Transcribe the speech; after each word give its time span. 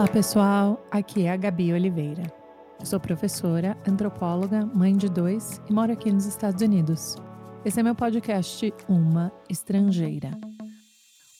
Olá, 0.00 0.08
pessoal. 0.08 0.82
Aqui 0.90 1.26
é 1.26 1.30
a 1.30 1.36
Gabi 1.36 1.74
Oliveira. 1.74 2.22
Eu 2.80 2.86
sou 2.86 2.98
professora, 2.98 3.76
antropóloga, 3.86 4.64
mãe 4.64 4.96
de 4.96 5.10
dois 5.10 5.60
e 5.68 5.74
moro 5.74 5.92
aqui 5.92 6.10
nos 6.10 6.24
Estados 6.24 6.62
Unidos. 6.62 7.16
Esse 7.66 7.80
é 7.80 7.82
meu 7.82 7.94
podcast 7.94 8.72
Uma 8.88 9.30
Estrangeira. 9.46 10.30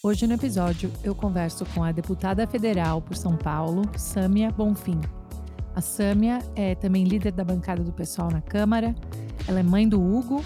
Hoje 0.03 0.27
no 0.27 0.35
episódio 0.35 0.93
eu 1.03 1.15
converso 1.15 1.65
com 1.75 1.83
a 1.83 1.91
deputada 1.91 2.47
federal 2.47 3.01
por 3.01 3.17
São 3.17 3.35
Paulo, 3.35 3.81
Sâmia 3.97 4.51
Bonfim. 4.51 5.01
A 5.75 5.81
Sâmia 5.81 6.41
é 6.55 6.75
também 6.75 7.05
líder 7.05 7.33
da 7.33 7.43
bancada 7.43 7.83
do 7.83 7.95
pessoal 7.95 8.31
na 8.31 8.43
Câmara, 8.43 8.95
ela 9.49 9.61
é 9.61 9.63
mãe 9.63 9.89
do 9.89 10.03
Hugo 10.03 10.45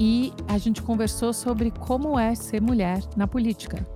e 0.00 0.32
a 0.48 0.56
gente 0.56 0.80
conversou 0.80 1.34
sobre 1.34 1.70
como 1.70 2.18
é 2.18 2.34
ser 2.34 2.62
mulher 2.62 3.02
na 3.14 3.26
política 3.26 3.86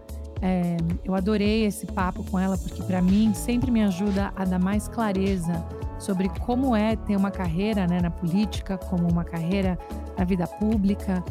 é, 0.43 0.77
eu 1.05 1.15
adorei 1.15 1.65
esse 1.65 1.87
papo 1.87 2.25
com 2.25 2.39
ela, 2.39 2.57
porque 2.59 2.83
para 2.83 3.01
mim 3.01 3.33
sempre 3.35 3.71
me 3.71 3.83
ajuda 3.83 4.33
a 4.37 4.45
dar 4.45 4.59
mais 4.59 4.89
clareza 4.89 5.65
sobre 5.99 6.29
como 6.41 6.77
é 6.77 6.95
ter 6.95 7.17
uma 7.17 7.31
carreira 7.31 7.87
né, 7.87 8.01
na 8.01 8.11
política, 8.11 8.77
como 8.77 9.09
uma 9.11 9.25
carreira 9.25 9.79
na 10.17 10.25
vida 10.25 10.47
pública, 10.47 11.25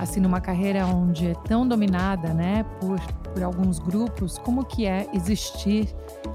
assim, 0.00 0.20
numa 0.20 0.40
carreira 0.40 0.86
onde 0.86 1.28
é 1.28 1.34
tão 1.46 1.66
dominada 1.66 2.32
né, 2.32 2.64
por, 2.80 3.00
por 3.32 3.42
alguns 3.42 3.78
grupos, 3.78 4.38
como 4.38 4.64
que 4.64 4.86
é 4.86 5.08
existir 5.12 5.88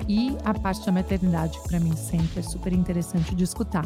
e 0.07 0.35
a 0.43 0.53
parte 0.53 0.85
da 0.85 0.91
maternidade, 0.91 1.59
para 1.67 1.79
mim 1.79 1.95
sempre 1.95 2.39
é 2.39 2.43
super 2.43 2.73
interessante 2.73 3.35
de 3.35 3.43
escutar. 3.43 3.85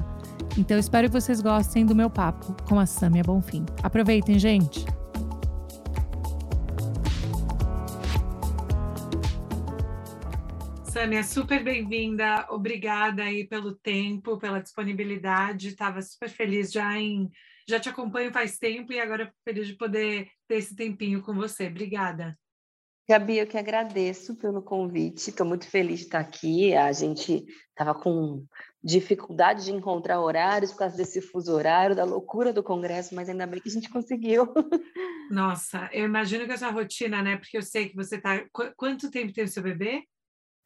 Então 0.58 0.78
espero 0.78 1.08
que 1.08 1.14
vocês 1.14 1.42
gostem 1.42 1.86
do 1.86 1.96
meu 1.96 2.10
papo 2.10 2.56
com 2.68 2.80
a 2.80 2.86
Samia 2.86 3.24
Bonfim. 3.24 3.66
Aproveitem, 3.84 4.40
gente! 4.40 4.86
Sâmia, 10.96 11.26
super 11.26 11.62
bem-vinda. 11.62 12.48
Obrigada 12.50 13.22
aí 13.24 13.46
pelo 13.46 13.76
tempo, 13.76 14.38
pela 14.38 14.62
disponibilidade. 14.62 15.68
Estava 15.68 16.02
super 16.02 16.30
feliz 16.30 16.72
já 16.72 16.98
em 16.98 17.30
já 17.68 17.78
te 17.78 17.90
acompanho 17.90 18.32
faz 18.32 18.58
tempo 18.58 18.94
e 18.94 19.00
agora 19.02 19.30
feliz 19.44 19.68
de 19.68 19.74
poder 19.74 20.30
ter 20.48 20.56
esse 20.56 20.74
tempinho 20.74 21.22
com 21.22 21.34
você. 21.34 21.68
Obrigada. 21.68 22.34
Gabi, 23.10 23.40
eu 23.40 23.46
que 23.46 23.58
agradeço 23.58 24.38
pelo 24.38 24.62
convite. 24.62 25.32
Estou 25.32 25.46
muito 25.46 25.70
feliz 25.70 26.00
de 26.00 26.06
estar 26.06 26.20
aqui. 26.20 26.74
A 26.74 26.94
gente 26.94 27.44
estava 27.72 27.94
com 27.94 28.46
dificuldade 28.82 29.66
de 29.66 29.74
encontrar 29.74 30.22
horários 30.22 30.72
por 30.72 30.80
causa 30.80 30.96
desse 30.96 31.20
fuso 31.20 31.52
horário, 31.52 31.94
da 31.94 32.06
loucura 32.06 32.54
do 32.54 32.64
Congresso, 32.64 33.14
mas 33.14 33.28
ainda 33.28 33.46
bem 33.46 33.60
que 33.60 33.68
a 33.68 33.74
gente 33.74 33.90
conseguiu. 33.90 34.48
Nossa, 35.30 35.90
eu 35.92 36.06
imagino 36.06 36.46
que 36.46 36.54
a 36.54 36.58
sua 36.58 36.72
rotina, 36.72 37.22
né? 37.22 37.36
Porque 37.36 37.58
eu 37.58 37.62
sei 37.62 37.90
que 37.90 37.98
você 37.98 38.16
está. 38.16 38.46
Quanto 38.78 39.12
tempo 39.12 39.34
tem 39.34 39.44
o 39.44 39.48
seu 39.50 39.62
bebê? 39.62 40.06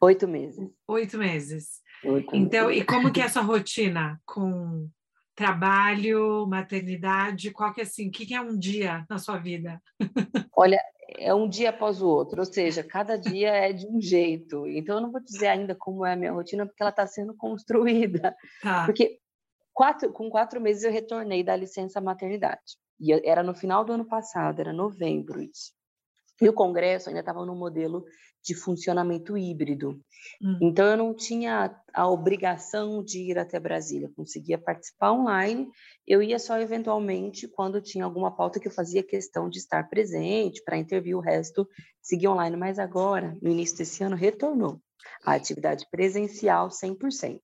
Oito 0.00 0.26
meses. 0.26 0.70
Oito 0.88 1.18
meses. 1.18 1.82
Oito 2.04 2.34
então, 2.34 2.68
meses. 2.68 2.82
e 2.82 2.86
como 2.86 3.12
que 3.12 3.20
é 3.20 3.24
essa 3.26 3.42
rotina 3.42 4.20
com 4.24 4.88
trabalho, 5.34 6.46
maternidade? 6.46 7.50
Qual 7.50 7.72
que 7.72 7.80
é 7.80 7.84
assim? 7.84 8.08
O 8.08 8.10
que 8.10 8.34
é 8.34 8.40
um 8.40 8.58
dia 8.58 9.04
na 9.08 9.18
sua 9.18 9.36
vida? 9.36 9.80
Olha, 10.56 10.80
é 11.18 11.34
um 11.34 11.48
dia 11.48 11.70
após 11.70 12.00
o 12.00 12.08
outro, 12.08 12.40
ou 12.40 12.46
seja, 12.46 12.82
cada 12.82 13.16
dia 13.16 13.50
é 13.50 13.72
de 13.72 13.86
um 13.86 14.00
jeito. 14.00 14.66
Então, 14.66 14.96
eu 14.96 15.02
não 15.02 15.12
vou 15.12 15.22
dizer 15.22 15.48
ainda 15.48 15.74
como 15.74 16.06
é 16.06 16.12
a 16.12 16.16
minha 16.16 16.32
rotina, 16.32 16.66
porque 16.66 16.82
ela 16.82 16.90
está 16.90 17.06
sendo 17.06 17.34
construída. 17.34 18.34
Tá. 18.62 18.86
Porque 18.86 19.18
quatro, 19.72 20.12
com 20.12 20.30
quatro 20.30 20.60
meses 20.60 20.82
eu 20.82 20.92
retornei 20.92 21.42
da 21.42 21.56
licença 21.56 22.00
maternidade. 22.00 22.78
E 22.98 23.12
era 23.26 23.42
no 23.42 23.54
final 23.54 23.84
do 23.84 23.92
ano 23.92 24.04
passado, 24.04 24.60
era 24.60 24.72
novembro 24.72 25.42
isso. 25.42 25.72
E 26.40 26.48
o 26.48 26.54
Congresso 26.54 27.08
ainda 27.08 27.20
estava 27.20 27.44
no 27.44 27.54
modelo 27.54 28.04
de 28.42 28.54
funcionamento 28.54 29.36
híbrido. 29.36 30.00
Hum. 30.42 30.58
Então, 30.62 30.86
eu 30.86 30.96
não 30.96 31.14
tinha 31.14 31.76
a 31.92 32.08
obrigação 32.08 33.02
de 33.02 33.18
ir 33.18 33.38
até 33.38 33.58
Brasília, 33.58 34.10
conseguia 34.14 34.58
participar 34.58 35.12
online, 35.12 35.68
eu 36.06 36.22
ia 36.22 36.38
só 36.38 36.58
eventualmente 36.58 37.48
quando 37.48 37.80
tinha 37.80 38.04
alguma 38.04 38.34
pauta 38.34 38.58
que 38.58 38.68
eu 38.68 38.72
fazia 38.72 39.02
questão 39.02 39.48
de 39.48 39.58
estar 39.58 39.88
presente 39.88 40.62
para 40.64 40.76
intervir 40.76 41.16
o 41.16 41.20
resto, 41.20 41.68
seguir 42.00 42.28
online. 42.28 42.56
Mas 42.56 42.78
agora, 42.78 43.36
no 43.42 43.50
início 43.50 43.78
desse 43.78 44.02
ano, 44.02 44.16
retornou 44.16 44.80
a 45.24 45.34
atividade 45.34 45.86
presencial 45.90 46.68
100%. 46.70 47.40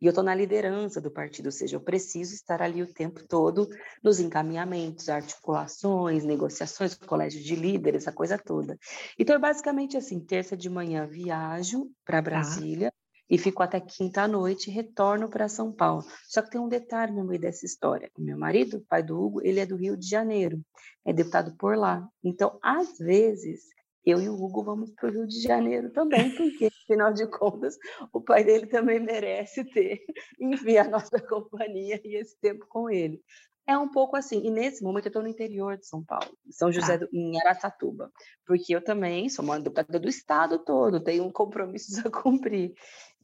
E 0.00 0.06
eu 0.06 0.10
estou 0.10 0.24
na 0.24 0.34
liderança 0.34 1.00
do 1.00 1.10
partido, 1.10 1.46
ou 1.46 1.52
seja, 1.52 1.76
eu 1.76 1.80
preciso 1.80 2.34
estar 2.34 2.62
ali 2.62 2.82
o 2.82 2.92
tempo 2.92 3.26
todo 3.26 3.68
nos 4.02 4.20
encaminhamentos, 4.20 5.08
articulações, 5.08 6.24
negociações, 6.24 6.94
colégio 6.94 7.42
de 7.42 7.54
líderes, 7.54 8.08
a 8.08 8.12
coisa 8.12 8.38
toda. 8.38 8.78
Então, 9.18 9.36
é 9.36 9.38
basicamente 9.38 9.96
assim: 9.96 10.20
terça 10.20 10.56
de 10.56 10.68
manhã 10.68 11.06
viajo 11.06 11.90
para 12.04 12.18
tá. 12.18 12.22
Brasília. 12.22 12.92
Ah. 12.94 13.06
E 13.28 13.36
fico 13.38 13.60
até 13.60 13.80
quinta 13.80 14.22
à 14.22 14.28
noite 14.28 14.70
e 14.70 14.72
retorno 14.72 15.28
para 15.28 15.48
São 15.48 15.72
Paulo. 15.72 16.04
Só 16.28 16.40
que 16.42 16.50
tem 16.50 16.60
um 16.60 16.68
detalhe 16.68 17.12
no 17.12 17.24
meio 17.24 17.40
dessa 17.40 17.66
história. 17.66 18.08
O 18.16 18.22
meu 18.22 18.38
marido, 18.38 18.84
pai 18.88 19.02
do 19.02 19.20
Hugo, 19.20 19.40
ele 19.42 19.58
é 19.58 19.66
do 19.66 19.74
Rio 19.74 19.96
de 19.96 20.08
Janeiro, 20.08 20.60
é 21.04 21.12
deputado 21.12 21.56
por 21.56 21.76
lá. 21.76 22.08
Então, 22.22 22.56
às 22.62 22.96
vezes, 22.98 23.64
eu 24.06 24.22
e 24.22 24.28
o 24.28 24.34
Hugo 24.34 24.62
vamos 24.62 24.92
para 24.92 25.08
o 25.08 25.12
Rio 25.12 25.26
de 25.26 25.42
Janeiro 25.42 25.90
também, 25.90 26.30
porque, 26.36 26.66
afinal 26.84 27.12
de 27.12 27.26
contas, 27.26 27.76
o 28.12 28.20
pai 28.20 28.44
dele 28.44 28.66
também 28.66 29.00
merece 29.00 29.64
ter, 29.64 30.00
enfim, 30.40 30.76
a 30.76 30.88
nossa 30.88 31.20
companhia 31.20 32.00
e 32.04 32.14
esse 32.14 32.38
tempo 32.40 32.64
com 32.68 32.88
ele. 32.88 33.20
É 33.66 33.76
um 33.76 33.90
pouco 33.90 34.16
assim, 34.16 34.46
e 34.46 34.50
nesse 34.50 34.80
momento 34.84 35.06
eu 35.06 35.10
estou 35.10 35.22
no 35.22 35.28
interior 35.28 35.76
de 35.76 35.88
São 35.88 36.04
Paulo, 36.04 36.30
São 36.50 36.70
José, 36.70 36.94
ah. 36.94 36.98
do, 36.98 37.08
em 37.12 37.36
Aracatuba, 37.40 38.12
porque 38.46 38.72
eu 38.72 38.80
também 38.80 39.28
sou 39.28 39.44
uma 39.44 39.58
deputada 39.58 39.98
do 39.98 40.08
estado 40.08 40.60
todo, 40.60 41.02
tenho 41.02 41.30
compromissos 41.32 41.98
a 42.06 42.08
cumprir. 42.08 42.74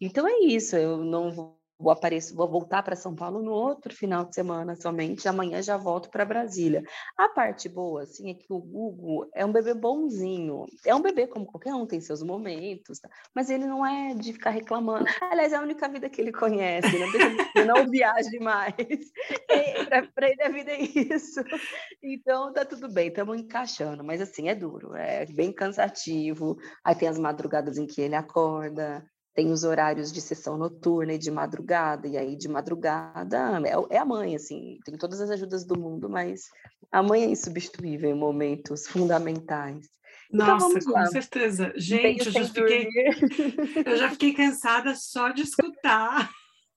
Então 0.00 0.26
é 0.26 0.41
isso, 0.41 0.75
eu 0.75 0.97
não 0.99 1.31
vou 1.31 1.61
vou 1.82 1.93
aparecer, 1.93 2.34
vou 2.34 2.48
voltar 2.48 2.82
para 2.82 2.94
São 2.94 3.15
Paulo 3.15 3.43
no 3.43 3.50
outro 3.50 3.94
final 3.94 4.25
de 4.25 4.34
semana 4.34 4.76
somente, 4.76 5.28
amanhã 5.28 5.60
já 5.60 5.76
volto 5.76 6.09
para 6.09 6.25
Brasília. 6.25 6.84
A 7.16 7.28
parte 7.28 7.69
boa, 7.69 8.03
assim, 8.03 8.31
é 8.31 8.34
que 8.34 8.53
o 8.53 8.56
Hugo 8.56 9.28
é 9.34 9.44
um 9.44 9.53
bebê 9.53 9.75
bonzinho, 9.75 10.66
é 10.87 10.94
um 10.94 11.03
bebê 11.03 11.26
como 11.26 11.44
qualquer 11.44 11.75
um, 11.75 11.84
tem 11.84 12.00
seus 12.00 12.22
momentos, 12.22 13.00
tá? 13.00 13.09
mas 13.34 13.50
ele 13.50 13.66
não 13.66 13.84
é 13.84 14.15
de 14.15 14.32
ficar 14.32 14.50
reclamando. 14.50 15.06
Aliás, 15.20 15.53
é 15.53 15.56
a 15.56 15.60
única 15.62 15.88
vida 15.88 16.09
que 16.09 16.20
ele 16.20 16.32
conhece, 16.32 16.97
né? 16.98 17.06
não 17.66 17.87
viaje 17.91 18.38
mais. 18.38 18.75
Para 20.14 20.31
ele 20.31 20.43
a 20.43 20.49
vida 20.49 20.70
é 20.70 20.81
isso. 20.81 21.43
Então 22.03 22.53
tá 22.53 22.64
tudo 22.64 22.88
bem, 22.93 23.09
estamos 23.09 23.38
encaixando, 23.38 24.04
mas 24.04 24.20
assim, 24.20 24.49
é 24.49 24.54
duro, 24.54 24.94
é 24.94 25.26
bem 25.26 25.53
cansativo. 25.53 26.56
Aí 26.84 26.94
tem 26.94 27.09
as 27.09 27.19
madrugadas 27.19 27.76
em 27.76 27.87
que 27.87 28.00
ele 28.00 28.14
acorda, 28.14 29.04
tem 29.34 29.50
os 29.50 29.65
horários 29.65 30.12
de 30.12 30.20
sessão 30.20 30.59
noturna 30.59 31.15
e 31.15 31.19
de 31.19 31.31
madrugada, 31.31 32.06
e 32.06 32.19
aí 32.19 32.37
de 32.37 32.48
madrugada 32.48 33.60
é, 33.65 33.97
é, 33.97 33.98
a 33.98 34.04
mãe, 34.04 34.34
assim, 34.34 34.78
tem 34.84 34.97
todas 34.97 35.20
as 35.20 35.31
ajudas 35.31 35.65
do 35.65 35.78
mundo, 35.78 36.09
mas 36.09 36.50
a 36.91 37.03
mãe 37.03 37.22
é 37.22 37.31
insubstituível 37.31 38.10
em 38.10 38.19
momentos 38.19 38.87
fundamentais. 38.87 39.87
Então, 40.32 40.47
Nossa, 40.47 40.78
então, 40.78 40.93
com 40.93 41.06
certeza. 41.06 41.72
Gente, 41.76 42.26
eu 42.26 42.32
já, 42.32 42.44
fiquei, 42.44 42.88
eu 43.84 43.97
já 43.97 44.10
fiquei 44.10 44.32
cansada 44.32 44.94
só 44.94 45.28
de 45.28 45.43
escutar. 45.43 46.31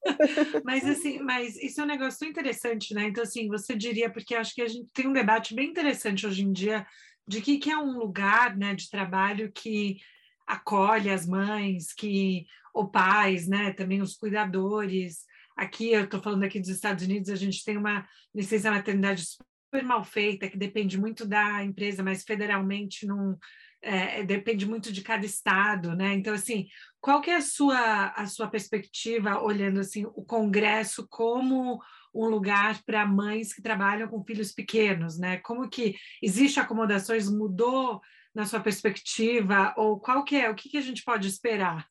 mas 0.64 0.86
assim, 0.86 1.20
mas 1.20 1.56
isso 1.58 1.82
é 1.82 1.84
um 1.84 1.88
negócio 1.88 2.20
tão 2.20 2.28
interessante, 2.28 2.94
né? 2.94 3.06
Então, 3.06 3.24
assim, 3.24 3.48
você 3.48 3.76
diria, 3.76 4.10
porque 4.10 4.36
acho 4.36 4.54
que 4.54 4.62
a 4.62 4.68
gente 4.68 4.88
tem 4.94 5.08
um 5.08 5.14
debate 5.14 5.56
bem 5.56 5.70
interessante 5.70 6.28
hoje 6.28 6.44
em 6.44 6.52
dia 6.52 6.86
de 7.28 7.42
que, 7.42 7.58
que 7.58 7.72
é 7.72 7.78
um 7.78 7.98
lugar 7.98 8.56
né, 8.56 8.76
de 8.76 8.90
trabalho 8.90 9.52
que 9.52 9.98
acolhe 10.46 11.10
as 11.10 11.26
mães, 11.26 11.94
que 11.94 12.46
ou 12.74 12.90
pais, 12.90 13.48
né, 13.48 13.72
também 13.72 14.02
os 14.02 14.16
cuidadores. 14.16 15.24
Aqui 15.56 15.94
eu 15.94 16.04
estou 16.04 16.22
falando 16.22 16.44
aqui 16.44 16.60
dos 16.60 16.70
Estados 16.70 17.06
Unidos, 17.06 17.30
a 17.30 17.36
gente 17.36 17.64
tem 17.64 17.78
uma 17.78 18.06
licença 18.34 18.70
maternidade 18.70 19.24
super 19.26 19.84
mal 19.84 20.04
feita, 20.04 20.50
que 20.50 20.58
depende 20.58 21.00
muito 21.00 21.26
da 21.26 21.64
empresa, 21.64 22.04
mas 22.04 22.24
federalmente 22.24 23.06
não 23.06 23.38
é, 23.82 24.24
depende 24.24 24.66
muito 24.66 24.92
de 24.92 25.02
cada 25.02 25.26
estado, 25.26 25.96
né? 25.96 26.14
Então 26.14 26.34
assim, 26.34 26.68
qual 27.00 27.22
que 27.22 27.30
é 27.30 27.38
a 27.38 27.42
sua 27.42 28.08
a 28.10 28.26
sua 28.26 28.48
perspectiva 28.48 29.42
olhando 29.42 29.80
assim 29.80 30.06
o 30.06 30.26
Congresso 30.26 31.08
como 31.08 31.80
um 32.14 32.26
lugar 32.26 32.82
para 32.84 33.06
mães 33.06 33.54
que 33.54 33.62
trabalham 33.62 34.08
com 34.08 34.24
filhos 34.24 34.52
pequenos, 34.52 35.20
né? 35.20 35.38
Como 35.38 35.70
que 35.70 35.96
existe 36.22 36.60
acomodações 36.60 37.30
mudou 37.30 38.02
na 38.36 38.46
sua 38.46 38.60
perspectiva? 38.60 39.74
Ou 39.78 40.00
qual 40.00 40.24
que 40.24 40.36
é? 40.36 40.50
O 40.50 40.56
que, 40.56 40.70
que 40.70 40.78
a 40.78 40.82
gente 40.82 41.04
pode 41.04 41.28
esperar? 41.28 41.88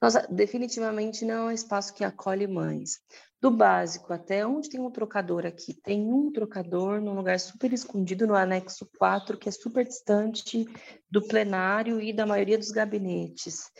Nossa, 0.00 0.26
definitivamente 0.28 1.24
não 1.24 1.34
é 1.34 1.44
um 1.44 1.50
espaço 1.52 1.94
que 1.94 2.04
acolhe 2.04 2.46
mães. 2.46 2.98
Do 3.40 3.50
básico 3.50 4.12
até 4.12 4.46
onde 4.46 4.68
tem 4.68 4.80
um 4.80 4.90
trocador 4.90 5.46
aqui, 5.46 5.74
tem 5.74 6.12
um 6.12 6.30
trocador 6.30 7.00
num 7.00 7.14
lugar 7.14 7.40
super 7.40 7.72
escondido 7.72 8.26
no 8.26 8.34
anexo 8.34 8.88
4, 8.98 9.38
que 9.38 9.48
é 9.48 9.52
super 9.52 9.84
distante 9.84 10.64
do 11.10 11.22
plenário 11.22 12.00
e 12.00 12.12
da 12.12 12.26
maioria 12.26 12.58
dos 12.58 12.70
gabinetes. 12.70 13.70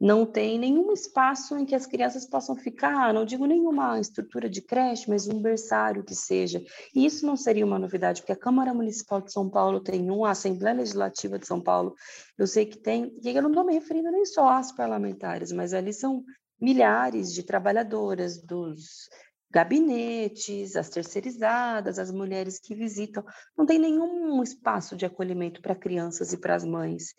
Não 0.00 0.24
tem 0.24 0.58
nenhum 0.58 0.90
espaço 0.92 1.58
em 1.58 1.66
que 1.66 1.74
as 1.74 1.84
crianças 1.84 2.24
possam 2.24 2.56
ficar, 2.56 3.12
não 3.12 3.24
digo 3.24 3.44
nenhuma 3.44 4.00
estrutura 4.00 4.48
de 4.48 4.62
creche, 4.62 5.10
mas 5.10 5.28
um 5.28 5.42
berçário 5.42 6.02
que 6.02 6.14
seja. 6.14 6.62
E 6.94 7.04
isso 7.04 7.26
não 7.26 7.36
seria 7.36 7.66
uma 7.66 7.78
novidade, 7.78 8.22
porque 8.22 8.32
a 8.32 8.36
Câmara 8.36 8.72
Municipal 8.72 9.20
de 9.20 9.30
São 9.30 9.50
Paulo 9.50 9.78
tem 9.78 10.10
um, 10.10 10.24
a 10.24 10.30
Assembleia 10.30 10.76
Legislativa 10.76 11.38
de 11.38 11.46
São 11.46 11.60
Paulo, 11.60 11.94
eu 12.38 12.46
sei 12.46 12.64
que 12.64 12.78
tem, 12.78 13.12
e 13.22 13.28
eu 13.28 13.42
não 13.42 13.50
estou 13.50 13.64
me 13.64 13.74
referindo 13.74 14.10
nem 14.10 14.24
só 14.24 14.48
às 14.48 14.72
parlamentares, 14.72 15.52
mas 15.52 15.74
ali 15.74 15.92
são 15.92 16.24
milhares 16.58 17.32
de 17.32 17.42
trabalhadoras 17.42 18.40
dos 18.42 19.08
gabinetes, 19.50 20.76
as 20.76 20.88
terceirizadas, 20.88 21.98
as 21.98 22.10
mulheres 22.10 22.60
que 22.60 22.74
visitam, 22.74 23.24
não 23.56 23.66
tem 23.66 23.78
nenhum 23.78 24.42
espaço 24.42 24.96
de 24.96 25.04
acolhimento 25.04 25.60
para 25.60 25.74
crianças 25.74 26.32
e 26.32 26.38
para 26.38 26.54
as 26.54 26.64
mães. 26.64 27.14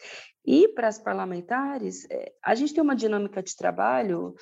E 0.45 0.67
para 0.69 0.87
as 0.87 0.97
parlamentares, 0.97 2.05
eh, 2.09 2.31
a 2.41 2.55
gente 2.55 2.73
tem 2.73 2.81
uma 2.81 2.95
dinâmica 2.95 3.43
de 3.43 3.55
trabalho. 3.55 4.33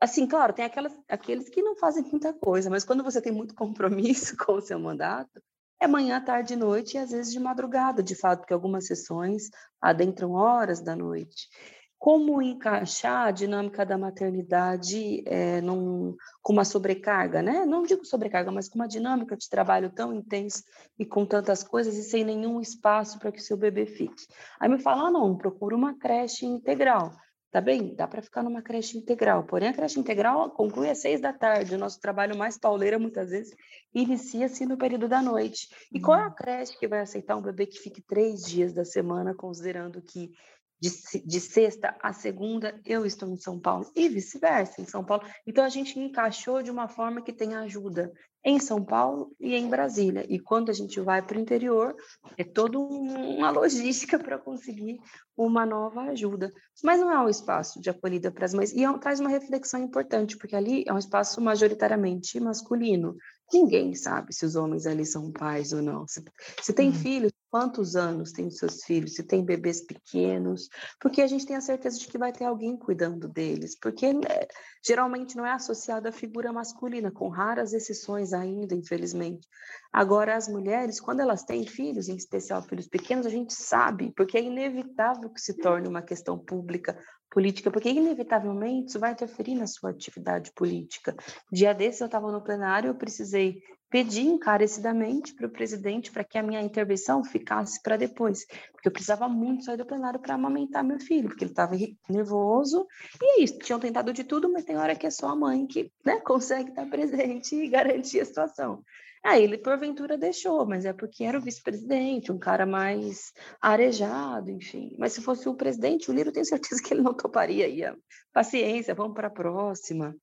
Assim, 0.00 0.26
claro, 0.26 0.52
tem 0.52 0.64
aquelas, 0.64 0.92
aqueles 1.08 1.48
que 1.48 1.62
não 1.62 1.76
fazem 1.76 2.02
muita 2.02 2.34
coisa, 2.34 2.68
mas 2.68 2.84
quando 2.84 3.04
você 3.04 3.22
tem 3.22 3.32
muito 3.32 3.54
compromisso 3.54 4.36
com 4.44 4.54
o 4.54 4.60
seu 4.60 4.78
mandato, 4.78 5.40
é 5.80 5.86
manhã, 5.86 6.20
tarde 6.22 6.56
noite, 6.56 6.96
e 6.96 6.98
às 6.98 7.10
vezes 7.10 7.32
de 7.32 7.38
madrugada, 7.38 8.02
de 8.02 8.14
fato, 8.14 8.40
porque 8.40 8.54
algumas 8.54 8.86
sessões 8.86 9.50
adentram 9.80 10.32
horas 10.32 10.80
da 10.80 10.96
noite 10.96 11.48
como 11.98 12.42
encaixar 12.42 13.28
a 13.28 13.30
dinâmica 13.30 13.84
da 13.84 13.96
maternidade 13.96 15.22
é, 15.26 15.60
num, 15.60 16.14
com 16.42 16.52
uma 16.52 16.64
sobrecarga, 16.64 17.42
né? 17.42 17.64
Não 17.64 17.82
digo 17.82 18.04
sobrecarga, 18.04 18.50
mas 18.50 18.68
com 18.68 18.76
uma 18.76 18.88
dinâmica 18.88 19.36
de 19.36 19.48
trabalho 19.48 19.90
tão 19.90 20.12
intensa 20.12 20.62
e 20.98 21.04
com 21.04 21.24
tantas 21.24 21.62
coisas 21.62 21.96
e 21.96 22.02
sem 22.02 22.24
nenhum 22.24 22.60
espaço 22.60 23.18
para 23.18 23.32
que 23.32 23.38
o 23.38 23.42
seu 23.42 23.56
bebê 23.56 23.86
fique. 23.86 24.26
Aí 24.60 24.68
me 24.68 24.78
fala, 24.78 25.08
ah, 25.08 25.10
não, 25.10 25.36
procura 25.36 25.74
uma 25.74 25.98
creche 25.98 26.44
integral. 26.44 27.12
Tá 27.50 27.60
bem? 27.62 27.94
Dá 27.94 28.06
para 28.06 28.20
ficar 28.20 28.42
numa 28.42 28.60
creche 28.60 28.98
integral. 28.98 29.44
Porém, 29.44 29.70
a 29.70 29.72
creche 29.72 29.98
integral 29.98 30.50
conclui 30.50 30.90
às 30.90 30.98
seis 30.98 31.22
da 31.22 31.32
tarde. 31.32 31.74
O 31.74 31.78
nosso 31.78 31.98
trabalho 31.98 32.36
mais 32.36 32.58
pauleira, 32.58 32.98
muitas 32.98 33.30
vezes, 33.30 33.56
inicia-se 33.94 34.66
no 34.66 34.76
período 34.76 35.08
da 35.08 35.22
noite. 35.22 35.68
E 35.90 35.98
qual 35.98 36.18
é 36.18 36.24
a 36.24 36.26
uhum. 36.26 36.34
creche 36.34 36.78
que 36.78 36.86
vai 36.86 37.00
aceitar 37.00 37.34
um 37.34 37.40
bebê 37.40 37.64
que 37.64 37.78
fique 37.78 38.02
três 38.02 38.42
dias 38.42 38.74
da 38.74 38.84
semana, 38.84 39.34
considerando 39.34 40.02
que 40.02 40.32
de, 40.80 40.90
de, 41.24 41.40
sexta 41.40 41.96
a 42.02 42.12
segunda 42.12 42.80
eu 42.84 43.06
estou 43.06 43.28
em 43.28 43.36
São 43.36 43.58
Paulo 43.58 43.90
e 43.94 44.08
vice-versa 44.08 44.80
em 44.80 44.86
São 44.86 45.04
Paulo. 45.04 45.24
Então 45.46 45.64
a 45.64 45.68
gente 45.68 45.98
encaixou 45.98 46.62
de 46.62 46.70
uma 46.70 46.88
forma 46.88 47.22
que 47.22 47.32
tem 47.32 47.54
ajuda 47.54 48.12
em 48.44 48.60
São 48.60 48.84
Paulo 48.84 49.34
e 49.40 49.56
em 49.56 49.68
Brasília. 49.68 50.24
E 50.28 50.38
quando 50.38 50.70
a 50.70 50.72
gente 50.72 51.00
vai 51.00 51.20
para 51.20 51.36
o 51.36 51.40
interior, 51.40 51.96
é 52.38 52.44
toda 52.44 52.78
uma 52.78 53.50
logística 53.50 54.18
para 54.22 54.38
conseguir 54.38 55.00
uma 55.36 55.66
nova 55.66 56.02
ajuda. 56.02 56.52
Mas 56.82 57.00
não 57.00 57.10
é 57.10 57.18
um 57.18 57.28
espaço 57.28 57.80
de 57.80 57.90
acolhida 57.90 58.30
para 58.30 58.44
as 58.44 58.54
mães. 58.54 58.72
E 58.72 58.84
é, 58.84 58.98
traz 58.98 59.18
uma 59.18 59.28
reflexão 59.28 59.82
importante, 59.82 60.36
porque 60.36 60.54
ali 60.54 60.84
é 60.86 60.92
um 60.92 60.98
espaço 60.98 61.40
majoritariamente 61.40 62.38
masculino. 62.38 63.16
Ninguém 63.52 63.94
sabe 63.94 64.34
se 64.34 64.44
os 64.44 64.56
homens 64.56 64.86
ali 64.86 65.06
são 65.06 65.30
pais 65.30 65.72
ou 65.72 65.80
não. 65.80 66.06
Se, 66.06 66.24
se 66.60 66.72
tem 66.72 66.88
uhum. 66.88 66.94
filhos, 66.94 67.32
quantos 67.48 67.94
anos 67.94 68.32
tem 68.32 68.48
os 68.48 68.58
seus 68.58 68.82
filhos? 68.82 69.14
Se 69.14 69.22
tem 69.22 69.44
bebês 69.44 69.80
pequenos? 69.86 70.68
Porque 71.00 71.22
a 71.22 71.26
gente 71.28 71.46
tem 71.46 71.54
a 71.54 71.60
certeza 71.60 71.98
de 71.98 72.08
que 72.08 72.18
vai 72.18 72.32
ter 72.32 72.44
alguém 72.44 72.76
cuidando 72.76 73.28
deles. 73.28 73.78
Porque 73.78 74.12
né, 74.12 74.48
geralmente 74.84 75.36
não 75.36 75.46
é 75.46 75.52
associado 75.52 76.08
à 76.08 76.12
figura 76.12 76.52
masculina, 76.52 77.10
com 77.10 77.28
raras 77.28 77.72
exceções 77.72 78.32
ainda, 78.32 78.74
infelizmente. 78.74 79.46
Agora, 79.92 80.36
as 80.36 80.48
mulheres, 80.48 81.00
quando 81.00 81.20
elas 81.20 81.44
têm 81.44 81.64
filhos, 81.66 82.08
em 82.08 82.16
especial 82.16 82.62
filhos 82.62 82.88
pequenos, 82.88 83.26
a 83.26 83.30
gente 83.30 83.54
sabe, 83.54 84.12
porque 84.16 84.36
é 84.36 84.42
inevitável 84.42 85.30
que 85.30 85.40
se 85.40 85.56
torne 85.56 85.88
uma 85.88 86.02
questão 86.02 86.36
pública 86.36 86.98
política, 87.30 87.70
porque 87.70 87.90
inevitavelmente 87.90 88.88
isso 88.88 88.98
vai 88.98 89.12
interferir 89.12 89.54
na 89.54 89.66
sua 89.66 89.90
atividade 89.90 90.52
política. 90.54 91.14
Dia 91.52 91.72
desses 91.72 92.00
eu 92.00 92.06
estava 92.06 92.30
no 92.30 92.42
plenário, 92.42 92.88
eu 92.88 92.94
precisei 92.94 93.62
pedir 93.90 94.26
encarecidamente 94.26 95.34
para 95.34 95.46
o 95.46 95.50
presidente 95.50 96.10
para 96.10 96.24
que 96.24 96.36
a 96.36 96.42
minha 96.42 96.60
intervenção 96.60 97.22
ficasse 97.22 97.80
para 97.82 97.96
depois, 97.96 98.44
porque 98.72 98.88
eu 98.88 98.92
precisava 98.92 99.28
muito 99.28 99.64
sair 99.64 99.76
do 99.76 99.86
plenário 99.86 100.18
para 100.20 100.34
amamentar 100.34 100.82
meu 100.82 100.98
filho, 100.98 101.28
porque 101.28 101.44
ele 101.44 101.52
estava 101.52 101.76
nervoso, 102.08 102.86
e 103.22 103.40
é 103.40 103.44
isso, 103.44 103.58
tinham 103.58 103.78
tentado 103.78 104.12
de 104.12 104.24
tudo, 104.24 104.52
mas 104.52 104.64
tem 104.64 104.76
hora 104.76 104.96
que 104.96 105.06
é 105.06 105.10
só 105.10 105.28
a 105.28 105.36
mãe 105.36 105.66
que 105.66 105.90
né, 106.04 106.20
consegue 106.26 106.70
estar 106.70 106.86
presente 106.86 107.54
e 107.54 107.68
garantir 107.68 108.20
a 108.20 108.24
situação. 108.24 108.82
Aí 109.26 109.42
ele, 109.42 109.58
porventura, 109.58 110.16
deixou, 110.16 110.64
mas 110.64 110.84
é 110.84 110.92
porque 110.92 111.24
era 111.24 111.36
o 111.36 111.40
vice-presidente, 111.40 112.30
um 112.30 112.38
cara 112.38 112.64
mais 112.64 113.32
arejado, 113.60 114.52
enfim. 114.52 114.94
Mas 114.96 115.14
se 115.14 115.20
fosse 115.20 115.48
o 115.48 115.54
presidente, 115.56 116.08
o 116.08 116.14
Liro, 116.14 116.30
tenho 116.30 116.46
certeza 116.46 116.80
que 116.80 116.94
ele 116.94 117.02
não 117.02 117.12
toparia. 117.12 117.66
Ia, 117.66 117.96
paciência, 118.32 118.94
vamos 118.94 119.14
para 119.14 119.26
a 119.26 119.30
próxima. 119.30 120.14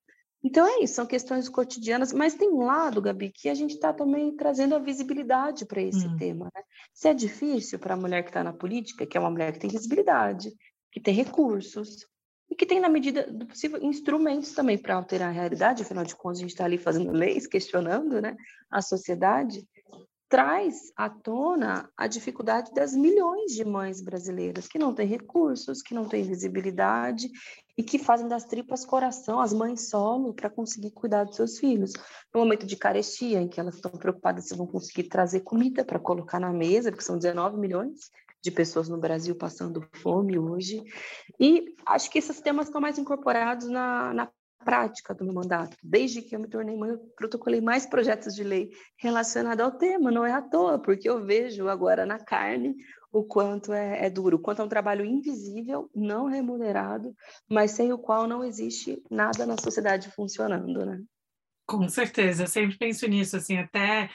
Então 0.42 0.66
é 0.66 0.82
isso, 0.82 0.94
são 0.94 1.06
questões 1.06 1.50
cotidianas, 1.50 2.14
mas 2.14 2.36
tem 2.36 2.50
um 2.50 2.64
lado, 2.64 3.02
Gabi, 3.02 3.30
que 3.30 3.50
a 3.50 3.54
gente 3.54 3.74
está 3.74 3.92
também 3.92 4.34
trazendo 4.38 4.74
a 4.74 4.80
visibilidade 4.80 5.66
para 5.66 5.82
esse 5.82 6.08
hum. 6.08 6.16
tema. 6.16 6.50
Né? 6.56 6.64
Se 6.94 7.10
é 7.10 7.14
difícil 7.14 7.80
para 7.80 7.96
a 7.96 7.98
mulher 7.98 8.24
que 8.24 8.30
está 8.30 8.42
na 8.42 8.54
política, 8.54 9.06
que 9.06 9.18
é 9.18 9.20
uma 9.20 9.32
mulher 9.32 9.52
que 9.52 9.60
tem 9.60 9.70
visibilidade, 9.70 10.50
que 10.90 11.02
tem 11.02 11.14
recursos, 11.14 12.08
e 12.50 12.56
que 12.56 12.66
tem, 12.66 12.80
na 12.80 12.90
medida 12.90 13.26
do 13.32 13.46
possível, 13.46 13.82
instrumentos 13.82 14.54
também 14.54 14.78
para 14.78 14.96
alterar 14.96 15.30
a 15.30 15.32
realidade, 15.32 15.84
afinal 15.84 16.04
de 16.04 16.16
contas, 16.16 16.38
a 16.38 16.42
gente 16.42 16.52
está 16.52 16.66
ali 16.66 16.78
fazendo 16.78 17.12
leis, 17.14 17.48
questionando 17.48 18.22
né, 18.22 18.36
a 18.70 18.82
sociedade, 18.82 19.68
traz 20.34 20.92
à 20.96 21.12
tona 21.12 21.88
a 21.96 22.08
dificuldade 22.08 22.74
das 22.74 22.96
milhões 22.96 23.52
de 23.52 23.64
mães 23.64 24.02
brasileiras 24.02 24.68
que 24.68 24.80
não 24.80 24.92
têm 24.92 25.08
recursos, 25.08 25.84
que 25.84 25.94
não 25.94 26.06
têm 26.06 26.24
visibilidade 26.24 27.30
e 27.78 27.84
que 27.84 28.00
fazem 28.00 28.28
das 28.28 28.44
tripas 28.44 28.84
coração, 28.84 29.40
as 29.40 29.54
mães 29.54 29.90
solo, 29.90 30.34
para 30.34 30.50
conseguir 30.50 30.90
cuidar 30.90 31.24
dos 31.26 31.36
seus 31.36 31.60
filhos. 31.60 31.94
No 32.34 32.40
momento 32.40 32.66
de 32.66 32.76
carestia, 32.76 33.42
em 33.42 33.48
que 33.48 33.60
elas 33.60 33.76
estão 33.76 33.92
preocupadas 33.92 34.48
se 34.48 34.56
vão 34.56 34.66
conseguir 34.66 35.04
trazer 35.04 35.42
comida 35.42 35.86
para 35.86 36.00
colocar 36.00 36.40
na 36.40 36.52
mesa, 36.52 36.90
porque 36.90 37.06
são 37.06 37.18
19 37.18 37.58
milhões, 37.60 38.10
de 38.44 38.52
pessoas 38.52 38.90
no 38.90 38.98
Brasil 38.98 39.36
passando 39.36 39.88
fome 39.94 40.38
hoje. 40.38 40.84
E 41.40 41.76
acho 41.86 42.12
que 42.12 42.20
esses 42.20 42.42
temas 42.42 42.68
estão 42.68 42.82
mais 42.82 43.00
incorporados 43.00 43.70
na, 43.70 44.14
na 44.14 44.32
prática 44.64 45.14
do 45.14 45.24
meu 45.24 45.34
mandato. 45.34 45.78
Desde 45.82 46.22
que 46.22 46.36
eu 46.36 46.40
me 46.40 46.50
tornei 46.50 46.76
mãe, 46.76 46.92
eu 46.92 47.00
protocolei 47.16 47.62
mais 47.62 47.86
projetos 47.86 48.36
de 48.36 48.44
lei 48.44 48.72
relacionados 48.98 49.64
ao 49.64 49.72
tema, 49.72 50.12
não 50.12 50.26
é 50.26 50.34
à 50.34 50.42
toa, 50.42 50.78
porque 50.78 51.08
eu 51.08 51.24
vejo 51.26 51.70
agora 51.70 52.06
na 52.06 52.20
carne 52.20 52.76
o 53.12 53.24
quanto 53.24 53.72
é, 53.72 54.06
é, 54.06 54.10
duro, 54.10 54.38
o 54.38 54.40
quanto 54.40 54.62
é 54.62 54.66
um 54.66 54.70
trabalho 54.70 55.06
invisível, 55.06 55.90
não 55.96 56.26
remunerado, 56.26 57.16
mas 57.50 57.72
sem 57.72 57.94
o 57.94 57.98
qual 57.98 58.28
não 58.28 58.44
existe 58.44 59.02
nada 59.10 59.46
na 59.46 59.56
sociedade 59.58 60.10
funcionando, 60.12 60.86
né? 60.86 61.02
Com 61.66 61.88
certeza, 61.88 62.44
eu 62.44 62.48
sempre 62.48 62.78
penso 62.78 63.08
nisso, 63.08 63.38
assim, 63.38 63.58
até 63.58 64.10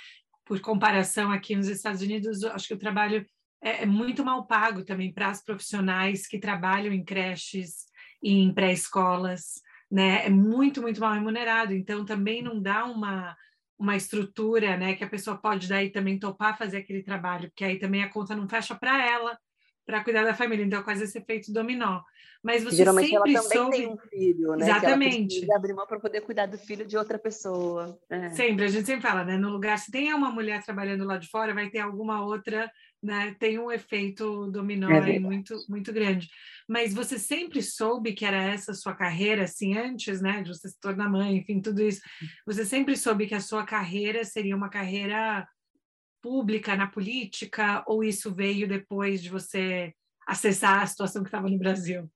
por 0.45 0.61
comparação 0.61 1.31
aqui 1.31 1.55
nos 1.55 1.69
Estados 1.69 2.03
Unidos, 2.03 2.43
acho 2.45 2.69
que 2.69 2.75
o 2.75 2.79
trabalho 2.79 3.25
é, 3.62 3.82
é 3.82 3.87
muito 3.87 4.25
mal 4.25 4.46
pago 4.46 4.84
também 4.84 5.12
para 5.12 5.29
as 5.29 5.43
profissionais 5.43 6.27
que 6.27 6.38
trabalham 6.38 6.93
em 6.93 7.05
creches 7.05 7.86
e 8.22 8.43
em 8.43 8.53
pré-escolas, 8.53 9.62
né? 9.91 10.27
É 10.27 10.31
muito, 10.31 10.82
muito 10.82 11.00
mal 11.00 11.12
remunerado. 11.12 11.72
Então, 11.72 12.05
também 12.05 12.43
não 12.43 12.60
dá 12.60 12.84
uma, 12.84 13.36
uma 13.79 13.96
estrutura, 13.96 14.77
né? 14.77 14.94
Que 14.94 15.05
a 15.05 15.08
pessoa 15.08 15.36
pode 15.36 15.69
daí 15.69 15.91
também 15.91 16.19
topar 16.19 16.58
fazer 16.58 16.79
aquele 16.79 17.03
trabalho, 17.03 17.48
porque 17.48 17.65
aí 17.65 17.79
também 17.79 18.03
a 18.03 18.10
conta 18.10 18.34
não 18.34 18.48
fecha 18.48 18.74
para 18.74 19.06
ela, 19.06 19.38
para 19.86 20.03
cuidar 20.05 20.24
da 20.24 20.34
família. 20.34 20.65
Então, 20.65 20.82
quase 20.82 21.05
esse 21.05 21.19
efeito 21.19 21.53
dominó. 21.53 22.03
Mas 22.43 22.62
você 22.62 22.77
Geralmente 22.77 23.10
sempre 23.10 23.34
ela 23.34 23.43
também 23.43 23.58
soube... 23.58 23.77
tem 23.77 23.88
um 23.88 23.98
filho, 23.98 24.56
né? 24.56 24.65
Exatamente. 24.65 25.41
Que 25.41 25.53
abrir 25.53 25.74
mão 25.74 25.86
para 25.86 25.98
poder 25.98 26.20
cuidar 26.20 26.46
do 26.46 26.56
filho 26.56 26.86
de 26.86 26.96
outra 26.96 27.19
pessoa. 27.19 27.98
É. 28.08 28.31
Sempre, 28.31 28.67
a 28.67 28.69
gente 28.69 28.86
sempre 28.86 29.03
fala, 29.03 29.24
né? 29.24 29.36
No 29.36 29.48
lugar, 29.48 29.77
se 29.79 29.91
tem 29.91 30.12
uma 30.15 30.31
mulher 30.31 30.62
trabalhando 30.62 31.05
lá 31.05 31.17
de 31.17 31.29
fora, 31.29 31.55
vai 31.55 31.69
ter 31.69 31.81
alguma 31.81 32.24
outra 32.24 32.70
né, 33.02 33.34
tem 33.38 33.58
um 33.58 33.70
efeito 33.70 34.50
dominó 34.50 34.90
é 34.90 35.19
muito, 35.19 35.56
muito 35.69 35.93
grande. 35.93 36.28
Mas 36.69 36.93
você 36.93 37.19
sempre 37.19 37.62
soube 37.62 38.12
que 38.12 38.24
era 38.24 38.36
essa 38.36 38.74
sua 38.74 38.94
carreira, 38.94 39.44
assim, 39.44 39.76
antes, 39.76 40.20
né, 40.20 40.43
de 40.43 40.50
você 40.50 40.69
se 40.69 40.81
tornar 40.81 41.08
mãe, 41.08 41.36
enfim, 41.36 41.60
tudo 41.60 41.82
isso. 41.82 42.00
Você 42.46 42.64
sempre 42.64 42.96
soube 42.96 43.26
que 43.26 43.34
a 43.34 43.40
sua 43.40 43.64
carreira 43.64 44.24
seria 44.24 44.56
uma 44.56 44.69
carreira 44.69 45.46
pública 46.20 46.76
na 46.76 46.86
política, 46.86 47.84
ou 47.86 48.02
isso 48.02 48.34
veio 48.34 48.69
depois 48.69 49.22
de 49.22 49.31
você 49.31 49.93
acessar 50.26 50.82
a 50.82 50.86
situação 50.86 51.22
que 51.22 51.28
estava 51.28 51.48
no 51.48 51.58
Brasil? 51.58 52.10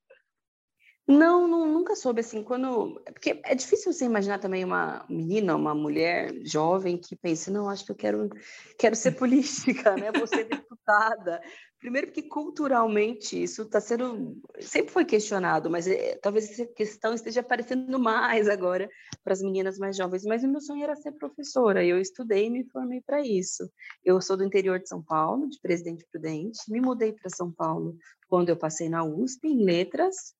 Não, 1.06 1.49
não, 1.49 1.66
nunca 1.66 1.97
soube 1.97 2.21
assim, 2.21 2.44
quando. 2.44 3.00
Porque 3.04 3.40
é 3.44 3.54
difícil 3.56 3.92
você 3.92 4.04
imaginar 4.04 4.38
também 4.38 4.64
uma 4.64 5.04
menina, 5.09 5.56
uma 5.56 5.75
mulher 5.75 6.32
jovem 6.44 6.97
que 6.97 7.16
pense, 7.16 7.50
não, 7.50 7.68
acho 7.68 7.85
que 7.85 7.90
eu 7.90 7.97
quero, 7.97 8.30
quero 8.78 8.94
ser 8.94 9.12
política, 9.12 9.97
né? 9.97 10.12
Vou 10.12 10.26
ser 10.28 10.44
deputada. 10.44 11.42
Primeiro 11.80 12.06
porque 12.06 12.23
culturalmente 12.23 13.42
isso 13.42 13.62
está 13.62 13.80
sendo. 13.80 14.40
Sempre 14.61 14.92
foi 14.92 15.04
questionado, 15.04 15.68
mas 15.68 15.88
é, 15.88 16.16
talvez 16.23 16.49
essa 16.49 16.66
questão 16.66 17.12
esteja 17.12 17.40
aparecendo 17.40 17.99
mais 17.99 18.49
agora 18.49 18.88
para 19.25 19.32
as 19.32 19.42
meninas 19.42 19.78
mais 19.78 19.97
jovens. 19.97 20.23
Mas 20.23 20.44
o 20.44 20.49
meu 20.49 20.61
sonho 20.61 20.85
era 20.85 20.94
ser 20.94 21.11
professora, 21.12 21.85
eu 21.85 22.00
estudei 22.00 22.47
e 22.47 22.50
me 22.50 22.64
formei 22.71 23.00
para 23.04 23.21
isso. 23.21 23.68
Eu 24.04 24.21
sou 24.21 24.37
do 24.37 24.44
interior 24.44 24.78
de 24.78 24.88
São 24.88 25.02
Paulo, 25.02 25.49
de 25.49 25.61
Presidente 25.61 26.06
Prudente, 26.12 26.61
me 26.68 26.80
mudei 26.80 27.12
para 27.12 27.28
São 27.28 27.50
Paulo 27.50 27.97
quando 28.28 28.50
eu 28.50 28.56
passei 28.56 28.88
na 28.88 29.02
USP, 29.04 29.49
em 29.49 29.64
letras 29.64 30.37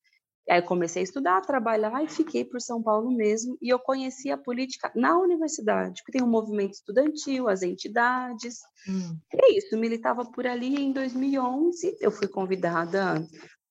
Aí 0.49 0.59
eu 0.59 0.63
comecei 0.63 1.01
a 1.01 1.03
estudar, 1.03 1.37
a 1.37 1.41
trabalhar 1.41 2.03
e 2.03 2.07
fiquei 2.07 2.43
por 2.43 2.59
São 2.59 2.81
Paulo 2.81 3.09
mesmo. 3.09 3.57
E 3.61 3.69
eu 3.69 3.79
conheci 3.79 4.29
a 4.29 4.37
política 4.37 4.91
na 4.93 5.17
universidade, 5.17 6.01
porque 6.01 6.17
tem 6.17 6.27
um 6.27 6.29
movimento 6.29 6.73
estudantil, 6.73 7.47
as 7.47 7.61
entidades. 7.61 8.59
Hum. 8.87 9.17
E 9.33 9.45
é 9.45 9.57
isso, 9.57 9.77
militava 9.77 10.25
por 10.25 10.45
ali. 10.45 10.75
Em 10.75 10.91
2011, 10.91 11.97
eu 12.01 12.11
fui 12.11 12.27
convidada 12.27 13.25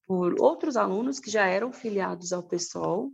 por 0.07 0.41
outros 0.41 0.77
alunos 0.77 1.21
que 1.21 1.31
já 1.31 1.47
eram 1.47 1.73
filiados 1.73 2.33
ao 2.33 2.43
PSOL. 2.43 3.13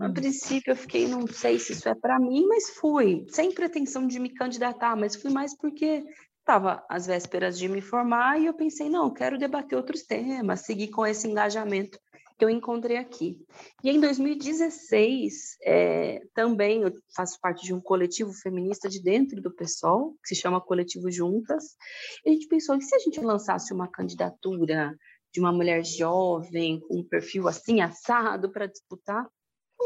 A 0.00 0.06
hum. 0.06 0.14
princípio, 0.14 0.72
eu 0.72 0.76
fiquei, 0.76 1.06
não 1.06 1.26
sei 1.26 1.58
se 1.58 1.72
isso 1.72 1.88
é 1.88 1.94
para 1.94 2.18
mim, 2.18 2.46
mas 2.46 2.70
fui, 2.70 3.26
sem 3.28 3.52
pretensão 3.52 4.06
de 4.06 4.18
me 4.18 4.30
candidatar, 4.30 4.96
mas 4.96 5.14
fui 5.14 5.30
mais 5.30 5.56
porque 5.56 6.04
estava 6.40 6.84
às 6.90 7.06
vésperas 7.06 7.58
de 7.58 7.68
me 7.68 7.80
formar 7.80 8.38
e 8.40 8.46
eu 8.46 8.54
pensei, 8.54 8.88
não, 8.88 9.12
quero 9.12 9.38
debater 9.38 9.76
outros 9.76 10.02
temas, 10.02 10.60
seguir 10.60 10.88
com 10.88 11.06
esse 11.06 11.26
engajamento 11.26 11.98
que 12.38 12.44
eu 12.44 12.50
encontrei 12.50 12.96
aqui. 12.96 13.38
E 13.82 13.90
em 13.90 14.00
2016, 14.00 15.56
é, 15.62 16.20
também 16.34 16.82
eu 16.82 16.92
faço 17.14 17.38
parte 17.40 17.64
de 17.64 17.72
um 17.72 17.80
coletivo 17.80 18.32
feminista 18.32 18.88
de 18.88 19.02
dentro 19.02 19.40
do 19.40 19.54
PSOL, 19.54 20.16
que 20.22 20.34
se 20.34 20.40
chama 20.40 20.60
Coletivo 20.60 21.10
Juntas, 21.10 21.76
e 22.24 22.30
a 22.30 22.32
gente 22.32 22.48
pensou, 22.48 22.76
e 22.76 22.82
se 22.82 22.94
a 22.94 22.98
gente 22.98 23.20
lançasse 23.20 23.72
uma 23.72 23.88
candidatura 23.88 24.94
de 25.32 25.40
uma 25.40 25.52
mulher 25.52 25.84
jovem, 25.84 26.80
com 26.80 26.98
um 27.00 27.08
perfil 27.08 27.48
assim, 27.48 27.80
assado, 27.80 28.50
para 28.50 28.66
disputar? 28.66 29.28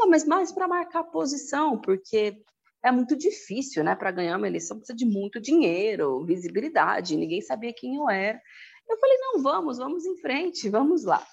mas 0.07 0.25
mais 0.25 0.51
para 0.51 0.67
marcar 0.67 1.03
posição, 1.03 1.79
porque 1.79 2.41
é 2.83 2.91
muito 2.91 3.17
difícil, 3.17 3.83
né? 3.83 3.95
Para 3.95 4.11
ganhar 4.11 4.37
uma 4.37 4.47
eleição 4.47 4.77
precisa 4.77 4.95
de 4.95 5.05
muito 5.05 5.41
dinheiro, 5.41 6.23
visibilidade, 6.25 7.17
ninguém 7.17 7.41
sabia 7.41 7.73
quem 7.73 7.95
eu 7.95 8.09
era. 8.09 8.39
Eu 8.87 8.97
falei, 8.97 9.17
não, 9.17 9.43
vamos, 9.43 9.77
vamos 9.77 10.05
em 10.05 10.17
frente, 10.17 10.69
vamos 10.69 11.03
lá. 11.03 11.23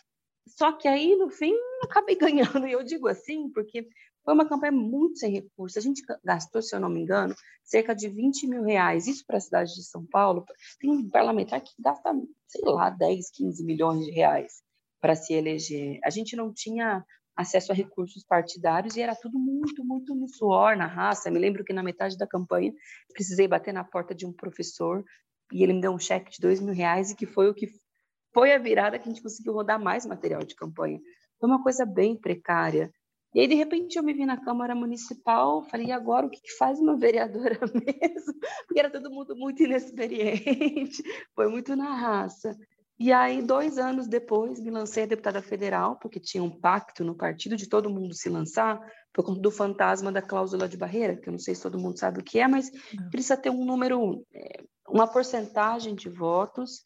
Só 0.46 0.72
que 0.72 0.86
aí, 0.86 1.16
no 1.16 1.28
fim, 1.28 1.54
acabei 1.82 2.16
ganhando, 2.60 2.66
e 2.66 2.72
eu 2.72 2.82
digo 2.82 3.08
assim, 3.08 3.50
porque 3.50 3.88
foi 4.24 4.34
uma 4.34 4.48
campanha 4.48 4.72
muito 4.72 5.18
sem 5.18 5.32
recursos. 5.32 5.76
A 5.76 5.80
gente 5.80 6.02
gastou, 6.24 6.60
se 6.60 6.74
eu 6.74 6.80
não 6.80 6.88
me 6.88 7.00
engano, 7.00 7.34
cerca 7.64 7.94
de 7.94 8.08
20 8.08 8.46
mil 8.46 8.62
reais. 8.62 9.06
Isso 9.06 9.24
para 9.26 9.36
a 9.36 9.40
cidade 9.40 9.74
de 9.74 9.84
São 9.84 10.04
Paulo, 10.04 10.44
tem 10.80 10.90
um 10.90 11.08
parlamentar 11.08 11.60
que 11.60 11.70
gasta, 11.78 12.10
sei 12.46 12.62
lá, 12.64 12.90
10, 12.90 13.30
15 13.30 13.64
milhões 13.64 14.04
de 14.04 14.10
reais 14.10 14.62
para 15.00 15.14
se 15.14 15.32
eleger. 15.32 16.00
A 16.04 16.10
gente 16.10 16.34
não 16.34 16.52
tinha 16.52 17.04
acesso 17.36 17.70
a 17.70 17.74
recursos 17.74 18.24
partidários 18.24 18.96
e 18.96 19.02
era 19.02 19.14
tudo 19.14 19.38
muito, 19.38 19.84
muito 19.84 20.14
no 20.14 20.26
suor, 20.26 20.76
na 20.76 20.86
raça. 20.86 21.30
Me 21.30 21.38
lembro 21.38 21.64
que 21.64 21.72
na 21.72 21.82
metade 21.82 22.16
da 22.16 22.26
campanha 22.26 22.72
precisei 23.12 23.46
bater 23.46 23.74
na 23.74 23.84
porta 23.84 24.14
de 24.14 24.26
um 24.26 24.32
professor 24.32 25.04
e 25.52 25.62
ele 25.62 25.74
me 25.74 25.80
deu 25.80 25.92
um 25.92 25.98
cheque 25.98 26.32
de 26.32 26.40
dois 26.40 26.60
mil 26.60 26.74
reais 26.74 27.10
e 27.10 27.16
que 27.16 27.26
foi 27.26 27.48
o 27.48 27.54
que 27.54 27.68
foi 28.36 28.52
a 28.52 28.58
virada 28.58 28.98
que 28.98 29.08
a 29.08 29.10
gente 29.10 29.22
conseguiu 29.22 29.54
rodar 29.54 29.82
mais 29.82 30.04
material 30.04 30.42
de 30.42 30.54
campanha. 30.54 31.00
Foi 31.40 31.48
uma 31.48 31.62
coisa 31.62 31.86
bem 31.86 32.14
precária. 32.14 32.92
E 33.34 33.40
aí, 33.40 33.48
de 33.48 33.54
repente, 33.54 33.96
eu 33.96 34.02
me 34.02 34.12
vi 34.12 34.26
na 34.26 34.36
Câmara 34.36 34.74
Municipal, 34.74 35.62
falei, 35.70 35.86
e 35.86 35.92
agora 35.92 36.26
o 36.26 36.30
que, 36.30 36.38
faz 36.58 36.78
uma 36.78 36.98
vereadora 36.98 37.58
mesmo? 37.72 38.34
Porque 38.66 38.78
era 38.78 38.90
todo 38.90 39.10
mundo 39.10 39.34
muito 39.34 39.62
inexperiente, 39.62 41.02
foi 41.34 41.48
muito 41.48 41.74
na 41.74 41.94
raça. 41.94 42.54
E 42.98 43.10
aí, 43.10 43.40
dois 43.40 43.78
anos 43.78 44.06
depois, 44.06 44.60
me 44.60 44.70
lancei 44.70 45.04
a 45.04 45.06
deputada 45.06 45.40
federal, 45.40 45.98
porque 45.98 46.20
tinha 46.20 46.44
um 46.44 46.60
pacto 46.60 47.04
no 47.04 47.14
partido 47.14 47.56
de 47.56 47.66
todo 47.66 47.88
mundo 47.88 48.12
se 48.12 48.28
lançar, 48.28 48.78
por 49.14 49.24
conta 49.24 49.40
do 49.40 49.50
fantasma 49.50 50.12
da 50.12 50.20
cláusula 50.20 50.68
de 50.68 50.76
barreira, 50.76 51.16
que 51.16 51.26
eu 51.26 51.32
não 51.32 51.38
sei 51.38 51.54
se 51.54 51.62
todo 51.62 51.78
mundo 51.78 51.98
sabe 51.98 52.20
o 52.20 52.24
que 52.24 52.38
é, 52.38 52.46
mas 52.46 52.70
precisa 53.10 53.34
ter 53.34 53.48
um 53.48 53.64
número, 53.64 54.22
é, 54.34 54.62
uma 54.86 55.06
porcentagem 55.06 55.94
de 55.94 56.10
votos 56.10 56.82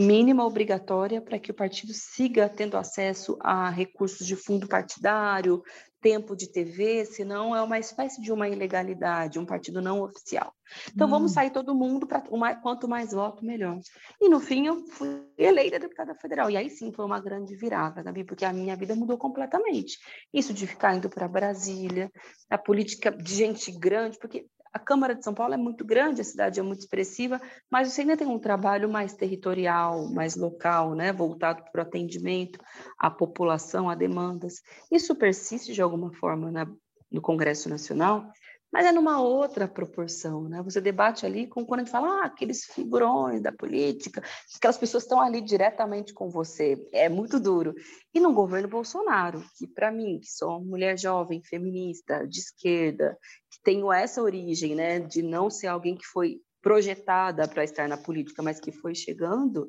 mínima 0.00 0.46
obrigatória 0.46 1.20
para 1.20 1.38
que 1.38 1.50
o 1.50 1.54
partido 1.54 1.92
siga 1.92 2.48
tendo 2.48 2.76
acesso 2.76 3.36
a 3.40 3.68
recursos 3.68 4.26
de 4.26 4.36
fundo 4.36 4.68
partidário, 4.68 5.62
tempo 6.00 6.36
de 6.36 6.50
TV, 6.50 7.04
senão 7.04 7.54
é 7.54 7.60
uma 7.60 7.78
espécie 7.78 8.20
de 8.22 8.32
uma 8.32 8.48
ilegalidade, 8.48 9.38
um 9.38 9.46
partido 9.46 9.82
não 9.82 10.00
oficial. 10.02 10.52
Então 10.94 11.06
hum. 11.06 11.10
vamos 11.10 11.32
sair 11.32 11.50
todo 11.50 11.74
mundo 11.74 12.06
para 12.06 12.22
quanto 12.62 12.86
mais 12.86 13.12
voto 13.12 13.44
melhor. 13.44 13.78
E 14.20 14.28
no 14.28 14.38
fim 14.38 14.66
eu 14.66 14.86
fui 14.86 15.26
eleita 15.36 15.78
deputada 15.78 16.14
federal 16.14 16.50
e 16.50 16.56
aí 16.56 16.70
sim 16.70 16.92
foi 16.92 17.04
uma 17.04 17.20
grande 17.20 17.56
virada, 17.56 18.02
Gabi, 18.02 18.24
porque 18.24 18.44
a 18.44 18.52
minha 18.52 18.76
vida 18.76 18.94
mudou 18.94 19.18
completamente. 19.18 19.98
Isso 20.32 20.54
de 20.54 20.66
ficar 20.66 20.94
indo 20.94 21.10
para 21.10 21.26
Brasília, 21.26 22.10
a 22.48 22.58
política 22.58 23.10
de 23.10 23.34
gente 23.34 23.72
grande, 23.72 24.18
porque 24.18 24.46
a 24.78 24.80
Câmara 24.80 25.14
de 25.14 25.24
São 25.24 25.34
Paulo 25.34 25.54
é 25.54 25.56
muito 25.56 25.84
grande, 25.84 26.20
a 26.20 26.24
cidade 26.24 26.60
é 26.60 26.62
muito 26.62 26.78
expressiva, 26.78 27.40
mas 27.68 27.88
você 27.88 28.02
ainda 28.02 28.16
tem 28.16 28.28
um 28.28 28.38
trabalho 28.38 28.88
mais 28.88 29.12
territorial, 29.12 30.08
mais 30.08 30.36
local, 30.36 30.94
né, 30.94 31.12
voltado 31.12 31.64
para 31.72 31.80
o 31.80 31.82
atendimento 31.82 32.60
à 32.96 33.10
população, 33.10 33.90
a 33.90 33.96
demandas. 33.96 34.62
Isso 34.90 35.16
persiste 35.16 35.72
de 35.72 35.82
alguma 35.82 36.12
forma 36.12 36.52
na, 36.52 36.66
no 37.10 37.20
Congresso 37.20 37.68
Nacional, 37.68 38.30
mas 38.72 38.86
é 38.86 38.92
numa 38.92 39.20
outra 39.20 39.66
proporção, 39.66 40.48
né? 40.48 40.62
Você 40.62 40.80
debate 40.80 41.24
ali 41.24 41.46
com 41.46 41.64
quando 41.64 41.80
a 41.80 41.84
gente 41.84 41.92
fala, 41.92 42.22
ah, 42.22 42.26
aqueles 42.26 42.64
figurões 42.64 43.40
da 43.40 43.50
política, 43.50 44.22
aquelas 44.56 44.76
pessoas 44.76 45.04
estão 45.04 45.20
ali 45.20 45.40
diretamente 45.40 46.12
com 46.12 46.28
você, 46.28 46.76
é 46.92 47.08
muito 47.08 47.40
duro. 47.40 47.74
E 48.14 48.20
no 48.20 48.32
governo 48.32 48.68
Bolsonaro, 48.68 49.42
que 49.56 49.66
para 49.66 49.90
mim, 49.90 50.20
que 50.20 50.28
sou 50.30 50.60
mulher 50.60 50.98
jovem, 50.98 51.42
feminista, 51.42 52.26
de 52.26 52.40
esquerda, 52.40 53.18
que 53.50 53.58
tenho 53.62 53.92
essa 53.92 54.22
origem, 54.22 54.74
né, 54.74 55.00
de 55.00 55.22
não 55.22 55.48
ser 55.48 55.68
alguém 55.68 55.96
que 55.96 56.06
foi 56.06 56.40
projetada 56.60 57.46
para 57.46 57.64
estar 57.64 57.88
na 57.88 57.96
política, 57.96 58.42
mas 58.42 58.60
que 58.60 58.72
foi 58.72 58.94
chegando, 58.94 59.68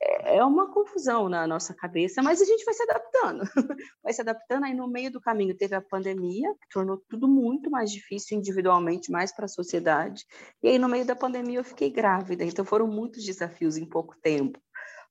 é, 0.00 0.36
é 0.36 0.44
uma 0.44 0.72
confusão 0.72 1.28
na 1.28 1.46
nossa 1.46 1.74
cabeça, 1.74 2.22
mas 2.22 2.40
a 2.40 2.44
gente 2.44 2.64
vai 2.64 2.74
se 2.74 2.82
adaptando. 2.82 3.42
Vai 4.02 4.12
se 4.12 4.20
adaptando, 4.20 4.64
aí 4.64 4.74
no 4.74 4.88
meio 4.88 5.10
do 5.10 5.20
caminho 5.20 5.56
teve 5.56 5.74
a 5.74 5.82
pandemia, 5.82 6.54
que 6.54 6.68
tornou 6.70 7.02
tudo 7.08 7.28
muito 7.28 7.70
mais 7.70 7.90
difícil 7.90 8.38
individualmente, 8.38 9.10
mais 9.10 9.32
para 9.34 9.44
a 9.44 9.48
sociedade. 9.48 10.24
E 10.62 10.68
aí 10.68 10.78
no 10.78 10.88
meio 10.88 11.04
da 11.04 11.16
pandemia 11.16 11.58
eu 11.58 11.64
fiquei 11.64 11.90
grávida, 11.90 12.44
então 12.44 12.64
foram 12.64 12.86
muitos 12.86 13.24
desafios 13.24 13.76
em 13.76 13.84
pouco 13.84 14.16
tempo. 14.22 14.58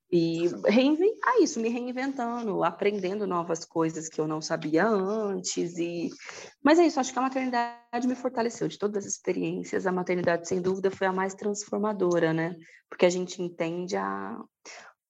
E 0.10 0.48
reinventar 0.66 1.36
isso, 1.42 1.60
me 1.60 1.68
reinventando, 1.68 2.64
aprendendo 2.64 3.28
novas 3.28 3.66
coisas 3.66 4.08
que 4.08 4.22
eu 4.22 4.28
não 4.28 4.42
sabia 4.42 4.88
antes. 4.88 5.78
E... 5.78 6.10
Mas 6.64 6.80
é 6.80 6.86
isso, 6.86 7.00
acho 7.00 7.12
que 7.12 7.20
a 7.20 7.24
maternidade 7.24 8.08
me 8.08 8.16
fortaleceu. 8.16 8.70
De 8.70 8.78
todas 8.78 9.06
as 9.06 9.14
experiências, 9.14 9.86
a 9.86 9.92
maternidade, 9.92 10.48
sem 10.48 10.62
dúvida, 10.62 10.90
foi 10.90 11.08
a 11.08 11.14
mais 11.14 11.34
transformadora, 11.34 12.34
né? 12.34 12.56
Porque 12.90 13.06
a 13.06 13.10
gente 13.10 13.42
entende 13.42 13.98
a, 13.98 14.38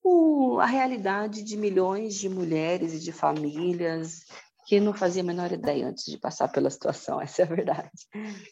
o, 0.04 0.60
a 0.60 0.66
realidade 0.66 1.44
de 1.44 1.56
milhões 1.58 2.16
de 2.16 2.27
mulheres 2.27 2.94
e 2.94 3.00
de 3.00 3.12
famílias 3.12 4.25
que 4.68 4.82
não 4.82 4.94
fazia 4.94 5.22
a 5.22 5.25
menor 5.25 5.50
ideia 5.51 5.88
antes 5.88 6.04
de 6.06 6.18
passar 6.18 6.50
pela 6.50 6.70
situação, 6.70 7.20
essa 7.22 7.42
é 7.42 7.46
a 7.46 7.48
verdade. 7.48 7.89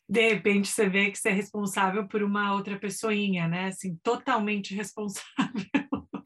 De 0.07 0.29
repente 0.29 0.69
você 0.69 0.87
vê 0.87 1.11
que 1.11 1.17
você 1.17 1.29
é 1.29 1.33
responsável 1.33 2.07
por 2.07 2.23
uma 2.23 2.53
outra 2.53 2.79
pessoinha, 2.79 3.47
né? 3.47 3.67
Assim, 3.67 3.97
totalmente 4.01 4.73
responsável. 4.73 5.65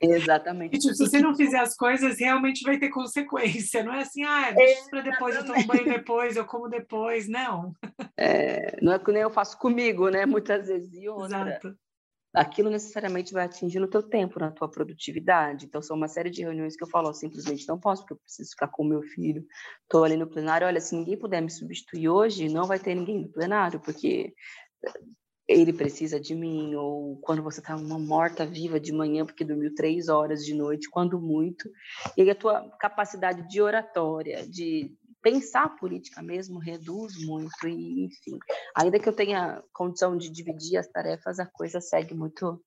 Exatamente. 0.01 0.75
E, 0.75 0.79
tipo, 0.79 0.93
se 0.93 1.05
você 1.05 1.19
não 1.19 1.35
fizer 1.35 1.59
as 1.59 1.75
coisas, 1.75 2.19
realmente 2.19 2.63
vai 2.63 2.77
ter 2.77 2.89
consequência. 2.89 3.83
Não 3.83 3.93
é 3.93 4.01
assim, 4.01 4.23
ah, 4.23 4.51
deixa 4.51 4.89
para 4.89 5.01
depois, 5.01 5.35
eu 5.35 5.45
tomo 5.45 5.67
banho 5.67 5.85
depois, 5.85 6.35
eu 6.37 6.45
como 6.45 6.69
depois. 6.69 7.27
Não. 7.27 7.73
É, 8.17 8.77
não 8.81 8.93
é 8.93 8.99
que 8.99 9.11
nem 9.11 9.21
eu 9.21 9.29
faço 9.29 9.57
comigo, 9.57 10.09
né? 10.09 10.25
Muitas 10.25 10.67
vezes. 10.67 10.93
E 10.93 11.09
outra, 11.09 11.49
Exato. 11.49 11.75
Aquilo 12.33 12.69
necessariamente 12.69 13.33
vai 13.33 13.45
atingir 13.45 13.79
no 13.79 13.87
teu 13.87 14.03
tempo, 14.03 14.39
na 14.39 14.51
tua 14.51 14.69
produtividade. 14.69 15.65
Então, 15.65 15.81
são 15.81 15.97
uma 15.97 16.07
série 16.07 16.29
de 16.29 16.43
reuniões 16.43 16.75
que 16.75 16.83
eu 16.83 16.87
falo, 16.87 17.11
simplesmente 17.11 17.67
não 17.67 17.79
posso, 17.79 18.03
porque 18.03 18.13
eu 18.13 18.19
preciso 18.19 18.51
ficar 18.51 18.67
com 18.67 18.83
o 18.83 18.87
meu 18.87 19.01
filho. 19.01 19.43
Estou 19.83 20.03
ali 20.03 20.15
no 20.15 20.27
plenário. 20.27 20.67
Olha, 20.67 20.79
se 20.79 20.95
ninguém 20.95 21.17
puder 21.17 21.41
me 21.41 21.49
substituir 21.49 22.07
hoje, 22.07 22.47
não 22.47 22.65
vai 22.65 22.77
ter 22.77 22.93
ninguém 22.93 23.21
no 23.21 23.29
plenário, 23.29 23.79
porque 23.79 24.33
ele 25.49 25.73
precisa 25.73 26.19
de 26.19 26.35
mim, 26.35 26.75
ou 26.75 27.17
quando 27.21 27.41
você 27.41 27.59
está 27.59 27.75
uma 27.75 27.97
morta-viva 27.97 28.79
de 28.79 28.93
manhã 28.93 29.25
porque 29.25 29.43
dormiu 29.43 29.73
três 29.73 30.07
horas 30.07 30.45
de 30.45 30.53
noite, 30.53 30.87
quando 30.91 31.19
muito, 31.19 31.67
e 32.15 32.21
aí 32.21 32.29
a 32.29 32.35
tua 32.35 32.69
capacidade 32.79 33.49
de 33.49 33.59
oratória, 33.59 34.47
de 34.47 34.95
pensar 35.23 35.63
a 35.63 35.69
política 35.69 36.21
mesmo, 36.21 36.59
reduz 36.59 37.25
muito, 37.25 37.67
e 37.67 38.05
enfim, 38.05 38.37
ainda 38.77 38.99
que 38.99 39.09
eu 39.09 39.13
tenha 39.13 39.63
condição 39.73 40.15
de 40.15 40.29
dividir 40.29 40.77
as 40.77 40.87
tarefas, 40.87 41.39
a 41.39 41.47
coisa 41.47 41.81
segue 41.81 42.13
muito 42.13 42.61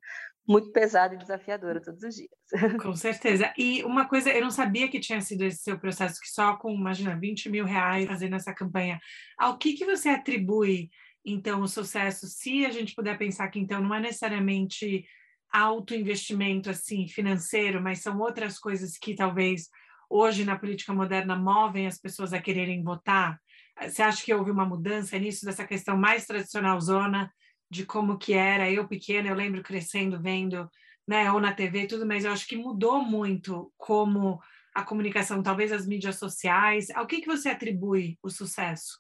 muito 0.45 0.73
pesada 0.73 1.15
e 1.15 1.19
desafiadora 1.19 1.81
todos 1.81 2.03
os 2.03 2.17
dias. 2.17 2.29
Com 2.83 2.97
certeza. 2.97 3.55
E 3.57 3.81
uma 3.85 4.09
coisa, 4.09 4.29
eu 4.29 4.43
não 4.43 4.51
sabia 4.51 4.89
que 4.89 4.99
tinha 4.99 5.21
sido 5.21 5.45
esse 5.45 5.59
seu 5.59 5.79
processo, 5.79 6.21
que 6.21 6.29
só 6.29 6.57
com, 6.57 6.73
imagina, 6.73 7.17
20 7.17 7.49
mil 7.49 7.65
reais 7.65 8.09
fazendo 8.09 8.35
essa 8.35 8.53
campanha. 8.53 8.99
Ao 9.39 9.57
que, 9.57 9.75
que 9.75 9.85
você 9.85 10.09
atribui 10.09 10.91
então, 11.25 11.63
o 11.63 11.69
sucesso, 11.69 12.27
se 12.27 12.67
a 12.67 12.71
gente 12.71 12.95
puder 12.95 13.17
pensar 13.17 13.49
que 13.49 13.59
então 13.59 13.81
não 13.81 13.95
é 13.95 14.01
necessariamente 14.01 15.05
alto 15.53 15.95
investimento 15.95 16.71
assim 16.71 17.07
financeiro, 17.07 17.81
mas 17.81 18.01
são 18.01 18.19
outras 18.19 18.59
coisas 18.59 18.97
que 18.97 19.15
talvez 19.15 19.69
hoje 20.09 20.45
na 20.45 20.59
política 20.59 20.93
moderna 20.93 21.37
movem 21.37 21.87
as 21.87 21.99
pessoas 21.99 22.33
a 22.33 22.41
quererem 22.41 22.83
votar. 22.83 23.39
Você 23.81 24.03
acha 24.03 24.25
que 24.25 24.35
houve 24.35 24.51
uma 24.51 24.67
mudança 24.67 25.19
nisso 25.19 25.45
dessa 25.45 25.67
questão 25.67 25.97
mais 25.97 26.27
tradicional 26.27 26.81
zona 26.81 27.33
de 27.71 27.87
como 27.87 28.19
que 28.19 28.35
era 28.35 28.71
eu 28.71 28.87
pequena, 28.87 29.29
eu 29.29 29.35
lembro 29.35 29.63
crescendo 29.63 30.21
vendo, 30.21 30.69
né, 31.09 31.31
ou 31.33 31.41
na 31.41 31.53
TV 31.53 31.87
tudo, 31.87 32.07
mas 32.07 32.25
eu 32.25 32.33
acho 32.33 32.47
que 32.47 32.57
mudou 32.57 33.03
muito 33.03 33.73
como 33.77 34.41
a 34.75 34.83
comunicação, 34.83 35.43
talvez 35.43 35.73
as 35.73 35.87
mídias 35.87 36.17
sociais? 36.17 36.91
Ao 36.91 37.07
que, 37.07 37.21
que 37.21 37.27
você 37.27 37.51
atribui 37.51 38.19
o 38.23 38.31
sucesso? 38.31 38.99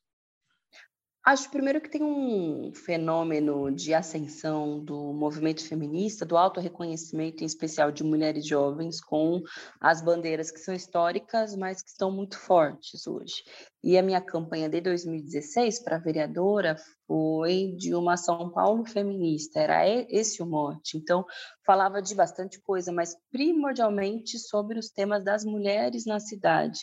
Acho 1.24 1.48
primeiro 1.50 1.80
que 1.80 1.88
tem 1.88 2.02
um 2.02 2.72
fenômeno 2.74 3.70
de 3.70 3.94
ascensão 3.94 4.84
do 4.84 5.12
movimento 5.12 5.64
feminista, 5.64 6.26
do 6.26 6.36
auto-reconhecimento, 6.36 7.44
em 7.44 7.46
especial 7.46 7.92
de 7.92 8.02
mulheres 8.02 8.44
jovens, 8.44 9.00
com 9.00 9.40
as 9.80 10.02
bandeiras 10.02 10.50
que 10.50 10.58
são 10.58 10.74
históricas, 10.74 11.54
mas 11.54 11.80
que 11.80 11.90
estão 11.90 12.10
muito 12.10 12.36
fortes 12.36 13.06
hoje. 13.06 13.44
E 13.84 13.96
a 13.96 14.02
minha 14.02 14.20
campanha 14.20 14.68
de 14.68 14.80
2016 14.80 15.84
para 15.84 15.98
vereadora 15.98 16.74
foi 17.06 17.72
de 17.76 17.94
uma 17.94 18.16
São 18.16 18.50
Paulo 18.50 18.84
feminista, 18.84 19.60
era 19.60 19.86
esse 19.86 20.42
o 20.42 20.46
mote. 20.46 20.96
Então, 20.96 21.24
falava 21.64 22.02
de 22.02 22.16
bastante 22.16 22.60
coisa, 22.60 22.90
mas 22.90 23.14
primordialmente 23.30 24.40
sobre 24.40 24.76
os 24.76 24.90
temas 24.90 25.22
das 25.22 25.44
mulheres 25.44 26.04
na 26.04 26.18
cidade. 26.18 26.80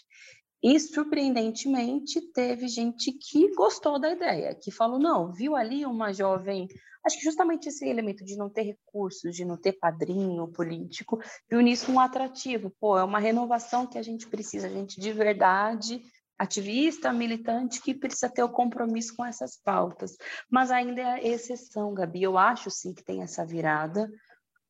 E, 0.61 0.77
surpreendentemente, 0.79 2.21
teve 2.33 2.67
gente 2.67 3.13
que 3.13 3.53
gostou 3.55 3.97
da 3.97 4.11
ideia, 4.11 4.53
que 4.53 4.71
falou: 4.71 4.99
não, 4.99 5.31
viu 5.31 5.55
ali 5.55 5.85
uma 5.85 6.11
jovem. 6.13 6.67
Acho 7.05 7.17
que 7.17 7.23
justamente 7.23 7.69
esse 7.69 7.87
elemento 7.87 8.25
de 8.25 8.35
não 8.35 8.49
ter 8.49 8.63
recursos, 8.63 9.33
de 9.33 9.45
não 9.45 9.55
ter 9.55 9.73
padrinho 9.73 10.47
político, 10.49 11.17
viu 11.49 11.61
nisso 11.61 11.89
um 11.91 11.99
atrativo. 11.99 12.73
Pô, 12.77 12.97
é 12.97 13.03
uma 13.03 13.19
renovação 13.19 13.87
que 13.87 13.97
a 13.97 14.01
gente 14.01 14.27
precisa, 14.27 14.69
gente 14.69 14.99
de 14.99 15.13
verdade, 15.13 16.01
ativista, 16.37 17.13
militante, 17.13 17.81
que 17.81 17.93
precisa 17.93 18.29
ter 18.29 18.43
o 18.43 18.49
compromisso 18.49 19.15
com 19.15 19.25
essas 19.25 19.57
pautas. 19.57 20.17
Mas 20.49 20.71
ainda 20.71 21.01
é 21.01 21.27
exceção, 21.27 21.93
Gabi. 21.93 22.23
Eu 22.23 22.37
acho 22.37 22.69
sim 22.69 22.93
que 22.93 23.03
tem 23.03 23.21
essa 23.21 23.45
virada 23.45 24.09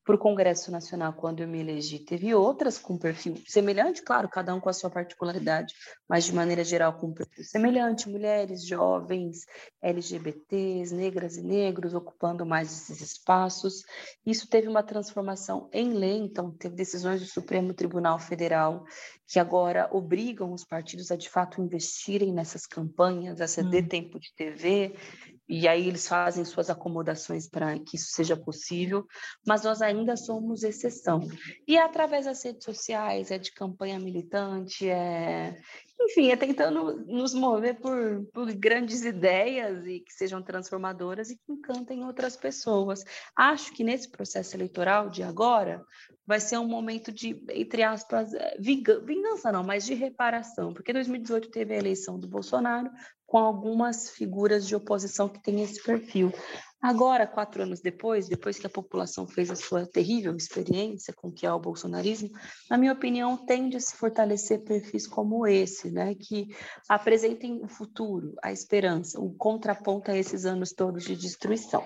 para 0.03 0.15
o 0.15 0.18
Congresso 0.18 0.72
Nacional, 0.72 1.13
quando 1.13 1.41
eu 1.41 1.48
me 1.48 1.60
elegi, 1.60 2.00
teve 2.00 2.34
outras 2.34 2.77
com 2.77 2.98
perfil 2.98 3.36
semelhante, 3.48 4.01
claro, 4.01 4.27
cada 4.27 4.56
um 4.56 4.60
com 4.60 4.70
a 4.70 4.74
sua 4.74 4.89
particularidade, 4.89 5.74
mas 6.08 6.25
de 6.25 6.34
maneira 6.34 6.63
geral 6.63 6.94
com 6.94 7.13
perfil 7.13 7.44
semelhante, 7.44 8.10
mulheres, 8.10 8.65
jovens, 8.65 9.46
LGBTs, 9.82 10.94
negras 10.96 11.38
e 11.38 11.44
negros 11.44 11.94
ocupando 11.94 12.46
mais 12.46 12.72
esses 12.72 13.01
espaços. 13.01 13.84
Isso 14.25 14.50
teve 14.50 14.68
uma 14.68 14.82
transformação 14.82 15.70
em 15.72 15.94
lei, 15.94 16.18
então 16.18 16.51
teve 16.51 16.75
decisões 16.75 17.22
do 17.22 17.27
Supremo 17.27 17.74
Tribunal 17.74 18.18
Federal 18.18 18.86
que 19.27 19.39
agora 19.39 19.88
obrigam 19.91 20.51
os 20.53 20.65
partidos 20.65 21.12
a 21.12 21.15
de 21.15 21.29
fato 21.29 21.62
investirem 21.62 22.34
nessas 22.34 22.65
campanhas, 22.65 23.39
a 23.39 23.48
ceder 23.48 23.84
hum. 23.84 23.88
tempo 23.88 24.20
de 24.20 24.34
TV, 24.34 24.96
e 25.50 25.68
aí 25.68 25.88
eles 25.88 26.08
fazem 26.08 26.46
suas 26.46 26.70
acomodações 26.70 27.50
para 27.50 27.79
que 27.79 27.96
isso 27.96 28.12
seja 28.12 28.38
possível, 28.38 29.08
mas 29.46 29.63
nós 29.63 29.82
ainda 29.82 30.15
somos 30.15 30.62
exceção. 30.62 31.27
E 31.68 31.75
é 31.75 31.82
através 31.82 32.25
das 32.25 32.44
redes 32.44 32.63
sociais, 32.63 33.32
é 33.32 33.39
de 33.39 33.51
campanha 33.51 34.00
militante, 34.00 34.88
é 34.88 35.60
enfim, 36.01 36.29
é 36.32 36.38
tentando 36.38 37.03
nos 37.06 37.34
mover 37.34 37.79
por, 37.79 38.25
por, 38.34 38.51
grandes 38.53 39.03
ideias 39.03 39.86
e 39.86 40.00
que 40.00 40.13
sejam 40.13 40.41
transformadoras 40.41 41.29
e 41.29 41.36
que 41.36 41.51
encantem 41.51 42.06
outras 42.06 42.38
pessoas. 42.38 43.03
Acho 43.36 43.74
que 43.74 43.84
nesse 43.84 44.10
processo 44.10 44.56
eleitoral 44.56 45.10
de 45.10 45.24
agora 45.24 45.84
vai 46.25 46.39
ser 46.39 46.58
um 46.58 46.68
momento 46.68 47.12
de, 47.12 47.44
entre 47.50 47.84
aspas, 47.84 48.34
é, 48.34 48.56
vingança 48.60 49.51
não, 49.51 49.63
mas 49.63 49.86
de 49.86 49.94
reparação, 49.94 50.74
porque 50.74 50.94
2018 50.94 51.50
teve 51.50 51.74
a 51.74 51.77
eleição 51.77 52.18
do 52.20 52.27
Bolsonaro, 52.27 52.89
com 53.29 53.38
algumas 53.38 54.09
figuras 54.09 54.67
de 54.67 54.75
oposição 54.75 55.29
que 55.29 55.39
têm 55.39 55.62
esse 55.62 55.81
perfil. 55.83 56.33
Agora, 56.81 57.27
quatro 57.27 57.62
anos 57.62 57.79
depois, 57.79 58.27
depois 58.27 58.57
que 58.57 58.65
a 58.65 58.69
população 58.69 59.27
fez 59.27 59.51
a 59.51 59.55
sua 59.55 59.86
terrível 59.86 60.36
experiência 60.36 61.13
com 61.13 61.27
o 61.27 61.31
que 61.31 61.45
é 61.45 61.53
o 61.53 61.59
bolsonarismo, 61.59 62.29
na 62.71 62.77
minha 62.77 62.91
opinião, 62.91 63.38
tende 63.38 63.77
a 63.77 63.79
se 63.79 63.95
fortalecer 63.95 64.63
perfis 64.63 65.05
como 65.05 65.45
esse, 65.45 65.91
né, 65.91 66.15
que 66.15 66.48
apresentem 66.89 67.62
o 67.63 67.67
futuro, 67.67 68.33
a 68.41 68.51
esperança, 68.51 69.19
o 69.19 69.31
contraponto 69.36 70.09
a 70.09 70.17
esses 70.17 70.45
anos 70.45 70.71
todos 70.71 71.03
de 71.03 71.15
destruição. 71.15 71.86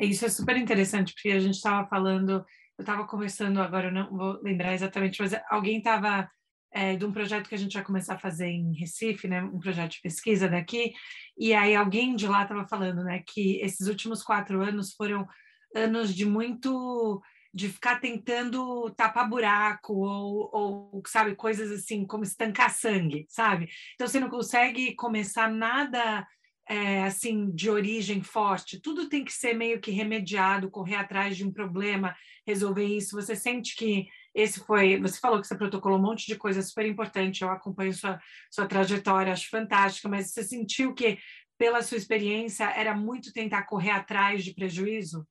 Isso 0.00 0.24
é 0.24 0.28
super 0.28 0.56
interessante, 0.56 1.14
porque 1.14 1.30
a 1.30 1.38
gente 1.38 1.54
estava 1.54 1.86
falando, 1.86 2.44
eu 2.76 2.82
estava 2.82 3.06
conversando 3.06 3.62
agora, 3.62 3.88
eu 3.88 3.92
não 3.92 4.10
vou 4.10 4.40
lembrar 4.42 4.74
exatamente, 4.74 5.22
mas 5.22 5.32
alguém 5.48 5.78
estava 5.78 6.28
é, 6.76 6.94
de 6.94 7.06
um 7.06 7.10
projeto 7.10 7.48
que 7.48 7.54
a 7.54 7.58
gente 7.58 7.72
vai 7.72 7.82
começar 7.82 8.16
a 8.16 8.18
fazer 8.18 8.48
em 8.48 8.74
Recife, 8.74 9.26
né, 9.26 9.42
um 9.42 9.58
projeto 9.58 9.92
de 9.92 10.02
pesquisa 10.02 10.46
daqui, 10.46 10.92
e 11.38 11.54
aí 11.54 11.74
alguém 11.74 12.14
de 12.14 12.28
lá 12.28 12.42
estava 12.42 12.68
falando, 12.68 13.02
né, 13.02 13.22
que 13.26 13.58
esses 13.62 13.88
últimos 13.88 14.22
quatro 14.22 14.62
anos 14.62 14.92
foram 14.92 15.26
anos 15.74 16.14
de 16.14 16.26
muito 16.26 17.22
de 17.54 17.70
ficar 17.70 17.98
tentando 17.98 18.90
tapar 18.90 19.26
buraco 19.26 19.94
ou, 19.94 20.50
ou, 20.52 21.02
sabe, 21.06 21.34
coisas 21.34 21.70
assim, 21.70 22.06
como 22.06 22.22
estancar 22.22 22.70
sangue, 22.70 23.24
sabe? 23.30 23.66
Então 23.94 24.06
você 24.06 24.20
não 24.20 24.28
consegue 24.28 24.94
começar 24.94 25.50
nada 25.50 26.26
é, 26.68 27.04
assim 27.04 27.50
de 27.54 27.70
origem 27.70 28.20
forte. 28.20 28.78
Tudo 28.82 29.08
tem 29.08 29.24
que 29.24 29.32
ser 29.32 29.54
meio 29.54 29.80
que 29.80 29.90
remediado, 29.90 30.70
correr 30.70 30.96
atrás 30.96 31.34
de 31.34 31.46
um 31.46 31.50
problema, 31.50 32.14
resolver 32.46 32.84
isso. 32.84 33.16
Você 33.16 33.34
sente 33.34 33.74
que 33.74 34.06
esse 34.36 34.60
foi, 34.60 35.00
você 35.00 35.18
falou 35.18 35.40
que 35.40 35.46
você 35.46 35.56
protocolou 35.56 35.98
um 35.98 36.02
monte 36.02 36.26
de 36.26 36.36
coisa 36.36 36.60
super 36.60 36.84
importante, 36.84 37.40
eu 37.42 37.50
acompanho 37.50 37.94
sua, 37.94 38.20
sua 38.50 38.66
trajetória, 38.66 39.32
acho 39.32 39.48
fantástica, 39.48 40.10
mas 40.10 40.30
você 40.30 40.44
sentiu 40.44 40.94
que, 40.94 41.18
pela 41.56 41.82
sua 41.82 41.96
experiência, 41.96 42.64
era 42.64 42.94
muito 42.94 43.32
tentar 43.32 43.62
correr 43.62 43.92
atrás 43.92 44.44
de 44.44 44.52
prejuízo? 44.52 45.26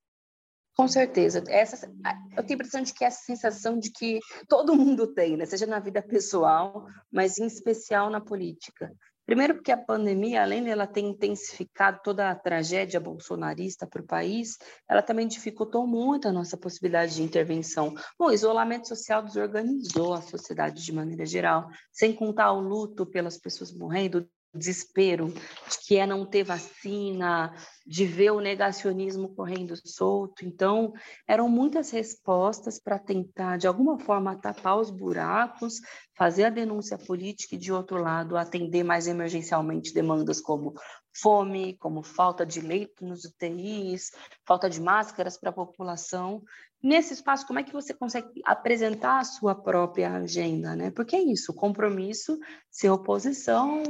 Com 0.76 0.88
certeza. 0.88 1.44
Essa, 1.48 1.88
eu 2.36 2.44
tenho 2.44 2.50
a 2.50 2.54
impressão 2.54 2.82
de 2.82 2.94
que 2.96 3.06
essa 3.06 3.24
sensação 3.24 3.78
de 3.78 3.91
que 3.91 4.20
todo 4.50 4.76
mundo 4.76 5.13
tem, 5.13 5.38
né? 5.38 5.46
seja 5.46 5.68
na 5.68 5.80
vida 5.80 6.02
pessoal, 6.02 6.88
mas 7.12 7.38
em 7.38 7.46
especial 7.46 8.10
na 8.10 8.20
política. 8.20 8.91
Primeiro, 9.25 9.55
porque 9.55 9.71
a 9.71 9.77
pandemia, 9.77 10.43
além 10.43 10.63
de 10.63 10.69
ela 10.69 10.85
ter 10.85 11.01
intensificado 11.01 11.99
toda 12.03 12.29
a 12.29 12.35
tragédia 12.35 12.99
bolsonarista 12.99 13.88
para 13.88 14.01
o 14.01 14.05
país, 14.05 14.57
ela 14.88 15.01
também 15.01 15.27
dificultou 15.27 15.88
muito 15.88 16.27
a 16.27 16.31
nossa 16.31 16.55
possibilidade 16.55 17.15
de 17.15 17.23
intervenção. 17.23 17.95
Bom, 18.19 18.27
o 18.27 18.31
isolamento 18.31 18.88
social 18.88 19.23
desorganizou 19.23 20.13
a 20.13 20.21
sociedade 20.21 20.83
de 20.83 20.93
maneira 20.93 21.25
geral, 21.25 21.67
sem 21.91 22.13
contar 22.13 22.51
o 22.53 22.59
luto 22.59 23.03
pelas 23.03 23.35
pessoas 23.35 23.73
morrendo, 23.73 24.29
desespero 24.58 25.28
de 25.28 25.78
que 25.86 25.98
é 25.98 26.06
não 26.06 26.26
ter 26.26 26.44
vacina, 26.44 27.54
de 27.86 28.06
ver 28.06 28.32
o 28.32 28.41
negacionismo 28.41 29.36
correndo 29.36 29.76
solto. 29.86 30.44
Então, 30.44 30.94
eram 31.28 31.48
muitas 31.48 31.91
respostas 31.91 32.80
para 32.80 32.98
tentar, 32.98 33.58
de 33.58 33.68
alguma 33.68 34.00
forma, 34.00 34.36
tapar 34.36 34.80
os 34.80 34.89
buracos, 34.89 35.76
fazer 36.18 36.46
a 36.46 36.50
denúncia 36.50 36.98
política 36.98 37.56
e, 37.56 37.60
de 37.60 37.72
outro 37.72 38.02
lado, 38.02 38.38
atender 38.38 38.84
mais 38.84 39.08
emergencialmente 39.08 39.94
demandas 39.94 40.41
como 40.41 40.74
fome, 41.13 41.78
como 41.78 42.04
falta 42.04 42.46
de 42.46 42.60
leito 42.60 43.06
nos 43.06 43.24
UTIs, 43.24 44.12
falta 44.46 44.70
de 44.70 44.82
máscaras 44.82 45.38
para 45.38 45.50
a 45.50 45.54
população. 45.54 46.44
Nesse 46.82 47.13
espaço, 47.13 47.48
como 47.48 47.60
é 47.60 47.63
que 47.63 47.74
você 47.74 47.94
consegue 47.94 48.41
apresentar 48.44 49.20
a 49.20 49.24
sua 49.24 49.56
própria 49.56 50.13
agenda? 50.13 50.76
Né? 50.76 50.91
Porque 50.91 51.15
é 51.15 51.22
isso, 51.22 51.54
compromisso, 51.54 52.38
ser 52.70 52.89
oposição, 52.89 53.82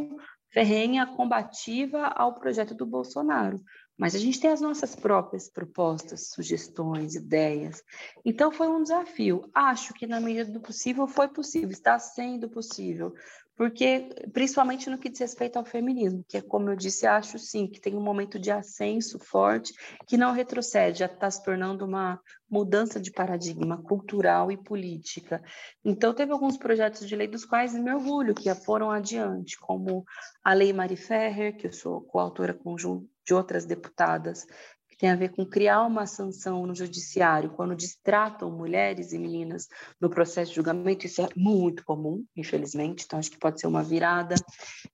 ferrenha 0.51 1.05
combativa 1.05 2.08
ao 2.08 2.34
projeto 2.34 2.73
do 2.73 2.86
Bolsonaro. 2.86 3.62
Mas 3.97 4.13
a 4.13 4.19
gente 4.19 4.39
tem 4.39 4.49
as 4.49 4.60
nossas 4.60 4.93
próprias 4.93 5.49
propostas, 5.49 6.29
sugestões, 6.29 7.15
ideias. 7.15 7.81
Então 8.25 8.51
foi 8.51 8.67
um 8.67 8.84
desafio. 8.84 9.49
Acho 9.53 9.93
que 9.93 10.05
na 10.05 10.19
medida 10.19 10.51
do 10.51 10.60
possível 10.60 11.08
foi 11.08 11.29
possível, 11.29 11.69
está 11.69 11.97
sendo 11.97 12.49
possível 12.49 13.13
porque 13.55 14.09
principalmente 14.33 14.89
no 14.89 14.97
que 14.97 15.09
diz 15.09 15.19
respeito 15.19 15.57
ao 15.57 15.65
feminismo, 15.65 16.25
que 16.27 16.37
é 16.37 16.41
como 16.41 16.69
eu 16.69 16.75
disse, 16.75 17.07
acho 17.07 17.39
sim 17.39 17.67
que 17.67 17.79
tem 17.79 17.95
um 17.95 18.03
momento 18.03 18.37
de 18.37 18.51
ascenso 18.51 19.17
forte 19.17 19.73
que 20.07 20.17
não 20.17 20.33
retrocede, 20.33 20.99
já 20.99 21.05
está 21.05 21.29
se 21.31 21.43
tornando 21.43 21.85
uma 21.85 22.19
mudança 22.49 22.99
de 22.99 23.11
paradigma 23.11 23.81
cultural 23.81 24.51
e 24.51 24.57
política. 24.57 25.41
Então 25.83 26.13
teve 26.13 26.31
alguns 26.31 26.57
projetos 26.57 27.07
de 27.07 27.15
lei 27.15 27.27
dos 27.27 27.45
quais 27.45 27.73
me 27.73 27.93
orgulho 27.93 28.35
que 28.35 28.53
foram 28.53 28.91
adiante, 28.91 29.57
como 29.57 30.05
a 30.43 30.53
Lei 30.53 30.71
Mari 30.73 30.95
Ferrer, 30.95 31.55
que 31.57 31.67
eu 31.67 31.73
sou 31.73 32.01
coautora 32.01 32.53
conjunto 32.53 33.09
de 33.25 33.33
outras 33.33 33.65
deputadas, 33.65 34.45
que 34.95 34.99
tem 34.99 35.12
a 35.12 35.15
ver 35.15 35.29
com 35.29 35.45
criar 35.45 35.84
uma 35.84 36.08
sanção 36.08 36.65
no 36.65 36.73
judiciário 36.73 37.51
quando 37.51 37.75
distratam 37.75 38.49
mulheres 38.49 39.12
e 39.12 39.19
meninas 39.19 39.67
no 39.99 40.10
processo 40.10 40.51
de 40.51 40.55
julgamento. 40.55 41.05
Isso 41.05 41.21
é 41.21 41.27
muito 41.36 41.84
comum, 41.84 42.23
infelizmente, 42.36 43.03
então 43.05 43.19
acho 43.19 43.29
que 43.29 43.38
pode 43.38 43.60
ser 43.60 43.67
uma 43.67 43.84
virada. 43.84 44.36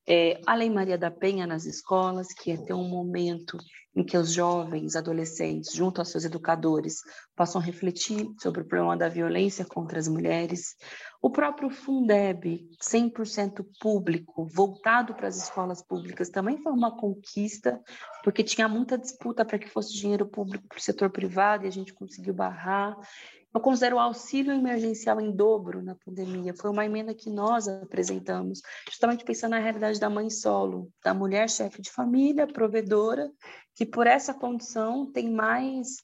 É, 0.08 0.42
a 0.48 0.56
Lei 0.56 0.70
Maria 0.70 0.98
da 0.98 1.12
Penha 1.12 1.46
nas 1.46 1.66
escolas, 1.66 2.28
que 2.34 2.52
é 2.52 2.58
ter 2.58 2.74
um 2.74 2.90
momento 2.90 3.58
em 3.96 4.04
que 4.04 4.18
os 4.18 4.32
jovens, 4.32 4.96
adolescentes, 4.96 5.74
junto 5.74 6.00
aos 6.00 6.10
seus 6.10 6.24
educadores, 6.24 6.96
possam 7.36 7.62
refletir 7.62 8.26
sobre 8.42 8.62
o 8.62 8.66
problema 8.66 8.98
da 8.98 9.10
violência 9.10 9.66
contra 9.66 10.00
as 10.00 10.08
mulheres. 10.08 10.76
O 11.22 11.30
próprio 11.30 11.70
Fundeb, 11.70 12.68
100% 12.82 13.64
público, 13.80 14.44
voltado 14.44 15.14
para 15.14 15.28
as 15.28 15.38
escolas 15.38 15.80
públicas, 15.80 16.30
também 16.30 16.58
foi 16.58 16.72
uma 16.72 16.98
conquista, 16.98 17.80
porque 18.24 18.44
tinha 18.44 18.68
muita 18.68 18.98
disputa 18.98 19.46
para 19.46 19.60
que 19.60 19.70
fosse 19.70 19.94
dinheiro 19.94 20.26
público 20.26 20.68
para 20.68 20.80
o 20.80 20.82
setor 20.82 21.12
privado 21.12 21.64
e 21.64 21.68
a 21.68 21.72
gente 21.72 21.94
conseguiu 21.94 22.34
barrar. 22.34 22.98
Eu 23.54 23.62
considero 23.62 23.98
o 23.98 24.00
auxílio 24.00 24.52
emergencial 24.52 25.22
em 25.22 25.30
dobro 25.30 25.84
na 25.84 25.94
pandemia. 25.94 26.56
Foi 26.56 26.72
uma 26.72 26.86
emenda 26.86 27.14
que 27.14 27.30
nós 27.30 27.68
apresentamos, 27.68 28.62
justamente 28.90 29.24
pensando 29.24 29.52
na 29.52 29.60
realidade 29.60 30.00
da 30.00 30.10
mãe 30.10 30.28
solo, 30.28 30.90
da 31.04 31.14
mulher 31.14 31.48
chefe 31.52 31.84
de 31.84 31.92
família, 31.92 32.48
provedora, 32.48 33.30
que 33.76 33.86
por 33.86 34.08
essa 34.08 34.34
condição 34.34 35.12
tem 35.12 35.30
mais 35.30 35.98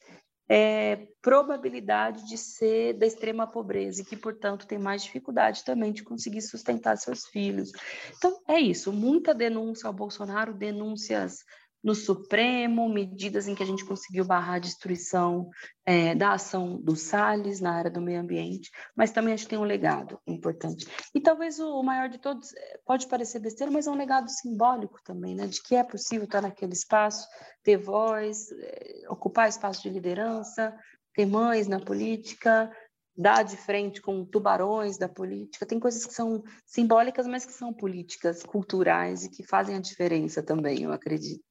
é, 0.50 1.08
probabilidade 1.22 2.26
de 2.26 2.38
ser 2.38 2.94
da 2.94 3.06
extrema 3.06 3.46
pobreza 3.46 4.02
e 4.02 4.06
que, 4.06 4.16
portanto, 4.16 4.66
tem 4.66 4.80
mais 4.80 5.04
dificuldade 5.04 5.64
também 5.64 5.92
de 5.92 6.04
conseguir 6.04 6.42
sustentar 6.42 6.98
seus 6.98 7.26
filhos. 7.26 7.72
Então, 8.18 8.42
é 8.48 8.60
isso. 8.60 8.94
Muita 8.94 9.34
denúncia 9.34 9.88
ao 9.88 9.94
Bolsonaro, 9.94 10.54
denúncias 10.54 11.44
no 11.84 11.96
Supremo, 11.96 12.90
medidas 12.90 13.48
em 13.48 13.56
que 13.56 13.64
a 13.64 13.66
gente 13.66 13.86
conseguiu 13.86 14.26
barrar 14.26 14.56
a 14.56 14.60
destruição 14.60 15.50
é, 15.86 16.14
da 16.16 16.34
ação 16.34 16.82
do 16.82 16.96
Salles 16.96 17.62
na 17.62 17.74
área 17.74 17.92
do 17.92 18.02
meio 18.02 18.20
ambiente, 18.20 18.70
mas 18.96 19.12
também 19.12 19.34
acho 19.34 19.44
que 19.44 19.52
tem 19.52 19.60
um 19.60 19.64
legado 19.64 20.20
importante. 20.28 20.88
E 21.14 21.22
talvez 21.22 21.60
o, 21.60 21.82
maior 21.84 22.10
de 22.10 22.18
todos, 22.18 22.54
é, 22.54 22.80
pode 22.86 23.08
parecer 23.08 23.40
besteira, 23.40 23.72
mas 23.72 23.88
é 23.88 23.92
um 23.92 23.96
legado 23.96 24.30
simbólico 24.30 25.00
também, 25.04 25.36
né? 25.36 25.48
de 25.48 25.62
que 25.62 25.76
é 25.76 25.84
possível 25.84 26.26
estar 26.26 26.42
naquele 26.42 26.74
espaço, 26.74 27.28
ter 27.64 27.78
voz, 27.78 28.52
é, 28.52 29.04
ocupar 29.10 29.48
espaço 29.48 29.84
de 29.84 29.90
liderança, 29.90 30.76
ter 31.14 31.26
mães 31.26 31.68
na 31.68 31.80
política, 31.80 32.72
dar 33.18 33.44
de 33.44 33.58
frente 33.58 34.02
com 34.02 34.24
tubarões 34.24 34.98
da 34.98 35.10
política. 35.10 35.66
Tem 35.66 35.80
coisas 35.80 36.06
que 36.06 36.14
são 36.14 36.44
simbólicas, 36.66 37.26
mas 37.26 37.46
que 37.46 37.54
são 37.54 37.74
políticas, 37.74 38.44
culturais 38.44 39.24
e 39.24 39.30
que 39.30 39.44
fazem 39.44 39.76
a 39.76 39.82
diferença 39.82 40.44
também, 40.44 40.84
eu 40.84 40.92
acredito. 40.92 41.47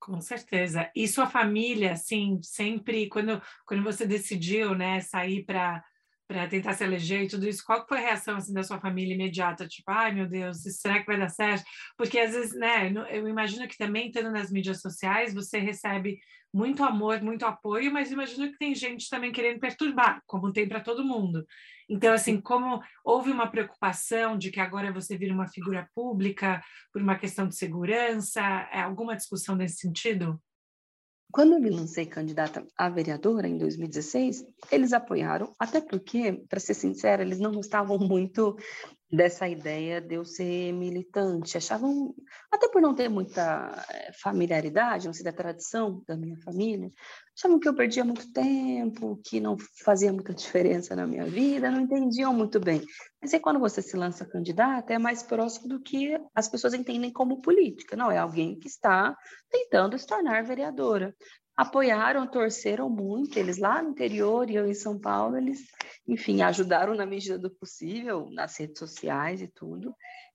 Com 0.00 0.18
certeza. 0.22 0.90
E 0.96 1.06
sua 1.06 1.26
família, 1.26 1.92
assim, 1.92 2.40
sempre, 2.42 3.06
quando, 3.10 3.40
quando 3.66 3.82
você 3.84 4.06
decidiu, 4.06 4.74
né, 4.74 4.98
sair 5.00 5.44
para 5.44 5.84
para 6.30 6.46
tentar 6.46 6.74
se 6.74 6.84
eleger 6.84 7.24
e 7.24 7.28
tudo 7.28 7.48
isso, 7.48 7.64
qual 7.66 7.84
foi 7.88 7.98
a 7.98 8.02
reação 8.02 8.36
assim 8.36 8.52
da 8.52 8.62
sua 8.62 8.80
família 8.80 9.14
imediata? 9.14 9.66
Tipo, 9.66 9.90
ai 9.90 10.14
meu 10.14 10.28
Deus, 10.28 10.58
será 10.62 11.00
que 11.00 11.06
vai 11.06 11.18
dar 11.18 11.28
certo? 11.28 11.64
Porque 11.96 12.20
às 12.20 12.32
vezes, 12.32 12.54
né, 12.54 12.92
eu 13.10 13.26
imagino 13.26 13.66
que 13.66 13.76
também 13.76 14.06
estando 14.06 14.30
nas 14.30 14.48
mídias 14.48 14.80
sociais, 14.80 15.34
você 15.34 15.58
recebe 15.58 16.20
muito 16.54 16.84
amor, 16.84 17.20
muito 17.20 17.44
apoio, 17.44 17.92
mas 17.92 18.12
imagino 18.12 18.48
que 18.52 18.58
tem 18.58 18.76
gente 18.76 19.10
também 19.10 19.32
querendo 19.32 19.58
perturbar, 19.58 20.22
como 20.24 20.52
tem 20.52 20.68
para 20.68 20.78
todo 20.78 21.04
mundo. 21.04 21.44
Então, 21.88 22.12
assim, 22.12 22.40
como 22.40 22.80
houve 23.04 23.32
uma 23.32 23.50
preocupação 23.50 24.38
de 24.38 24.52
que 24.52 24.60
agora 24.60 24.92
você 24.92 25.18
vira 25.18 25.34
uma 25.34 25.48
figura 25.48 25.88
pública 25.92 26.62
por 26.92 27.02
uma 27.02 27.18
questão 27.18 27.48
de 27.48 27.56
segurança, 27.56 28.40
é 28.72 28.82
alguma 28.82 29.16
discussão 29.16 29.56
nesse 29.56 29.78
sentido? 29.78 30.40
Quando 31.32 31.54
eu 31.54 31.60
me 31.60 31.70
lancei 31.70 32.06
candidata 32.06 32.66
a 32.76 32.88
vereadora 32.88 33.46
em 33.46 33.56
2016, 33.56 34.44
eles 34.70 34.92
apoiaram, 34.92 35.52
até 35.58 35.80
porque, 35.80 36.44
para 36.48 36.58
ser 36.60 36.74
sincera, 36.74 37.22
eles 37.22 37.38
não 37.38 37.52
gostavam 37.52 37.98
muito 38.00 38.56
dessa 39.12 39.48
ideia 39.48 40.00
de 40.00 40.14
eu 40.14 40.24
ser 40.24 40.72
militante. 40.72 41.56
Achavam, 41.56 42.14
até 42.50 42.68
por 42.68 42.80
não 42.80 42.94
ter 42.94 43.08
muita 43.08 43.84
eh, 43.90 44.12
familiaridade, 44.22 45.06
não 45.06 45.12
sei 45.12 45.24
da 45.24 45.32
tradição 45.32 46.02
da 46.06 46.16
minha 46.16 46.36
família, 46.36 46.88
achavam 47.40 47.58
que 47.58 47.68
eu 47.68 47.74
perdia 47.74 48.04
muito 48.04 48.30
tempo, 48.32 49.18
que 49.24 49.40
não 49.40 49.56
fazia 49.82 50.12
muita 50.12 50.34
diferença 50.34 50.94
na 50.94 51.06
minha 51.06 51.24
vida, 51.24 51.70
não 51.70 51.80
entendiam 51.80 52.34
muito 52.34 52.60
bem. 52.60 52.82
Mas 53.20 53.32
aí 53.32 53.40
quando 53.40 53.58
você 53.58 53.80
se 53.80 53.96
lança 53.96 54.26
candidata, 54.26 54.92
é 54.92 54.98
mais 54.98 55.22
próximo 55.22 55.68
do 55.68 55.80
que 55.80 56.20
as 56.34 56.48
pessoas 56.48 56.74
entendem 56.74 57.10
como 57.10 57.40
política. 57.40 57.96
Não, 57.96 58.10
é 58.10 58.18
alguém 58.18 58.58
que 58.58 58.68
está 58.68 59.16
tentando 59.50 59.98
se 59.98 60.06
tornar 60.06 60.44
vereadora 60.44 61.14
apoiaram, 61.56 62.26
torceram 62.26 62.88
muito, 62.88 63.38
eles 63.38 63.58
lá 63.58 63.82
no 63.82 63.90
interior 63.90 64.48
e 64.48 64.54
eu 64.54 64.66
em 64.66 64.72
São 64.72 64.98
Paulo, 64.98 65.36
eles, 65.36 65.60
enfim, 66.08 66.40
ajudaram 66.40 66.94
na 66.94 67.04
medida 67.04 67.38
do 67.38 67.50
possível, 67.50 68.30
nas 68.30 68.56
redes 68.58 68.78
sociais 68.78 69.42
e 69.42 69.46
tudo. 69.46 69.94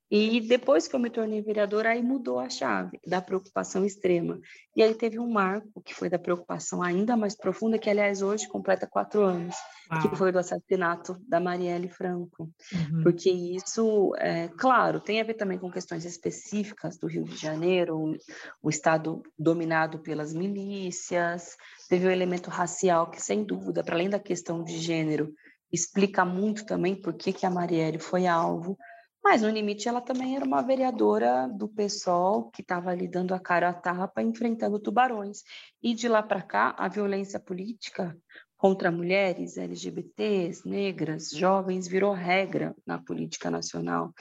E 0.10 0.40
depois 0.40 0.88
que 0.88 0.96
eu 0.96 1.00
me 1.00 1.10
tornei 1.10 1.42
vereadora, 1.42 1.90
aí 1.90 2.04
mudou 2.04 2.40
a 2.40 2.48
chave 2.48 3.00
da 3.08 3.22
preocupação 3.22 3.84
extrema. 3.84 4.40
E 4.76 4.84
aí 4.84 4.94
teve 4.94 5.18
um 5.18 5.28
marco 5.28 5.82
que 5.82 5.96
foi 5.96 6.10
da 6.10 6.20
preocupação 6.20 6.84
ainda 6.84 7.18
mais 7.18 7.36
profunda, 7.36 7.80
que 7.80 7.90
aliás 7.90 8.22
hoje 8.22 8.48
completa 8.48 8.86
quatro 8.86 9.24
anos, 9.24 9.56
Uau. 9.92 10.02
que 10.02 10.16
foi 10.16 10.32
do 10.32 10.38
assassinato 10.38 11.18
da 11.28 11.40
Marielle 11.40 11.90
Franco. 11.90 12.52
Uhum. 12.72 13.02
Porque 13.02 13.32
isso, 13.32 14.14
é, 14.18 14.48
claro, 14.50 15.00
tem 15.00 15.20
a 15.20 15.24
ver 15.24 15.34
também 15.34 15.58
com 15.58 15.72
questões 15.72 16.06
específicas 16.06 17.00
do 17.00 17.08
Rio 17.08 17.24
de 17.24 17.36
Janeiro, 17.36 17.98
o, 17.98 18.16
o 18.62 18.70
estado 18.70 19.24
dominado 19.40 20.00
pelas 20.00 20.36
milícias, 20.36 21.56
teve 21.90 22.06
o 22.08 22.12
elemento 22.12 22.52
racial 22.52 23.10
que, 23.10 23.20
sem 23.20 23.44
dúvida, 23.44 23.84
para 23.84 23.96
além 23.96 24.10
da 24.10 24.20
questão 24.20 24.64
de 24.64 24.78
gênero, 24.78 25.34
explica 25.74 26.24
muito 26.24 26.64
também 26.64 26.96
por 26.96 27.16
que, 27.16 27.34
que 27.34 27.46
a 27.46 27.50
Marielle 27.50 27.98
foi 27.98 28.28
alvo 28.28 28.78
mas, 29.26 29.42
no 29.42 29.50
limite, 29.50 29.90
ela 29.90 30.02
também 30.02 30.36
era 30.36 30.46
uma 30.46 30.62
vereadora 30.62 31.48
do 31.48 31.68
PSOL 31.68 32.52
que 32.52 32.62
estava 32.62 32.92
ali 32.92 33.08
dando 33.08 33.34
a 33.34 33.40
cara 33.40 33.70
a 33.70 33.74
tapa, 33.74 34.22
enfrentando 34.22 34.80
tubarões. 34.80 35.42
E 35.82 35.96
de 35.96 36.08
lá 36.08 36.22
para 36.22 36.44
cá, 36.44 36.76
a 36.78 36.88
violência 36.88 37.40
política 37.40 38.16
contra 38.56 38.92
mulheres, 38.92 39.58
LGBTs, 39.58 40.70
negras, 40.70 41.32
jovens, 41.32 41.88
virou 41.88 42.14
regra 42.14 42.76
na 42.86 43.00
política 43.00 43.50
nacional. 43.50 44.14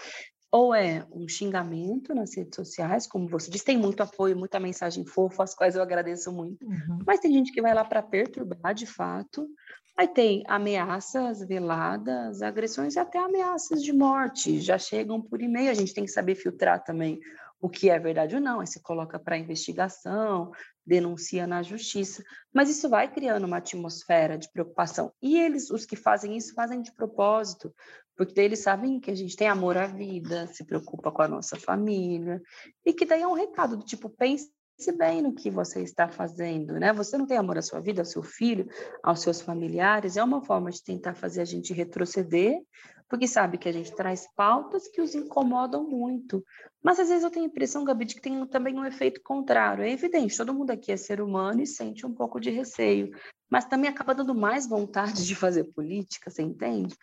Ou 0.57 0.73
é 0.73 1.05
um 1.11 1.27
xingamento 1.27 2.15
nas 2.15 2.37
redes 2.37 2.55
sociais, 2.55 3.09
como 3.09 3.29
você 3.29 3.51
disse, 3.51 3.65
tem 3.65 3.77
muito 3.77 4.05
apoio, 4.05 4.39
muita 4.39 4.61
mensagem 4.61 5.05
fofa, 5.05 5.43
as 5.43 5.53
quais 5.53 5.75
eu 5.75 5.83
agradeço 5.83 6.31
muito, 6.31 6.65
uhum. 6.65 7.01
mas 7.05 7.19
tem 7.19 7.33
gente 7.33 7.51
que 7.51 7.61
vai 7.61 7.75
lá 7.75 7.85
para 7.85 8.01
perturbar 8.01 8.73
de 8.73 8.87
fato, 8.87 9.49
Aí 9.97 10.09
tem 10.09 10.43
ameaças 10.49 11.39
veladas, 11.47 12.43
agressões 12.43 12.97
e 12.97 12.99
até 12.99 13.17
ameaças 13.19 13.81
de 13.81 13.93
morte. 13.93 14.61
Já 14.61 14.77
chegam 14.77 15.23
por 15.23 15.41
e-mail, 15.41 15.71
a 15.71 15.75
gente 15.75 15.95
tem 15.95 16.05
que 16.05 16.11
saber 16.11 16.35
filtrar 16.35 16.83
também 16.83 17.21
o 17.61 17.69
que 17.69 17.89
é 17.89 17.99
verdade 17.99 18.35
ou 18.35 18.41
não. 18.41 18.59
Aí 18.59 18.67
você 18.67 18.81
coloca 18.81 19.21
para 19.21 19.39
investigação, 19.39 20.51
denuncia 20.85 21.47
na 21.47 21.63
justiça. 21.63 22.25
Mas 22.53 22.69
isso 22.69 22.89
vai 22.89 23.11
criando 23.11 23.45
uma 23.45 23.59
atmosfera 23.59 24.37
de 24.37 24.51
preocupação. 24.51 25.13
E 25.23 25.39
eles, 25.39 25.71
os 25.71 25.87
que 25.87 25.95
fazem 25.95 26.37
isso, 26.37 26.55
fazem 26.55 26.83
de 26.83 26.93
propósito, 26.93 27.73
porque 28.17 28.35
daí 28.35 28.47
eles 28.47 28.61
sabem 28.61 29.01
que 29.01 29.11
a 29.11 29.15
gente 29.15 29.37
tem 29.37 29.49
amor 29.49 29.77
à 29.77 29.87
vida, 29.87 30.47
se 30.49 30.65
preocupa 30.65 31.11
com 31.11 31.23
a 31.23 31.29
nossa 31.29 31.57
família, 31.57 32.41
e 32.85 32.93
que 32.93 33.05
daí 33.05 33.23
é 33.23 33.27
um 33.27 33.35
recado 33.35 33.77
do 33.77 33.85
tipo, 33.85 34.09
pense 34.09 34.51
bem 34.97 35.23
no 35.23 35.35
que 35.35 35.51
você 35.51 35.83
está 35.83 36.09
fazendo, 36.09 36.75
né? 36.75 36.93
Você 36.93 37.17
não 37.17 37.27
tem 37.27 37.37
amor 37.37 37.59
à 37.59 37.63
sua 37.63 37.81
vida, 37.81 38.03
ao 38.03 38.07
seu 38.07 38.23
filho, 38.23 38.69
aos 39.03 39.21
seus 39.21 39.41
familiares, 39.41 40.17
é 40.17 40.23
uma 40.23 40.45
forma 40.45 40.71
de 40.71 40.83
tentar 40.83 41.15
fazer 41.15 41.41
a 41.41 41.45
gente 41.45 41.73
retroceder, 41.73 42.61
porque 43.09 43.29
sabe 43.29 43.59
que 43.59 43.69
a 43.69 43.73
gente 43.73 43.95
traz 43.95 44.27
pautas 44.35 44.89
que 44.89 45.01
os 45.01 45.15
incomodam 45.15 45.89
muito. 45.89 46.43
Mas 46.83 46.99
às 46.99 47.09
vezes 47.09 47.23
eu 47.23 47.31
tenho 47.31 47.45
a 47.45 47.49
impressão, 47.49 47.85
Gabi, 47.85 48.05
de 48.05 48.15
que 48.17 48.21
tem 48.21 48.45
também 48.47 48.79
um 48.79 48.85
efeito 48.85 49.21
contrário. 49.23 49.85
É 49.85 49.91
evidente, 49.91 50.37
todo 50.37 50.55
mundo 50.55 50.71
aqui 50.71 50.91
é 50.91 50.97
ser 50.97 51.21
humano 51.21 51.61
e 51.63 51.67
sente 51.67 52.07
um 52.07 52.13
pouco 52.13 52.41
de 52.41 52.51
receio, 52.51 53.11
mas 53.49 53.67
também 53.67 53.89
acaba 53.89 54.15
dando 54.15 54.35
mais 54.35 54.67
vontade 54.67 55.25
de 55.25 55.35
fazer 55.35 55.65
política, 55.65 56.31
você 56.31 56.43
entende? 56.43 56.97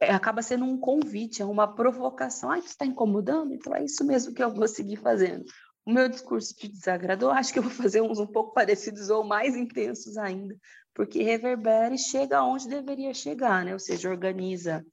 É, 0.00 0.12
acaba 0.12 0.42
sendo 0.42 0.64
um 0.64 0.78
convite, 0.78 1.42
é 1.42 1.44
uma 1.44 1.66
provocação. 1.66 2.50
Ah, 2.50 2.58
isso 2.58 2.68
está 2.68 2.86
incomodando? 2.86 3.52
Então 3.52 3.74
é 3.74 3.84
isso 3.84 4.04
mesmo 4.04 4.32
que 4.32 4.42
eu 4.42 4.52
vou 4.52 4.68
seguir 4.68 4.96
fazendo 4.96 5.44
o 5.86 5.92
meu 5.92 6.08
discurso 6.08 6.52
te 6.52 6.66
desagradou, 6.66 7.30
acho 7.30 7.52
que 7.52 7.60
eu 7.60 7.62
vou 7.62 7.70
fazer 7.70 8.02
uns 8.02 8.18
um 8.18 8.26
pouco 8.26 8.52
parecidos 8.52 9.08
ou 9.08 9.22
mais 9.22 9.56
intensos 9.56 10.18
ainda, 10.18 10.56
porque 10.92 11.22
reverbera 11.22 11.94
e 11.94 11.98
chega 11.98 12.42
onde 12.42 12.68
deveria 12.68 13.14
chegar, 13.14 13.64
né? 13.64 13.72
Ou 13.72 13.78
seja, 13.78 14.10
organiza 14.10 14.84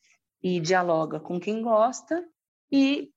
e 0.42 0.60
dialoga 0.60 1.20
com 1.20 1.40
quem 1.40 1.64
gosta 1.64 2.24
e 2.72 3.12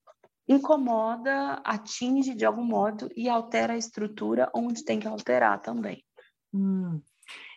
incomoda, 0.48 1.60
atinge 1.64 2.34
de 2.34 2.46
algum 2.46 2.64
modo 2.64 3.10
e 3.14 3.28
altera 3.28 3.74
a 3.74 3.78
estrutura 3.78 4.50
onde 4.54 4.82
tem 4.82 4.98
que 4.98 5.08
alterar 5.08 5.60
também. 5.60 6.02
Hum. 6.54 7.02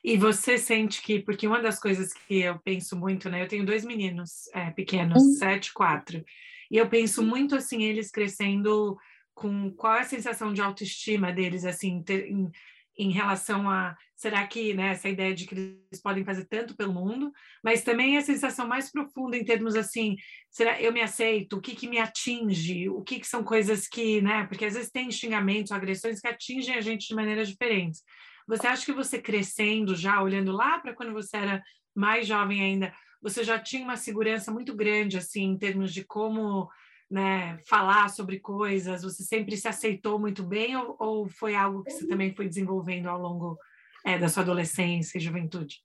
E 0.04 0.18
você 0.18 0.58
sente 0.58 1.02
que, 1.02 1.20
porque 1.20 1.48
uma 1.48 1.62
das 1.62 1.80
coisas 1.80 2.14
que 2.14 2.40
eu 2.42 2.58
penso 2.60 2.96
muito, 2.98 3.30
né? 3.30 3.44
Eu 3.44 3.48
tenho 3.48 3.66
dois 3.66 3.84
meninos 3.84 4.48
é, 4.54 4.72
pequenos, 4.72 5.38
sete, 5.38 5.68
e 5.68 5.74
quatro, 5.74 6.24
e 6.72 6.78
eu 6.78 6.88
penso 6.88 7.24
muito 7.24 7.56
assim, 7.56 7.84
eles 7.84 8.12
crescendo 8.12 8.98
com 9.34 9.72
qual 9.72 9.96
é 9.96 10.02
a 10.02 10.06
sensação 10.06 10.54
de 10.54 10.62
autoestima 10.62 11.32
deles, 11.32 11.66
assim, 11.66 12.04
ter, 12.04 12.30
em, 12.30 12.52
em, 12.98 13.12
relação 13.12 13.70
a 13.70 13.96
será 14.16 14.46
que 14.46 14.74
né, 14.74 14.90
essa 14.90 15.08
ideia 15.08 15.34
de 15.34 15.46
que 15.46 15.56
eles 15.56 16.02
podem 16.04 16.26
fazer 16.26 16.46
tanto 16.46 16.76
pelo 16.76 16.94
mundo, 16.94 17.32
mas 17.64 17.82
também 17.82 18.18
a 18.18 18.22
sensação 18.22 18.68
mais 18.68 18.92
profunda 18.92 19.38
em 19.38 19.46
termos 19.46 19.76
assim, 19.76 20.18
será 20.52 20.80
eu 20.82 20.92
me 20.92 21.02
aceito, 21.02 21.56
o 21.56 21.62
que, 21.62 21.74
que 21.74 21.88
me 21.88 21.98
atinge, 21.98 22.90
o 22.90 23.02
que, 23.02 23.22
que 23.22 23.28
são 23.28 23.44
coisas 23.44 23.88
que, 23.88 24.22
né, 24.22 24.46
porque 24.46 24.66
às 24.66 24.74
vezes 24.74 24.92
tem 24.92 25.10
xingamentos, 25.10 25.72
agressões 25.72 26.20
que 26.20 26.28
atingem 26.28 26.76
a 26.76 26.82
gente 26.82 27.08
de 27.08 27.16
maneiras 27.16 27.48
diferentes. 27.48 28.04
Você 28.50 28.66
acha 28.66 28.84
que 28.84 28.92
você 28.92 29.22
crescendo 29.22 29.96
já, 29.96 30.22
olhando 30.24 30.52
lá 30.52 30.80
para 30.80 30.96
quando 30.96 31.14
você 31.14 31.38
era 31.38 31.64
mais 31.96 32.26
jovem 32.26 32.62
ainda, 32.62 32.92
você 33.22 33.44
já 33.44 33.60
tinha 33.60 33.84
uma 33.84 33.96
segurança 33.96 34.52
muito 34.52 34.76
grande, 34.76 35.18
assim, 35.18 35.44
em 35.44 35.58
termos 35.58 35.94
de 35.94 36.04
como 36.04 36.68
né, 37.12 37.60
falar 37.68 38.10
sobre 38.10 38.40
coisas? 38.40 39.04
Você 39.04 39.24
sempre 39.24 39.56
se 39.56 39.68
aceitou 39.68 40.18
muito 40.18 40.42
bem 40.42 40.76
ou, 40.76 40.96
ou 41.00 41.30
foi 41.30 41.54
algo 41.54 41.84
que 41.84 41.92
você 41.92 42.08
também 42.08 42.34
foi 42.34 42.48
desenvolvendo 42.48 43.08
ao 43.08 43.22
longo 43.22 43.56
é, 44.04 44.18
da 44.18 44.28
sua 44.28 44.42
adolescência 44.42 45.20
e 45.20 45.22
juventude? 45.22 45.78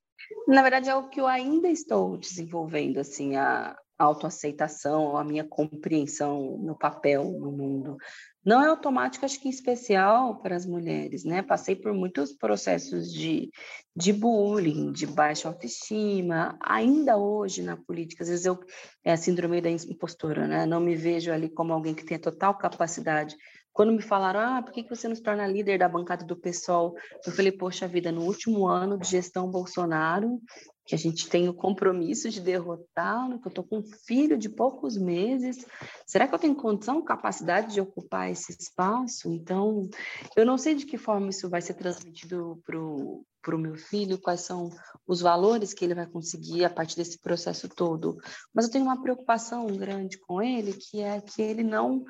Na 0.49 0.63
verdade, 0.63 0.89
é 0.89 0.95
o 0.95 1.11
que 1.11 1.21
eu 1.21 1.27
ainda 1.27 1.69
estou 1.69 2.17
desenvolvendo, 2.17 2.99
assim, 2.99 3.37
a 3.37 3.77
autoaceitação, 3.99 5.19
a 5.19 5.25
minha 5.25 5.45
compreensão 5.45 6.57
no 6.59 6.75
papel 6.75 7.25
no 7.25 7.53
mundo. 7.53 7.99
Não 8.45 8.63
é 8.63 8.69
automático, 8.69 9.25
acho 9.25 9.41
que 9.41 9.49
em 9.49 9.51
especial 9.51 10.41
para 10.41 10.55
as 10.55 10.67
mulheres, 10.67 11.25
né? 11.25 11.41
Passei 11.43 11.75
por 11.75 11.95
muitos 11.95 12.33
processos 12.33 13.11
de, 13.11 13.51
de 13.97 14.13
bullying, 14.13 14.93
de 14.93 15.07
baixa 15.07 15.49
autoestima, 15.49 16.59
ainda 16.61 17.17
hoje 17.17 17.63
na 17.63 17.77
política, 17.77 18.23
às 18.23 18.29
vezes 18.29 18.45
eu, 18.45 18.61
é 19.03 19.13
a 19.13 19.17
síndrome 19.17 19.63
da 19.63 19.71
impostora, 19.71 20.47
né? 20.47 20.67
Não 20.67 20.79
me 20.79 20.95
vejo 20.95 21.33
ali 21.33 21.49
como 21.49 21.73
alguém 21.73 21.95
que 21.95 22.05
tem 22.05 22.19
total 22.19 22.59
capacidade 22.59 23.35
quando 23.75 23.93
me 23.93 24.01
falaram, 24.01 24.39
ah, 24.39 24.63
por 24.63 24.73
que 24.73 24.89
você 24.89 25.09
não 25.09 25.17
se 25.17 25.23
torna 25.23 25.49
líder 25.49 25.79
da 25.79 25.89
bancada 25.89 26.25
do 26.25 26.37
PSOL? 26.37 26.95
Eu 27.27 27.33
falei, 27.33 27.51
poxa 27.51 27.89
vida, 27.89 28.13
no 28.13 28.23
último 28.23 28.69
ano 28.69 28.97
de 28.97 29.09
gestão 29.09 29.51
Bolsonaro, 29.51 30.41
que 30.87 30.95
a 30.95 30.99
gente 30.99 31.29
tem 31.29 31.49
o 31.49 31.55
compromisso 31.55 32.31
de 32.31 32.41
derrotá-lo, 32.41 33.41
que 33.41 33.49
eu 33.49 33.51
estou 33.51 33.65
com 33.65 33.79
um 33.79 33.85
filho 34.07 34.39
de 34.39 34.49
poucos 34.49 34.97
meses, 34.97 35.67
será 36.07 36.29
que 36.29 36.35
eu 36.35 36.39
tenho 36.39 36.55
condição, 36.55 37.03
capacidade 37.03 37.75
de 37.75 37.81
ocupar 37.81 38.31
esse 38.31 38.53
espaço? 38.53 39.33
Então, 39.33 39.89
eu 40.37 40.47
não 40.47 40.57
sei 40.57 40.77
de 40.77 40.87
que 40.87 40.97
forma 40.97 41.31
isso 41.31 41.51
vai 41.51 41.61
ser 41.61 41.75
transmitido 41.75 42.63
para 42.65 42.79
o 42.79 43.59
meu 43.59 43.75
filho, 43.75 44.21
quais 44.21 44.43
são 44.43 44.71
os 45.05 45.21
valores 45.21 45.75
que 45.75 45.85
ele 45.85 45.97
vai 45.97 46.07
conseguir 46.07 46.65
a 46.65 46.71
partir 46.71 46.95
desse 46.95 47.19
processo 47.19 47.69
todo, 47.69 48.19
mas 48.55 48.67
eu 48.67 48.71
tenho 48.71 48.85
uma 48.85 49.03
preocupação 49.03 49.67
grande 49.67 50.17
com 50.19 50.41
ele, 50.41 50.75
que 50.75 51.01
é 51.01 51.21
que 51.21 51.43
ele 51.43 51.65
não 51.65 52.05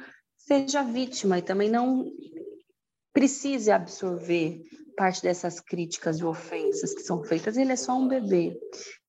seja 0.47 0.83
vítima 0.83 1.39
e 1.39 1.43
também 1.43 1.71
não 1.71 2.05
precise 3.13 3.71
absorver 3.71 4.61
parte 4.97 5.23
dessas 5.23 5.61
críticas 5.61 6.19
e 6.19 6.25
ofensas 6.25 6.95
que 6.95 7.03
são 7.03 7.23
feitas, 7.25 7.57
ele 7.57 7.73
é 7.73 7.77
só 7.77 7.97
um 7.97 8.07
bebê. 8.07 8.59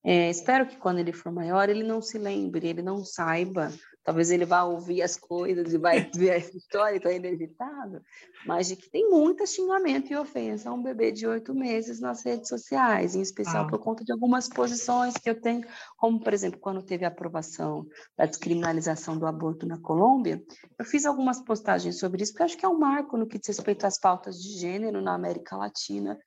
É, 0.03 0.29
espero 0.29 0.67
que 0.67 0.77
quando 0.77 0.99
ele 0.99 1.13
for 1.13 1.31
maior, 1.31 1.69
ele 1.69 1.83
não 1.83 2.01
se 2.01 2.17
lembre, 2.17 2.67
ele 2.67 2.81
não 2.81 3.03
saiba 3.03 3.71
talvez 4.05 4.29
ele 4.29 4.45
vá 4.45 4.63
ouvir 4.63 5.01
as 5.01 5.17
coisas 5.17 5.73
e 5.73 5.77
vai 5.79 6.09
ver 6.15 6.37
essa 6.37 6.55
história, 6.55 6.97
então 6.97 7.11
é 7.11 7.15
inevitável, 7.15 7.99
mas 8.45 8.67
de 8.67 8.75
que 8.75 8.89
tem 8.89 9.09
muita 9.09 9.47
xingamento 9.47 10.13
e 10.13 10.15
ofensa 10.15 10.69
a 10.69 10.73
um 10.73 10.81
bebê 10.81 11.11
de 11.11 11.25
oito 11.25 11.53
meses 11.55 11.99
nas 11.99 12.23
redes 12.23 12.47
sociais, 12.47 13.15
em 13.15 13.21
especial 13.21 13.65
ah. 13.65 13.67
por 13.67 13.79
conta 13.79 14.05
de 14.05 14.11
algumas 14.11 14.47
posições 14.47 15.15
que 15.15 15.29
eu 15.29 15.41
tenho, 15.41 15.65
como, 15.97 16.19
por 16.19 16.33
exemplo, 16.33 16.59
quando 16.59 16.83
teve 16.83 17.03
a 17.03 17.07
aprovação 17.07 17.85
da 18.15 18.27
descriminalização 18.27 19.17
do 19.17 19.25
aborto 19.25 19.65
na 19.65 19.79
Colômbia, 19.79 20.41
eu 20.77 20.85
fiz 20.85 21.05
algumas 21.05 21.41
postagens 21.41 21.97
sobre 21.97 22.21
isso, 22.21 22.33
porque 22.33 22.43
acho 22.43 22.57
que 22.57 22.65
é 22.65 22.69
um 22.69 22.77
marco 22.77 23.17
no 23.17 23.25
que 23.27 23.39
diz 23.39 23.47
respeito 23.47 23.87
às 23.87 23.99
pautas 23.99 24.39
de 24.39 24.49
gênero 24.59 25.01
na 25.01 25.15
América 25.15 25.57
Latina. 25.57 26.17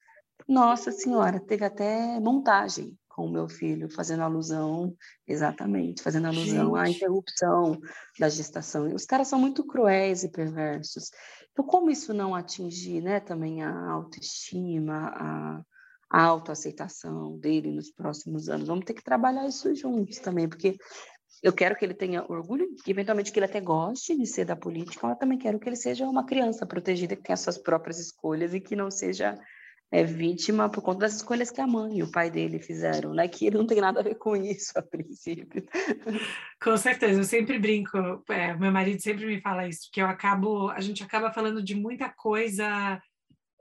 Nossa 0.49 0.91
Senhora, 0.91 1.39
teve 1.39 1.65
até 1.65 2.19
montagem 2.19 2.99
com 3.19 3.27
o 3.27 3.33
meu 3.33 3.49
filho, 3.49 3.91
fazendo 3.91 4.23
alusão, 4.23 4.95
exatamente, 5.27 6.05
fazendo 6.05 6.29
alusão 6.29 6.77
Gente. 6.77 6.79
à 6.79 6.89
interrupção 6.89 7.81
da 8.17 8.29
gestação. 8.29 8.95
Os 8.95 9.05
caras 9.05 9.27
são 9.27 9.41
muito 9.41 9.67
cruéis 9.67 10.23
e 10.23 10.31
perversos. 10.31 11.11
Então, 11.51 11.67
como 11.67 11.91
isso 11.91 12.15
não 12.15 12.33
atingir 12.33 13.03
né, 13.03 13.19
também 13.19 13.65
a 13.65 13.91
autoestima, 13.91 15.09
a, 15.17 15.63
a 16.09 16.23
autoaceitação 16.23 17.37
dele 17.41 17.73
nos 17.73 17.91
próximos 17.91 18.49
anos? 18.49 18.69
Vamos 18.69 18.85
ter 18.85 18.95
que 18.95 19.03
trabalhar 19.03 19.49
isso 19.49 19.75
juntos 19.75 20.19
também, 20.19 20.49
porque 20.49 20.77
eu 21.43 21.53
quero 21.53 21.75
que 21.75 21.85
ele 21.85 21.95
tenha 21.95 22.25
orgulho, 22.29 22.69
eventualmente 22.87 23.33
que 23.33 23.39
ele 23.41 23.47
até 23.47 23.61
goste 23.61 24.17
de 24.17 24.27
ser 24.29 24.45
da 24.45 24.55
política, 24.55 25.09
mas 25.09 25.19
também 25.19 25.39
quero 25.39 25.59
que 25.59 25.69
ele 25.69 25.75
seja 25.75 26.07
uma 26.07 26.25
criança 26.25 26.65
protegida, 26.65 27.17
que 27.17 27.23
tenha 27.25 27.37
suas 27.37 27.59
próprias 27.59 27.99
escolhas 27.99 28.55
e 28.55 28.61
que 28.61 28.77
não 28.77 28.93
seja 28.93 29.37
é 29.91 30.05
vítima 30.05 30.69
por 30.69 30.83
conta 30.83 31.01
das 31.01 31.15
escolhas 31.15 31.51
que 31.51 31.61
a 31.61 31.67
mãe 31.67 31.99
e 31.99 32.03
o 32.03 32.11
pai 32.11 32.31
dele 32.31 32.59
fizeram, 32.59 33.15
né? 33.15 33.27
Que 33.27 33.47
ele 33.47 33.57
não 33.57 33.67
tem 33.67 33.81
nada 33.81 34.01
a 34.01 34.03
ver 34.03 34.17
com 34.17 34.37
isso 34.37 34.73
a 34.77 34.83
princípio. 34.83 35.67
Com 36.63 36.77
certeza, 36.77 37.21
eu 37.21 37.25
sempre 37.25 37.59
brinco, 37.59 37.97
é, 38.29 38.55
meu 38.55 38.71
marido 38.71 39.01
sempre 39.01 39.25
me 39.25 39.41
fala 39.41 39.67
isso, 39.67 39.89
que 39.93 40.03
eu 40.03 40.07
acabo, 40.07 40.69
a 40.71 40.81
gente 40.81 41.03
acaba 41.03 41.33
falando 41.33 41.63
de 41.63 41.75
muita 41.75 42.09
coisa 42.11 43.01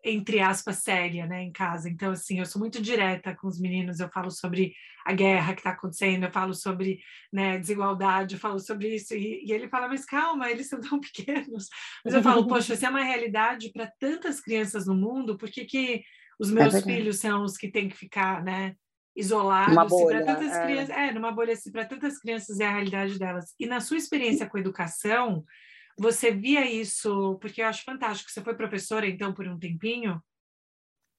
entre 0.09 0.39
aspas 0.39 0.77
séria, 0.77 1.25
né, 1.25 1.43
em 1.43 1.51
casa. 1.51 1.89
Então 1.89 2.11
assim, 2.11 2.39
eu 2.39 2.45
sou 2.45 2.59
muito 2.59 2.81
direta 2.81 3.35
com 3.35 3.47
os 3.47 3.59
meninos, 3.59 3.99
eu 3.99 4.09
falo 4.09 4.31
sobre 4.31 4.73
a 5.05 5.13
guerra 5.13 5.53
que 5.53 5.61
está 5.61 5.71
acontecendo, 5.71 6.25
eu 6.25 6.31
falo 6.31 6.53
sobre, 6.53 6.99
né, 7.31 7.57
desigualdade, 7.57 8.35
eu 8.35 8.39
falo 8.39 8.59
sobre 8.59 8.95
isso 8.95 9.13
e, 9.13 9.45
e 9.45 9.51
ele 9.51 9.69
fala, 9.69 9.87
mas 9.87 10.05
calma, 10.05 10.49
eles 10.49 10.67
são 10.67 10.79
tão 10.79 10.99
pequenos. 11.01 11.67
Mas 12.03 12.13
eu 12.13 12.23
falo, 12.23 12.47
poxa, 12.47 12.75
se 12.75 12.85
é 12.85 12.89
uma 12.89 13.03
realidade 13.03 13.71
para 13.71 13.91
tantas 13.99 14.41
crianças 14.41 14.85
no 14.85 14.95
mundo, 14.95 15.37
por 15.37 15.49
que 15.49 15.65
que 15.65 16.03
os 16.39 16.49
é 16.51 16.53
meus 16.53 16.75
é 16.75 16.81
filhos 16.81 17.19
são 17.19 17.43
os 17.43 17.57
que 17.57 17.71
têm 17.71 17.89
que 17.89 17.97
ficar, 17.97 18.43
né, 18.43 18.75
isolados. 19.17 19.73
Uma 19.73 19.85
bolha, 19.85 20.23
tantas 20.23 20.53
é. 20.53 20.63
crianças, 20.63 20.89
é, 20.95 21.11
numa 21.11 21.31
bolha, 21.31 21.55
se 21.55 21.71
para 21.71 21.85
tantas 21.85 22.19
crianças 22.19 22.59
é 22.59 22.65
a 22.65 22.71
realidade 22.71 23.17
delas. 23.17 23.55
E 23.59 23.65
na 23.65 23.81
sua 23.81 23.97
experiência 23.97 24.47
com 24.47 24.59
educação, 24.59 25.43
você 25.97 26.31
via 26.31 26.69
isso, 26.69 27.37
porque 27.41 27.61
eu 27.61 27.65
acho 27.65 27.83
fantástico. 27.83 28.29
Você 28.29 28.41
foi 28.41 28.55
professora, 28.55 29.07
então, 29.07 29.33
por 29.33 29.47
um 29.47 29.57
tempinho? 29.57 30.21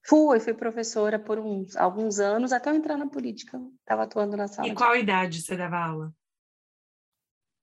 Fui, 0.06 0.40
fui 0.40 0.54
professora 0.54 1.18
por 1.18 1.38
uns, 1.38 1.76
alguns 1.76 2.18
anos, 2.18 2.52
até 2.52 2.70
eu 2.70 2.74
entrar 2.74 2.96
na 2.96 3.08
política. 3.08 3.60
Estava 3.80 4.04
atuando 4.04 4.36
na 4.36 4.46
sala. 4.46 4.68
E 4.68 4.74
qual 4.74 4.96
idade 4.96 5.42
você 5.42 5.56
dava 5.56 5.76
aula? 5.76 6.14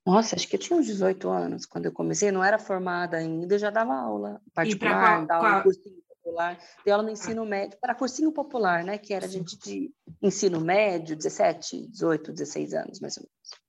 Nossa, 0.06 0.36
acho 0.36 0.48
que 0.48 0.56
eu 0.56 0.60
tinha 0.60 0.78
uns 0.78 0.86
18 0.86 1.28
anos 1.30 1.66
quando 1.66 1.86
eu 1.86 1.92
comecei. 1.92 2.32
não 2.32 2.44
era 2.44 2.60
formada 2.60 3.18
ainda, 3.18 3.56
eu 3.56 3.60
já 3.60 3.72
dava 3.72 3.96
aula 3.96 4.40
particular, 4.54 5.24
e 5.24 5.26
dava 5.26 5.48
aula 5.48 5.64
cursinho 5.64 6.04
popular, 6.08 6.60
dei 6.84 6.94
aula 6.94 7.04
no 7.04 7.10
ensino 7.10 7.46
médio, 7.46 7.80
para 7.82 7.96
cursinho 7.96 8.32
popular, 8.32 8.84
né? 8.84 9.00
Que 9.00 9.14
era 9.16 9.28
gente 9.28 9.58
de 9.58 9.92
ensino 10.22 10.62
médio, 10.62 11.16
17, 11.16 11.88
18, 11.88 12.32
16 12.32 12.74
anos, 12.76 13.00
mais 13.00 13.18
ou 13.18 13.24
menos. 13.24 13.65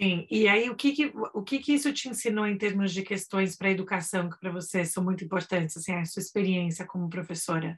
Sim, 0.00 0.26
e 0.30 0.46
aí 0.46 0.70
o 0.70 0.76
que, 0.76 0.92
que 0.92 1.12
o 1.34 1.42
que, 1.42 1.58
que 1.58 1.74
isso 1.74 1.92
te 1.92 2.08
ensinou 2.08 2.46
em 2.46 2.56
termos 2.56 2.92
de 2.92 3.02
questões 3.02 3.56
para 3.56 3.66
a 3.66 3.72
educação 3.72 4.30
que 4.30 4.38
para 4.38 4.52
você 4.52 4.84
são 4.84 5.02
muito 5.02 5.24
importantes, 5.24 5.76
assim, 5.76 5.92
a 5.92 6.04
sua 6.04 6.20
experiência 6.20 6.86
como 6.86 7.10
professora? 7.10 7.76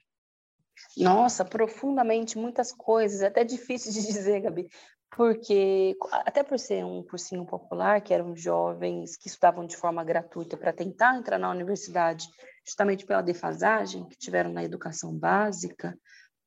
Nossa, 0.97 1.47
profundamente, 1.47 2.37
muitas 2.37 2.73
coisas, 2.73 3.23
é 3.23 3.29
até 3.29 3.43
difícil 3.43 3.91
de 3.91 4.03
dizer, 4.07 4.41
Gabi, 4.43 4.69
porque 5.17 5.97
até 6.13 6.43
por 6.43 6.59
ser 6.59 6.85
um 6.85 7.03
cursinho 7.03 7.47
popular, 7.47 8.03
que 8.03 8.13
eram 8.13 8.37
jovens 8.37 9.17
que 9.17 9.29
estudavam 9.29 9.67
de 9.67 9.77
forma 9.77 10.05
gratuita 10.05 10.59
para 10.59 10.75
tentar 10.75 11.17
entrar 11.17 11.39
na 11.39 11.51
universidade 11.51 12.29
justamente 12.67 13.07
pela 13.07 13.23
defasagem 13.23 14.07
que 14.07 14.19
tiveram 14.19 14.53
na 14.53 14.63
educação 14.63 15.17
básica, 15.17 15.99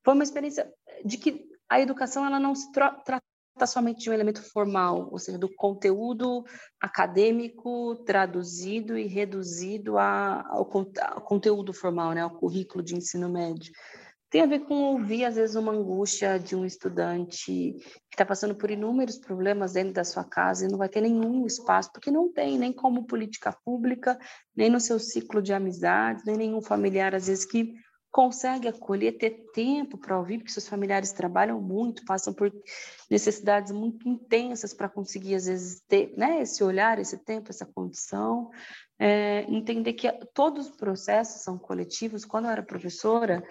foi 0.04 0.14
uma 0.14 0.22
experiência 0.22 0.72
de 1.04 1.18
que 1.18 1.44
a 1.68 1.80
educação 1.80 2.24
ela 2.24 2.38
não 2.38 2.54
se 2.54 2.70
somente 3.66 4.02
de 4.02 4.10
um 4.10 4.12
elemento 4.12 4.42
formal, 4.42 5.08
ou 5.10 5.18
seja, 5.18 5.38
do 5.38 5.48
conteúdo 5.54 6.44
acadêmico 6.80 7.96
traduzido 8.04 8.96
e 8.98 9.06
reduzido 9.06 9.98
ao, 9.98 10.60
ao 10.60 11.20
conteúdo 11.22 11.72
formal, 11.72 12.12
né, 12.12 12.22
ao 12.22 12.30
currículo 12.30 12.82
de 12.82 12.96
ensino 12.96 13.28
médio. 13.28 13.72
Tem 14.34 14.42
a 14.42 14.46
ver 14.46 14.60
com 14.60 14.74
ouvir, 14.74 15.24
às 15.24 15.36
vezes, 15.36 15.54
uma 15.54 15.70
angústia 15.70 16.40
de 16.40 16.56
um 16.56 16.64
estudante 16.64 17.46
que 17.46 17.84
está 18.10 18.26
passando 18.26 18.52
por 18.56 18.68
inúmeros 18.68 19.16
problemas 19.16 19.74
dentro 19.74 19.92
da 19.92 20.02
sua 20.02 20.24
casa 20.24 20.64
e 20.64 20.68
não 20.68 20.76
vai 20.76 20.88
ter 20.88 21.00
nenhum 21.00 21.46
espaço, 21.46 21.92
porque 21.92 22.10
não 22.10 22.32
tem, 22.32 22.58
nem 22.58 22.72
como 22.72 23.06
política 23.06 23.56
pública, 23.64 24.18
nem 24.56 24.68
no 24.68 24.80
seu 24.80 24.98
ciclo 24.98 25.40
de 25.40 25.52
amizades, 25.52 26.24
nem 26.24 26.36
nenhum 26.36 26.60
familiar, 26.60 27.14
às 27.14 27.28
vezes, 27.28 27.44
que 27.44 27.74
consegue 28.14 28.68
acolher, 28.68 29.18
ter 29.18 29.44
tempo 29.52 29.98
para 29.98 30.16
ouvir, 30.16 30.38
porque 30.38 30.52
seus 30.52 30.68
familiares 30.68 31.10
trabalham 31.10 31.60
muito, 31.60 32.04
passam 32.04 32.32
por 32.32 32.52
necessidades 33.10 33.72
muito 33.72 34.08
intensas 34.08 34.72
para 34.72 34.88
conseguir, 34.88 35.34
às 35.34 35.46
vezes, 35.46 35.82
ter 35.88 36.14
né, 36.16 36.40
esse 36.40 36.62
olhar, 36.62 37.00
esse 37.00 37.18
tempo, 37.18 37.50
essa 37.50 37.66
condição 37.66 38.52
é, 38.98 39.44
entender 39.48 39.94
que 39.94 40.10
todos 40.32 40.68
os 40.68 40.76
processos 40.76 41.42
são 41.42 41.58
coletivos. 41.58 42.24
Quando 42.24 42.44
eu 42.46 42.50
era 42.50 42.62
professora, 42.62 43.42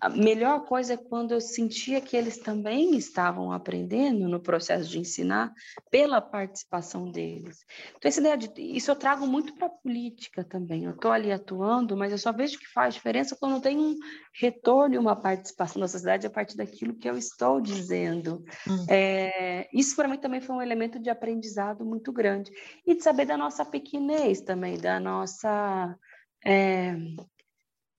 a 0.00 0.08
melhor 0.08 0.64
coisa 0.64 0.94
é 0.94 0.96
quando 0.96 1.32
eu 1.32 1.40
sentia 1.40 2.00
que 2.00 2.16
eles 2.16 2.38
também 2.38 2.96
estavam 2.96 3.52
aprendendo 3.52 4.28
no 4.28 4.40
processo 4.40 4.88
de 4.88 4.98
ensinar 4.98 5.52
pela 5.90 6.20
participação 6.20 7.10
deles. 7.10 7.58
Então, 7.96 8.08
essa 8.08 8.20
ideia 8.20 8.36
de 8.36 8.50
isso 8.56 8.90
eu 8.90 8.96
trago 8.96 9.26
muito 9.26 9.54
para 9.54 9.66
a 9.66 9.70
política 9.70 10.42
também. 10.42 10.84
Eu 10.84 10.92
estou 10.92 11.12
ali 11.12 11.30
atuando, 11.30 11.96
mas 11.96 12.12
eu 12.12 12.18
só 12.18 12.32
vejo 12.32 12.58
que 12.58 12.66
faz 12.66 12.94
diferença 12.94 13.36
quando 13.38 13.60
tem 13.60 13.78
um 13.78 13.96
retorno 14.32 14.94
e 14.94 14.98
uma 14.98 15.16
participação 15.16 15.80
da 15.80 15.88
sociedade 15.88 16.26
a 16.26 16.30
partir 16.30 16.56
daquilo 16.56 16.94
que 16.94 17.08
eu 17.08 17.16
estou 17.16 17.60
dizendo. 17.60 18.44
Hum. 18.68 18.86
É, 18.88 19.68
isso 19.72 19.94
para 19.94 20.08
mim 20.08 20.18
também 20.18 20.40
foi 20.40 20.56
um 20.56 20.62
elemento 20.62 20.98
de 20.98 21.10
aprendizado 21.10 21.84
muito 21.84 22.12
grande 22.12 22.50
e 22.86 22.94
de 22.94 23.02
saber 23.02 23.26
da 23.26 23.36
nossa 23.36 23.64
pequenez 23.64 24.40
também 24.40 24.78
da 24.86 25.00
nossa. 25.00 25.98
É, 26.44 26.94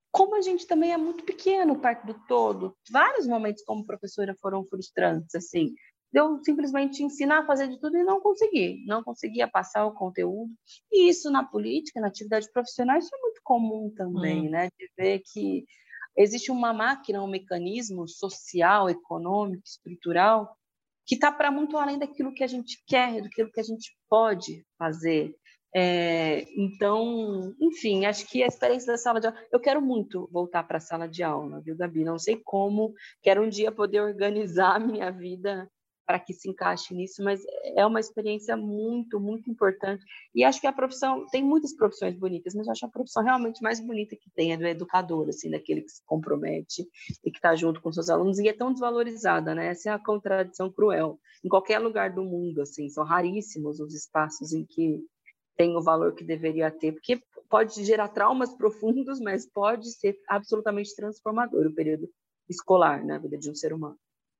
como 0.10 0.36
a 0.36 0.41
gente 0.41 0.65
também 0.65 0.93
é 0.93 0.97
muito 0.97 1.26
pequeno 1.26 1.80
perto 1.80 2.08
do 2.08 2.13
todo, 2.28 2.76
vários 2.89 3.28
momentos 3.28 3.63
como 3.63 3.86
professora 3.86 4.34
foram 4.41 4.65
frustrantes, 4.65 5.36
assim. 5.36 5.73
Eu 6.13 6.41
simplesmente 6.43 7.04
ensinar 7.04 7.39
a 7.39 7.45
fazer 7.45 7.67
de 7.67 7.78
tudo 7.80 7.97
e 7.97 8.04
não 8.04 8.21
conseguir, 8.21 8.86
não 8.88 9.04
conseguia 9.04 9.47
passar 9.47 9.86
o 9.86 9.93
conteúdo. 9.93 10.50
E 10.89 11.10
isso 11.10 11.30
na 11.30 11.43
política, 11.43 12.00
na 12.00 12.08
atividade 12.08 12.50
profissional, 12.54 12.97
isso 12.97 13.13
é 13.13 13.19
muito 13.19 13.41
comum 13.43 13.93
também, 13.93 14.47
hum. 14.47 14.50
né? 14.50 14.69
De 14.80 14.89
ver 14.97 15.21
que 15.26 15.65
existe 16.15 16.50
uma 16.50 16.71
máquina, 16.73 17.21
um 17.21 17.28
mecanismo 17.28 18.08
social, 18.08 18.89
econômico, 18.89 19.63
estrutural, 19.65 20.58
que 21.06 21.15
está 21.15 21.32
para 21.32 21.52
muito 21.52 21.78
além 21.78 22.00
daquilo 22.00 22.34
que 22.34 22.43
a 22.43 22.47
gente 22.47 22.82
quer, 22.88 23.21
daquilo 23.21 23.52
que 23.52 23.60
a 23.60 23.63
gente 23.63 23.93
pode 24.10 24.65
fazer. 24.80 25.36
É, 25.75 26.45
então, 26.56 27.53
enfim, 27.60 28.06
acho 28.06 28.25
que 28.27 28.41
a 28.41 28.47
experiência 28.47 28.93
da 28.93 28.97
sala 28.97 29.19
de 29.19 29.27
aula. 29.27 29.39
Eu 29.51 29.60
quero 29.60 29.82
muito 29.82 30.27
voltar 30.32 30.63
para 30.63 30.77
a 30.77 30.82
sala 30.82 31.08
de 31.08 31.23
aula, 31.23 31.62
viu, 31.62 31.75
Gabi? 31.75 32.03
Não 32.03 32.17
sei 32.17 32.41
como, 32.43 32.93
quero 33.21 33.43
um 33.43 33.49
dia 33.49 33.71
poder 33.71 34.01
organizar 34.01 34.75
a 34.75 34.80
minha 34.80 35.12
vida 35.12 35.69
para 36.08 36.19
que 36.19 36.34
se 36.34 36.49
encaixe 36.49 36.95
nisso, 36.95 37.21
mas 37.21 37.41
é 37.75 37.86
uma 37.86 37.99
experiência 37.99 38.56
muito, 38.56 39.19
muito 39.19 39.51
importante. 39.51 40.06
E 40.34 40.41
acho 40.41 40.62
que 40.62 40.65
a 40.65 40.71
profissão, 40.71 41.27
tem 41.27 41.43
muitas 41.43 41.75
profissões 41.75 42.15
bonitas, 42.15 42.56
mas 42.56 42.65
eu 42.65 42.71
acho 42.71 42.86
a 42.86 42.89
profissão 42.89 43.21
realmente 43.21 43.62
mais 43.62 43.82
bonita 43.82 44.15
que 44.15 44.30
tem 44.32 44.53
é 44.53 44.58
do 44.58 44.65
educador, 44.65 45.27
assim, 45.27 45.51
daquele 45.51 45.82
que 45.82 45.91
se 45.91 46.01
compromete 46.06 46.88
e 47.25 47.30
que 47.30 47.38
está 47.38 47.58
junto 47.58 47.82
com 47.82 47.91
seus 47.91 48.10
alunos, 48.10 48.39
e 48.39 48.47
é 48.47 48.53
tão 48.53 48.71
desvalorizada, 48.71 49.53
né? 49.53 49.67
Essa 49.67 49.89
é 49.89 49.93
a 49.93 49.99
contradição 49.99 50.71
cruel. 50.71 51.19
Em 51.43 51.49
qualquer 51.49 51.80
lugar 51.80 52.13
do 52.13 52.23
mundo, 52.23 52.62
assim, 52.62 52.88
são 52.89 53.03
raríssimos 53.03 53.82
os 53.82 53.93
espaços 53.93 54.53
em 54.53 54.63
que 54.65 55.03
tem 55.57 55.75
o 55.75 55.81
valor 55.81 56.13
que 56.13 56.23
deveria 56.23 56.69
ter, 56.69 56.93
porque 56.93 57.19
pode 57.49 57.83
gerar 57.83 58.09
traumas 58.09 58.53
profundos, 58.53 59.19
mas 59.19 59.49
pode 59.49 59.91
ser 59.91 60.17
absolutamente 60.27 60.95
transformador 60.95 61.65
o 61.65 61.73
período 61.73 62.09
escolar 62.47 63.03
na 63.03 63.17
vida 63.17 63.37
de 63.37 63.49
um 63.49 63.55
ser 63.55 63.73
humano. 63.73 63.97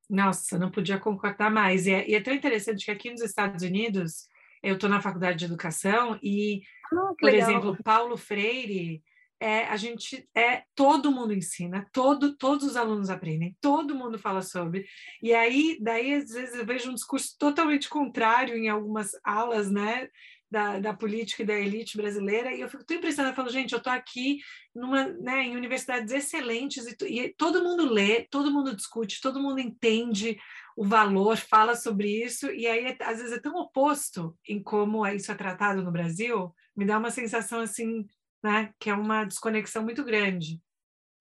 Nossa, 0.10 0.58
não 0.58 0.71
podia 0.71 0.99
concordar 0.99 1.51
mais. 1.51 1.88
E 1.88 1.91
é, 1.91 2.10
e 2.10 2.15
é 2.15 2.21
tão 2.21 2.34
interessante 2.34 2.86
que 2.86 2.91
aqui 2.91 3.12
nos 3.12 3.21
Estados 3.21 3.63
Unidos, 3.63 4.27
eu 4.63 4.75
estou 4.75 4.89
na 4.89 5.01
faculdade 5.01 5.39
de 5.39 5.45
educação 5.45 6.17
e, 6.23 6.62
ah, 6.93 7.13
por 7.19 7.30
legal. 7.30 7.49
exemplo, 7.49 7.77
Paulo 7.84 8.15
Freire, 8.15 9.03
é, 9.39 9.65
a 9.65 9.77
gente 9.77 10.27
é 10.36 10.63
todo 10.73 11.12
mundo 11.12 11.34
ensina, 11.34 11.88
todo, 11.91 12.36
todos 12.38 12.65
os 12.65 12.75
alunos 12.75 13.10
aprendem, 13.10 13.56
todo 13.62 13.95
mundo 13.95 14.17
fala 14.17 14.41
sobre. 14.41 14.86
E 15.21 15.34
aí, 15.34 15.77
daí 15.82 16.13
às 16.13 16.32
vezes 16.32 16.56
eu 16.56 16.65
vejo 16.65 16.89
um 16.89 16.95
discurso 16.95 17.36
totalmente 17.38 17.89
contrário 17.89 18.56
em 18.56 18.69
algumas 18.69 19.12
alas, 19.23 19.69
né? 19.69 20.10
Da, 20.50 20.80
da 20.80 20.94
política 20.94 21.44
e 21.44 21.46
da 21.46 21.54
elite 21.54 21.98
brasileira, 21.98 22.54
e 22.54 22.62
eu 22.62 22.70
fico 22.70 22.86
tão 22.86 22.98
impressionada, 22.98 23.36
falando, 23.36 23.52
gente, 23.52 23.74
eu 23.74 23.78
estou 23.78 23.92
aqui 23.92 24.40
numa, 24.74 25.06
né, 25.06 25.44
em 25.44 25.56
universidades 25.56 26.14
excelentes, 26.14 26.86
e, 26.86 26.96
e 27.06 27.34
todo 27.34 27.64
mundo 27.64 27.92
lê, 27.92 28.28
todo 28.30 28.52
mundo 28.52 28.76
discute, 28.76 29.22
todo 29.22 29.42
mundo 29.42 29.60
entende 29.60 30.38
o 30.76 30.86
valor, 30.86 31.38
fala 31.38 31.76
sobre 31.76 32.24
isso, 32.24 32.52
e 32.52 32.66
aí 32.68 32.96
às 33.02 33.18
vezes 33.18 33.34
é 33.34 33.40
tão 33.40 33.56
oposto 33.56 34.36
em 34.48 34.62
como 34.62 35.06
isso 35.08 35.32
é 35.32 35.36
tratado 35.36 35.84
no 35.84 35.92
Brasil, 35.92 36.54
me 36.76 36.86
dá 36.86 36.98
uma 36.98 37.12
sensação 37.12 37.60
assim, 37.60 38.06
né, 38.44 38.72
que 38.80 38.90
é 38.90 38.94
uma 38.94 39.26
desconexão 39.26 39.84
muito 39.84 40.04
grande. 40.04 40.62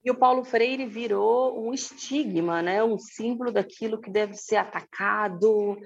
E 0.06 0.10
o 0.10 0.14
Paulo 0.14 0.44
Freire 0.44 0.86
virou 0.86 1.66
um 1.66 1.74
estigma, 1.74 2.62
né? 2.62 2.80
um 2.84 2.96
símbolo 2.96 3.50
daquilo 3.50 4.00
que 4.00 4.08
deve 4.08 4.34
ser 4.34 4.54
atacado, 4.54 5.76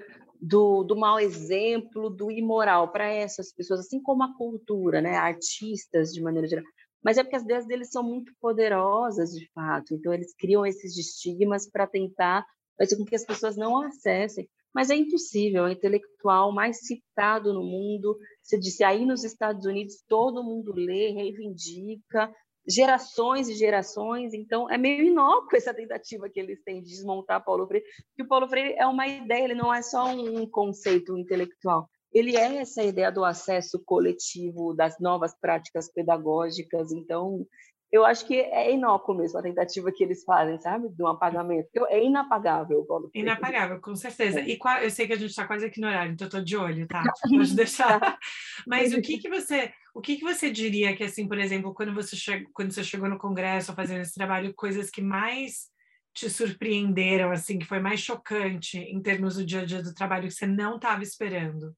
do, 0.41 0.83
do 0.83 0.95
mau 0.95 1.19
exemplo, 1.19 2.09
do 2.09 2.31
imoral 2.31 2.91
para 2.91 3.07
essas 3.07 3.53
pessoas, 3.53 3.81
assim 3.81 4.01
como 4.01 4.23
a 4.23 4.35
cultura, 4.35 4.99
né? 4.99 5.15
artistas 5.15 6.11
de 6.11 6.21
maneira 6.21 6.47
geral. 6.47 6.65
Mas 7.03 7.17
é 7.17 7.23
porque 7.23 7.35
as 7.35 7.43
ideias 7.43 7.67
deles 7.67 7.91
são 7.91 8.03
muito 8.03 8.33
poderosas, 8.39 9.31
de 9.31 9.47
fato. 9.53 9.93
Então, 9.93 10.13
eles 10.13 10.33
criam 10.35 10.65
esses 10.65 10.97
estigmas 10.97 11.69
para 11.69 11.87
tentar 11.87 12.45
fazer 12.77 12.97
com 12.97 13.05
que 13.05 13.15
as 13.15 13.25
pessoas 13.25 13.55
não 13.55 13.81
acessem. 13.81 14.49
Mas 14.73 14.89
é 14.89 14.95
impossível, 14.95 15.65
é 15.65 15.69
o 15.69 15.71
intelectual 15.71 16.51
mais 16.51 16.79
citado 16.85 17.53
no 17.53 17.63
mundo. 17.63 18.17
Você 18.41 18.57
disse 18.57 18.83
aí 18.83 19.05
nos 19.05 19.23
Estados 19.23 19.65
Unidos, 19.65 20.03
todo 20.07 20.43
mundo 20.43 20.73
lê, 20.73 21.11
reivindica, 21.11 22.33
gerações 22.67 23.49
e 23.49 23.53
gerações, 23.53 24.33
então 24.33 24.69
é 24.69 24.77
meio 24.77 25.03
inócuo 25.03 25.57
essa 25.57 25.73
tentativa 25.73 26.29
que 26.29 26.39
eles 26.39 26.61
têm 26.63 26.81
de 26.81 26.89
desmontar 26.89 27.43
Paulo 27.43 27.67
Freire, 27.67 27.85
porque 28.07 28.23
o 28.23 28.27
Paulo 28.27 28.47
Freire 28.47 28.75
é 28.77 28.85
uma 28.85 29.07
ideia, 29.07 29.45
ele 29.45 29.55
não 29.55 29.73
é 29.73 29.81
só 29.81 30.05
um 30.05 30.47
conceito 30.47 31.17
intelectual, 31.17 31.89
ele 32.13 32.35
é 32.35 32.57
essa 32.57 32.83
ideia 32.83 33.11
do 33.11 33.23
acesso 33.23 33.81
coletivo, 33.85 34.73
das 34.73 34.99
novas 34.99 35.33
práticas 35.39 35.91
pedagógicas, 35.91 36.91
então 36.91 37.45
eu 37.91 38.05
acho 38.05 38.25
que 38.25 38.39
é 38.39 38.71
inócuo 38.71 39.13
mesmo 39.13 39.37
a 39.37 39.43
tentativa 39.43 39.91
que 39.91 40.03
eles 40.03 40.23
fazem, 40.23 40.57
sabe? 40.59 40.89
De 40.89 41.03
um 41.03 41.07
apagamento. 41.07 41.69
É 41.89 42.03
inapagável, 42.03 42.85
Paulo. 42.85 43.11
Inapagável, 43.13 43.81
com 43.81 43.95
certeza. 43.95 44.39
É. 44.39 44.47
E 44.47 44.57
qual, 44.57 44.77
eu 44.77 44.89
sei 44.89 45.07
que 45.07 45.13
a 45.13 45.17
gente 45.17 45.31
está 45.31 45.45
quase 45.45 45.65
aqui 45.65 45.81
no 45.81 45.87
horário, 45.87 46.13
então 46.13 46.27
estou 46.27 46.41
de 46.41 46.55
olho, 46.55 46.87
tá? 46.87 47.03
Pode 47.21 47.53
deixar. 47.55 48.17
Mas 48.65 48.93
o 48.93 49.01
que 49.01 49.17
que 49.19 49.29
você 49.29 49.73
o 49.93 49.99
que, 49.99 50.15
que 50.15 50.23
você 50.23 50.49
diria 50.49 50.95
que, 50.95 51.03
assim, 51.03 51.27
por 51.27 51.37
exemplo, 51.37 51.73
quando 51.73 51.93
você, 51.93 52.15
che 52.15 52.47
quando 52.53 52.71
você 52.71 52.83
chegou 52.83 53.09
no 53.09 53.17
Congresso 53.17 53.73
fazendo 53.73 54.01
esse 54.01 54.13
trabalho, 54.13 54.53
coisas 54.53 54.89
que 54.89 55.01
mais 55.01 55.69
te 56.13 56.29
surpreenderam, 56.29 57.31
assim, 57.31 57.59
que 57.59 57.65
foi 57.65 57.79
mais 57.79 57.99
chocante 57.99 58.77
em 58.77 59.01
termos 59.01 59.35
do 59.35 59.45
dia 59.45 59.61
a 59.61 59.65
dia 59.65 59.83
do 59.83 59.93
trabalho 59.93 60.27
que 60.27 60.33
você 60.33 60.47
não 60.47 60.75
estava 60.75 61.03
esperando? 61.03 61.75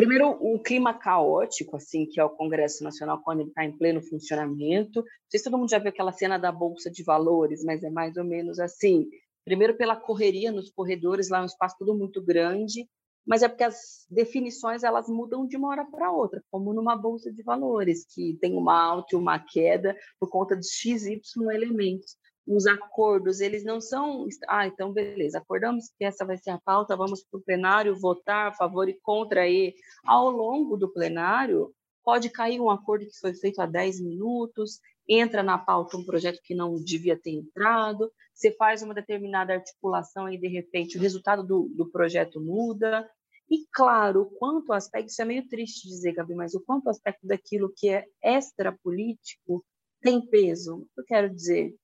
Primeiro, 0.00 0.30
o 0.40 0.58
clima 0.58 0.94
caótico, 0.94 1.76
assim, 1.76 2.06
que 2.06 2.18
é 2.18 2.24
o 2.24 2.30
Congresso 2.30 2.82
Nacional 2.82 3.20
quando 3.22 3.40
ele 3.40 3.50
está 3.50 3.66
em 3.66 3.76
pleno 3.76 4.00
funcionamento. 4.00 5.00
Não 5.00 5.06
sei 5.28 5.38
se 5.38 5.44
todo 5.44 5.58
mundo 5.58 5.68
já 5.68 5.78
viu 5.78 5.90
aquela 5.90 6.10
cena 6.10 6.38
da 6.38 6.50
Bolsa 6.50 6.90
de 6.90 7.02
Valores, 7.02 7.62
mas 7.62 7.82
é 7.82 7.90
mais 7.90 8.16
ou 8.16 8.24
menos 8.24 8.58
assim. 8.58 9.06
Primeiro, 9.44 9.76
pela 9.76 9.94
correria 9.94 10.50
nos 10.50 10.70
corredores, 10.70 11.28
lá 11.28 11.40
é 11.40 11.42
um 11.42 11.44
espaço 11.44 11.76
todo 11.78 11.94
muito 11.94 12.24
grande, 12.24 12.88
mas 13.26 13.42
é 13.42 13.48
porque 13.48 13.62
as 13.62 14.06
definições 14.10 14.84
elas 14.84 15.06
mudam 15.06 15.46
de 15.46 15.58
uma 15.58 15.68
hora 15.68 15.84
para 15.84 16.10
outra, 16.10 16.42
como 16.50 16.72
numa 16.72 16.96
bolsa 16.96 17.30
de 17.30 17.42
valores, 17.42 18.06
que 18.06 18.38
tem 18.40 18.56
uma 18.56 18.82
alta 18.82 19.14
e 19.14 19.18
uma 19.18 19.38
queda 19.38 19.94
por 20.18 20.30
conta 20.30 20.56
de 20.56 20.66
x, 20.66 21.04
y 21.04 21.50
elementos. 21.52 22.16
Os 22.46 22.66
acordos, 22.66 23.40
eles 23.40 23.64
não 23.64 23.80
são, 23.80 24.26
ah, 24.48 24.66
então 24.66 24.92
beleza, 24.92 25.38
acordamos 25.38 25.90
que 25.96 26.04
essa 26.04 26.24
vai 26.24 26.36
ser 26.36 26.50
a 26.50 26.58
pauta, 26.58 26.96
vamos 26.96 27.22
para 27.22 27.38
o 27.38 27.42
plenário 27.42 27.98
votar 27.98 28.48
a 28.48 28.54
favor 28.54 28.88
e 28.88 28.98
contra 29.02 29.48
e 29.48 29.74
ao 30.04 30.30
longo 30.30 30.76
do 30.76 30.92
plenário 30.92 31.72
pode 32.02 32.30
cair 32.30 32.60
um 32.60 32.70
acordo 32.70 33.06
que 33.06 33.18
foi 33.20 33.34
feito 33.34 33.60
há 33.60 33.66
10 33.66 34.00
minutos, 34.00 34.80
entra 35.08 35.42
na 35.42 35.58
pauta 35.58 35.96
um 35.96 36.04
projeto 36.04 36.40
que 36.42 36.54
não 36.54 36.74
devia 36.74 37.16
ter 37.16 37.32
entrado, 37.32 38.10
você 38.34 38.50
faz 38.52 38.82
uma 38.82 38.94
determinada 38.94 39.52
articulação 39.52 40.28
e 40.28 40.38
de 40.38 40.48
repente 40.48 40.96
o 40.96 41.00
resultado 41.00 41.46
do, 41.46 41.68
do 41.76 41.90
projeto 41.90 42.40
muda, 42.40 43.08
e 43.50 43.66
claro, 43.72 44.22
o 44.22 44.30
quanto 44.30 44.72
aspecto, 44.72 45.08
isso 45.08 45.20
é 45.20 45.24
meio 45.24 45.48
triste 45.48 45.88
dizer, 45.88 46.12
Gabi, 46.12 46.34
mas 46.34 46.54
o 46.54 46.60
quanto 46.60 46.88
aspecto 46.88 47.26
daquilo 47.26 47.72
que 47.76 47.88
é 47.88 48.06
extra 48.22 48.76
político 48.82 49.64
tem 50.00 50.24
peso. 50.24 50.86
Eu 50.96 51.04
quero 51.04 51.28
dizer, 51.34 51.74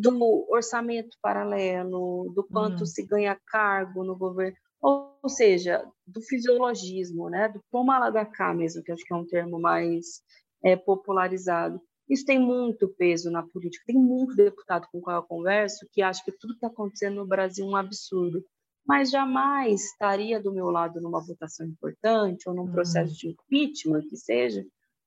do 0.00 0.46
orçamento 0.50 1.16
paralelo, 1.22 2.32
do 2.34 2.44
quanto 2.44 2.80
uhum. 2.80 2.86
se 2.86 3.06
ganha 3.06 3.38
cargo 3.46 4.02
no 4.04 4.16
governo, 4.16 4.56
ou 4.80 5.28
seja, 5.28 5.84
do 6.06 6.20
fisiologismo, 6.20 7.30
né, 7.30 7.48
do 7.48 7.60
toma 7.70 7.98
lá 7.98 8.10
da 8.10 8.26
cá 8.26 8.52
mesmo, 8.52 8.82
que 8.82 8.92
acho 8.92 9.04
que 9.04 9.12
é 9.12 9.16
um 9.16 9.26
termo 9.26 9.58
mais 9.60 10.22
é, 10.62 10.76
popularizado. 10.76 11.80
Isso 12.08 12.24
tem 12.24 12.38
muito 12.38 12.88
peso 12.88 13.30
na 13.30 13.42
política. 13.42 13.84
Tem 13.86 13.96
muito 13.96 14.36
deputado 14.36 14.86
com 14.92 15.00
qual 15.00 15.16
eu 15.16 15.22
converso 15.22 15.88
que 15.90 16.02
acha 16.02 16.22
que 16.22 16.32
tudo 16.32 16.52
que 16.52 16.58
está 16.58 16.66
acontecendo 16.66 17.16
no 17.16 17.26
Brasil 17.26 17.64
é 17.64 17.68
um 17.68 17.76
absurdo 17.76 18.44
mas 18.86 19.10
jamais 19.10 19.82
estaria 19.82 20.40
do 20.40 20.52
meu 20.52 20.66
lado 20.70 21.00
numa 21.00 21.24
votação 21.24 21.66
importante 21.66 22.48
ou 22.48 22.54
num 22.54 22.70
processo 22.70 23.12
uhum. 23.12 23.16
de 23.16 23.28
impeachment, 23.28 24.02
que 24.08 24.16
seja, 24.16 24.64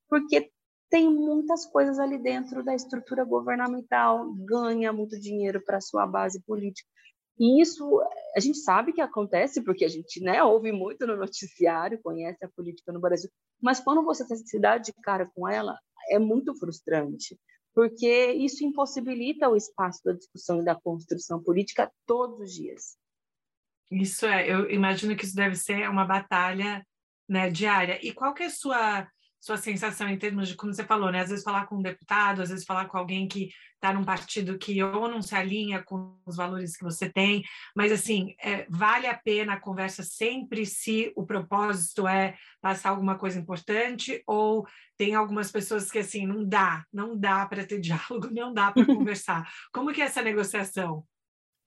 porque 0.10 0.50
tem 0.90 1.10
muitas 1.10 1.66
coisas 1.66 2.00
ali 2.00 2.18
dentro 2.18 2.64
da 2.64 2.74
estrutura 2.74 3.24
governamental, 3.24 4.34
ganha 4.34 4.94
muito 4.94 5.20
dinheiro 5.20 5.62
para 5.64 5.82
sua 5.82 6.06
base 6.06 6.42
política. 6.44 6.90
E 7.40 7.62
isso 7.62 8.02
a 8.36 8.40
gente 8.40 8.58
sabe 8.60 8.94
que 8.94 9.02
acontece 9.02 9.64
porque 9.64 9.86
a 9.86 9.90
gente 9.90 10.20
né, 10.22 10.42
ouve 10.44 10.72
muito 10.72 11.06
no 11.06 11.16
noticiário, 11.16 12.02
conhece 12.02 12.44
a 12.44 12.50
política 12.50 12.92
no 12.92 13.00
Brasil, 13.00 13.30
mas 13.62 13.80
quando 13.80 14.04
você 14.04 14.26
se 14.36 14.60
dá 14.60 14.78
de 14.78 14.92
cara 15.04 15.30
com 15.36 15.48
ela, 15.48 15.78
é 16.10 16.18
muito 16.18 16.56
frustrante, 16.56 17.38
porque 17.76 18.32
isso 18.32 18.66
impossibilita 18.66 19.50
o 19.50 19.56
espaço 19.56 20.02
da 20.04 20.14
discussão 20.14 20.62
e 20.62 20.66
da 20.66 20.74
construção 20.74 21.42
política 21.42 21.92
todos 22.06 22.40
os 22.40 22.54
dias. 22.54 22.98
Isso 23.92 24.26
é, 24.26 24.52
eu 24.52 24.70
imagino 24.70 25.16
que 25.16 25.26
isso 25.26 25.36
deve 25.36 25.56
ser 25.56 25.90
uma 25.90 26.06
batalha 26.06 26.86
né, 27.28 27.50
diária. 27.50 28.00
E 28.06 28.12
qual 28.14 28.34
que 28.34 28.44
é 28.44 28.48
a 28.48 28.50
sua, 28.50 29.08
sua 29.40 29.58
sensação 29.58 30.10
em 30.10 30.18
termos 30.18 30.48
de, 30.50 30.56
como 30.56 30.74
você 30.74 30.84
falou, 30.84 31.12
né? 31.12 31.22
Às 31.22 31.30
vezes 31.30 31.44
falar 31.44 31.68
com 31.68 31.78
um 31.78 31.82
deputado, 31.82 32.42
às 32.42 32.50
vezes 32.50 32.66
falar 32.66 32.86
com 32.86 32.98
alguém 32.98 33.28
que 33.28 33.50
está 33.76 33.94
num 33.94 34.04
partido 34.04 34.58
que 34.58 34.82
ou 34.82 35.08
não 35.08 35.22
se 35.22 35.36
alinha 35.36 35.84
com 35.84 36.18
os 36.26 36.36
valores 36.36 36.76
que 36.76 36.84
você 36.84 37.10
tem, 37.10 37.44
mas 37.76 37.92
assim, 37.92 38.36
é, 38.42 38.66
vale 38.70 39.06
a 39.08 39.16
pena 39.16 39.54
a 39.54 39.60
conversa 39.60 40.02
sempre 40.02 40.66
se 40.66 41.14
o 41.16 41.26
propósito 41.26 42.08
é 42.08 42.36
passar 42.60 42.90
alguma 42.90 43.18
coisa 43.18 43.40
importante 43.40 44.24
ou 44.26 44.66
tem 44.98 45.14
algumas 45.14 45.52
pessoas 45.52 45.92
que 45.92 46.00
assim, 46.00 46.26
não 46.26 46.44
dá, 46.44 46.84
não 46.92 47.16
dá 47.16 47.46
para 47.46 47.66
ter 47.66 47.80
diálogo, 47.82 48.30
não 48.32 48.54
dá 48.54 48.72
para 48.72 48.86
conversar. 48.86 49.48
Como 49.72 49.94
que 49.94 50.02
é 50.02 50.06
essa 50.06 50.22
negociação? 50.22 51.06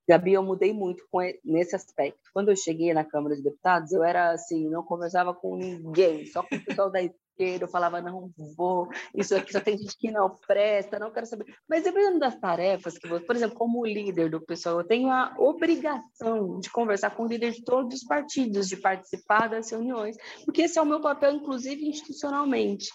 Gabi, 0.08 0.32
eu 0.32 0.42
mudei 0.42 0.72
muito 0.72 1.04
nesse 1.44 1.76
aspecto. 1.76 2.30
Quando 2.34 2.48
eu 2.48 2.56
cheguei 2.56 2.92
na 2.92 3.04
Câmara 3.04 3.36
de 3.36 3.42
Deputados, 3.42 3.92
eu 3.92 4.02
era 4.02 4.32
assim, 4.32 4.68
não 4.68 4.82
conversava 4.82 5.32
com 5.32 5.56
ninguém, 5.56 6.26
só 6.26 6.42
com 6.42 6.56
o 6.56 6.64
pessoal 6.64 6.90
da 6.90 7.00
esquerda. 7.40 7.64
Eu 7.64 7.68
falava, 7.68 8.00
não 8.00 8.30
vou, 8.56 8.88
isso 9.14 9.34
aqui 9.34 9.52
só 9.52 9.60
tem 9.60 9.78
gente 9.78 9.96
que 9.96 10.10
não 10.10 10.38
presta, 10.46 10.98
não 10.98 11.10
quero 11.10 11.26
saber. 11.26 11.46
Mas 11.68 11.84
dependendo 11.84 12.18
das 12.18 12.38
tarefas 12.38 12.98
que 12.98 13.08
você, 13.08 13.24
por 13.24 13.34
exemplo, 13.34 13.56
como 13.56 13.86
líder 13.86 14.30
do 14.30 14.40
pessoal, 14.40 14.78
eu 14.78 14.86
tenho 14.86 15.10
a 15.10 15.34
obrigação 15.38 16.60
de 16.60 16.70
conversar 16.70 17.10
com 17.10 17.24
o 17.24 17.28
líder 17.28 17.52
de 17.52 17.64
todos 17.64 18.02
os 18.02 18.04
partidos, 18.04 18.68
de 18.68 18.76
participar 18.76 19.48
das 19.48 19.70
reuniões, 19.70 20.16
porque 20.44 20.62
esse 20.62 20.78
é 20.78 20.82
o 20.82 20.86
meu 20.86 21.00
papel, 21.00 21.32
inclusive 21.32 21.88
institucionalmente. 21.88 22.88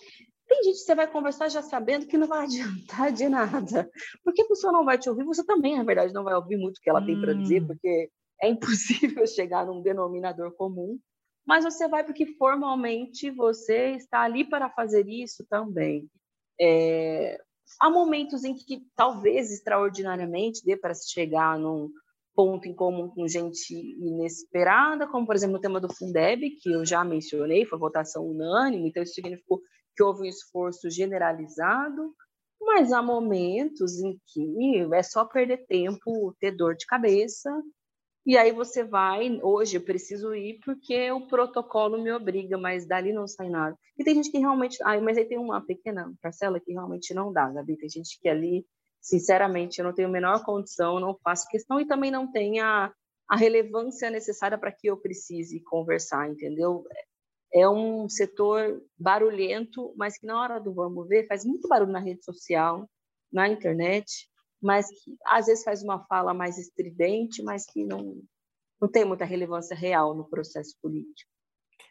Tem 0.47 0.63
gente 0.63 0.75
que 0.75 0.85
você 0.85 0.93
vai 0.93 1.07
conversar 1.07 1.49
já 1.49 1.63
sabendo 1.63 2.05
que 2.05 2.17
não 2.17 2.27
vai 2.27 2.43
adiantar 2.45 3.11
de 3.11 3.27
nada, 3.27 3.89
porque 4.23 4.43
a 4.43 4.47
pessoa 4.47 4.71
não 4.71 4.85
vai 4.85 4.97
te 4.97 5.09
ouvir, 5.09 5.23
você 5.23 5.43
também, 5.43 5.77
na 5.77 5.83
verdade, 5.83 6.13
não 6.13 6.23
vai 6.23 6.35
ouvir 6.35 6.57
muito 6.57 6.77
o 6.77 6.81
que 6.81 6.89
ela 6.89 7.01
hum. 7.01 7.05
tem 7.05 7.19
para 7.19 7.33
dizer, 7.33 7.65
porque 7.65 8.09
é 8.41 8.49
impossível 8.49 9.25
chegar 9.27 9.65
num 9.65 9.81
denominador 9.81 10.51
comum, 10.55 10.99
mas 11.45 11.63
você 11.63 11.87
vai 11.87 12.03
porque 12.03 12.25
formalmente 12.37 13.29
você 13.29 13.91
está 13.91 14.21
ali 14.21 14.43
para 14.43 14.69
fazer 14.69 15.07
isso 15.07 15.45
também. 15.49 16.09
É, 16.59 17.39
há 17.79 17.89
momentos 17.89 18.43
em 18.43 18.53
que 18.53 18.85
talvez 18.95 19.51
extraordinariamente 19.51 20.65
dê 20.65 20.75
para 20.75 20.93
se 20.93 21.11
chegar 21.11 21.59
num 21.59 21.89
ponto 22.35 22.67
em 22.67 22.73
comum 22.73 23.07
com 23.09 23.27
gente 23.27 23.73
inesperada, 23.73 25.07
como 25.07 25.25
por 25.25 25.35
exemplo 25.35 25.57
o 25.57 25.61
tema 25.61 25.79
do 25.79 25.93
Fundeb, 25.93 26.49
que 26.61 26.71
eu 26.71 26.85
já 26.85 27.03
mencionei, 27.03 27.65
foi 27.65 27.79
votação 27.79 28.27
unânime, 28.27 28.89
então 28.89 29.01
isso 29.01 29.13
significou 29.13 29.61
que 29.95 30.03
houve 30.03 30.23
um 30.23 30.25
esforço 30.25 30.89
generalizado, 30.89 32.13
mas 32.59 32.91
há 32.91 33.01
momentos 33.01 33.99
em 33.99 34.19
que 34.27 34.87
é 34.93 35.03
só 35.03 35.23
perder 35.23 35.65
tempo, 35.65 36.35
ter 36.39 36.51
dor 36.51 36.75
de 36.75 36.85
cabeça, 36.85 37.49
e 38.25 38.37
aí 38.37 38.51
você 38.51 38.83
vai, 38.83 39.39
hoje 39.41 39.77
eu 39.77 39.81
preciso 39.81 40.33
ir 40.33 40.59
porque 40.65 41.11
o 41.11 41.27
protocolo 41.27 42.01
me 42.01 42.11
obriga, 42.11 42.57
mas 42.57 42.85
dali 42.87 43.13
não 43.13 43.27
sai 43.27 43.49
nada. 43.49 43.77
E 43.97 44.03
tem 44.03 44.15
gente 44.15 44.31
que 44.31 44.39
realmente, 44.39 44.77
ah, 44.83 44.99
mas 44.99 45.17
aí 45.17 45.25
tem 45.25 45.37
uma 45.37 45.61
pequena 45.61 46.11
parcela 46.21 46.59
que 46.59 46.71
realmente 46.71 47.13
não 47.13 47.31
dá, 47.31 47.49
Gabi, 47.49 47.77
tem 47.77 47.89
gente 47.89 48.19
que 48.19 48.27
ali, 48.27 48.65
sinceramente, 48.99 49.79
eu 49.79 49.85
não 49.85 49.93
tenho 49.93 50.07
a 50.07 50.11
menor 50.11 50.43
condição, 50.43 50.99
não 50.99 51.17
faço 51.23 51.47
questão 51.47 51.79
e 51.79 51.85
também 51.85 52.09
não 52.09 52.31
tem 52.31 52.59
a, 52.59 52.91
a 53.29 53.35
relevância 53.35 54.09
necessária 54.09 54.57
para 54.57 54.71
que 54.71 54.87
eu 54.87 54.97
precise 54.97 55.59
conversar, 55.61 56.29
entendeu? 56.29 56.83
é 57.55 57.69
um 57.69 58.09
setor 58.09 58.81
barulhento, 58.97 59.93
mas 59.95 60.17
que 60.17 60.25
na 60.25 60.39
hora 60.39 60.59
do 60.59 60.73
vamos 60.73 61.07
ver 61.07 61.25
faz 61.25 61.45
muito 61.45 61.69
barulho 61.69 61.91
na 61.91 61.99
rede 61.99 62.23
social, 62.23 62.85
na 63.31 63.47
internet, 63.47 64.29
mas 64.61 64.87
que 64.87 65.15
às 65.27 65.45
vezes 65.45 65.63
faz 65.63 65.83
uma 65.83 66.05
fala 66.05 66.33
mais 66.33 66.57
estridente, 66.57 67.43
mas 67.43 67.65
que 67.65 67.83
não, 67.85 68.21
não 68.81 68.89
tem 68.89 69.05
muita 69.05 69.25
relevância 69.25 69.75
real 69.75 70.15
no 70.15 70.29
processo 70.29 70.75
político. 70.81 71.29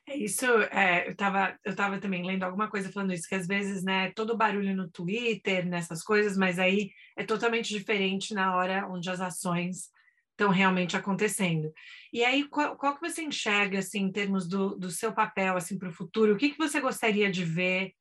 É 0.06 0.16
isso, 0.16 0.44
é, 0.70 1.06
eu 1.06 1.12
estava 1.12 1.58
eu 1.64 1.74
tava 1.74 1.98
também 1.98 2.26
lendo 2.26 2.42
alguma 2.42 2.68
coisa 2.68 2.92
falando 2.92 3.14
isso, 3.14 3.28
que 3.28 3.34
às 3.34 3.46
vezes, 3.46 3.82
né, 3.82 4.12
todo 4.12 4.36
barulho 4.36 4.76
no 4.76 4.90
Twitter, 4.90 5.66
nessas 5.66 6.02
coisas, 6.02 6.36
mas 6.36 6.58
aí 6.58 6.90
é 7.16 7.24
totalmente 7.24 7.70
diferente 7.70 8.34
na 8.34 8.54
hora 8.54 8.86
onde 8.86 9.08
as 9.08 9.20
ações 9.20 9.88
estão 10.34 10.50
realmente 10.50 10.96
acontecendo. 10.96 11.72
E 12.12 12.24
aí, 12.24 12.46
qual, 12.48 12.76
qual, 12.76 12.94
que 12.94 13.08
você 13.08 13.22
enxerga, 13.22 13.78
assim, 13.78 14.00
em 14.00 14.12
termos 14.12 14.46
do, 14.46 14.76
do 14.76 14.90
seu 14.90 15.12
papel, 15.12 15.56
assim, 15.56 15.78
para 15.78 15.88
o 15.88 15.92
futuro? 15.92 16.34
O 16.34 16.36
que, 16.36 16.50
que 16.50 16.58
você 16.58 16.80
gostaria 16.80 17.30
de 17.30 17.44
ver 17.44 17.92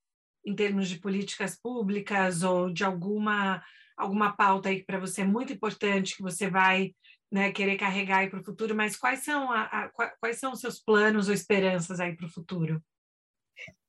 em 0.45 0.55
termos 0.55 0.89
de 0.89 0.99
políticas 0.99 1.55
públicas 1.55 2.43
ou 2.43 2.69
de 2.69 2.83
alguma, 2.83 3.63
alguma 3.97 4.35
pauta 4.35 4.69
aí 4.69 4.83
para 4.83 4.99
você 4.99 5.21
é 5.21 5.25
muito 5.25 5.53
importante, 5.53 6.15
que 6.15 6.21
você 6.21 6.49
vai 6.49 6.93
né, 7.31 7.51
querer 7.51 7.77
carregar 7.77 8.19
aí 8.19 8.29
para 8.29 8.39
o 8.39 8.43
futuro, 8.43 8.75
mas 8.75 8.95
quais 8.95 9.23
são, 9.23 9.51
a, 9.51 9.63
a, 9.63 9.89
quais 10.19 10.39
são 10.39 10.51
os 10.51 10.59
seus 10.59 10.79
planos 10.79 11.27
ou 11.27 11.33
esperanças 11.33 11.99
aí 11.99 12.15
para 12.15 12.27
o 12.27 12.31
futuro? 12.31 12.79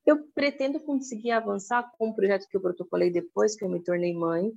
Eu 0.06 0.26
pretendo 0.34 0.80
conseguir 0.80 1.30
avançar 1.30 1.90
com 1.98 2.08
o 2.08 2.14
projeto 2.14 2.46
que 2.48 2.56
eu 2.56 2.60
protocolei 2.60 3.10
depois 3.10 3.54
que 3.54 3.64
eu 3.64 3.68
me 3.68 3.82
tornei 3.82 4.14
mãe, 4.14 4.50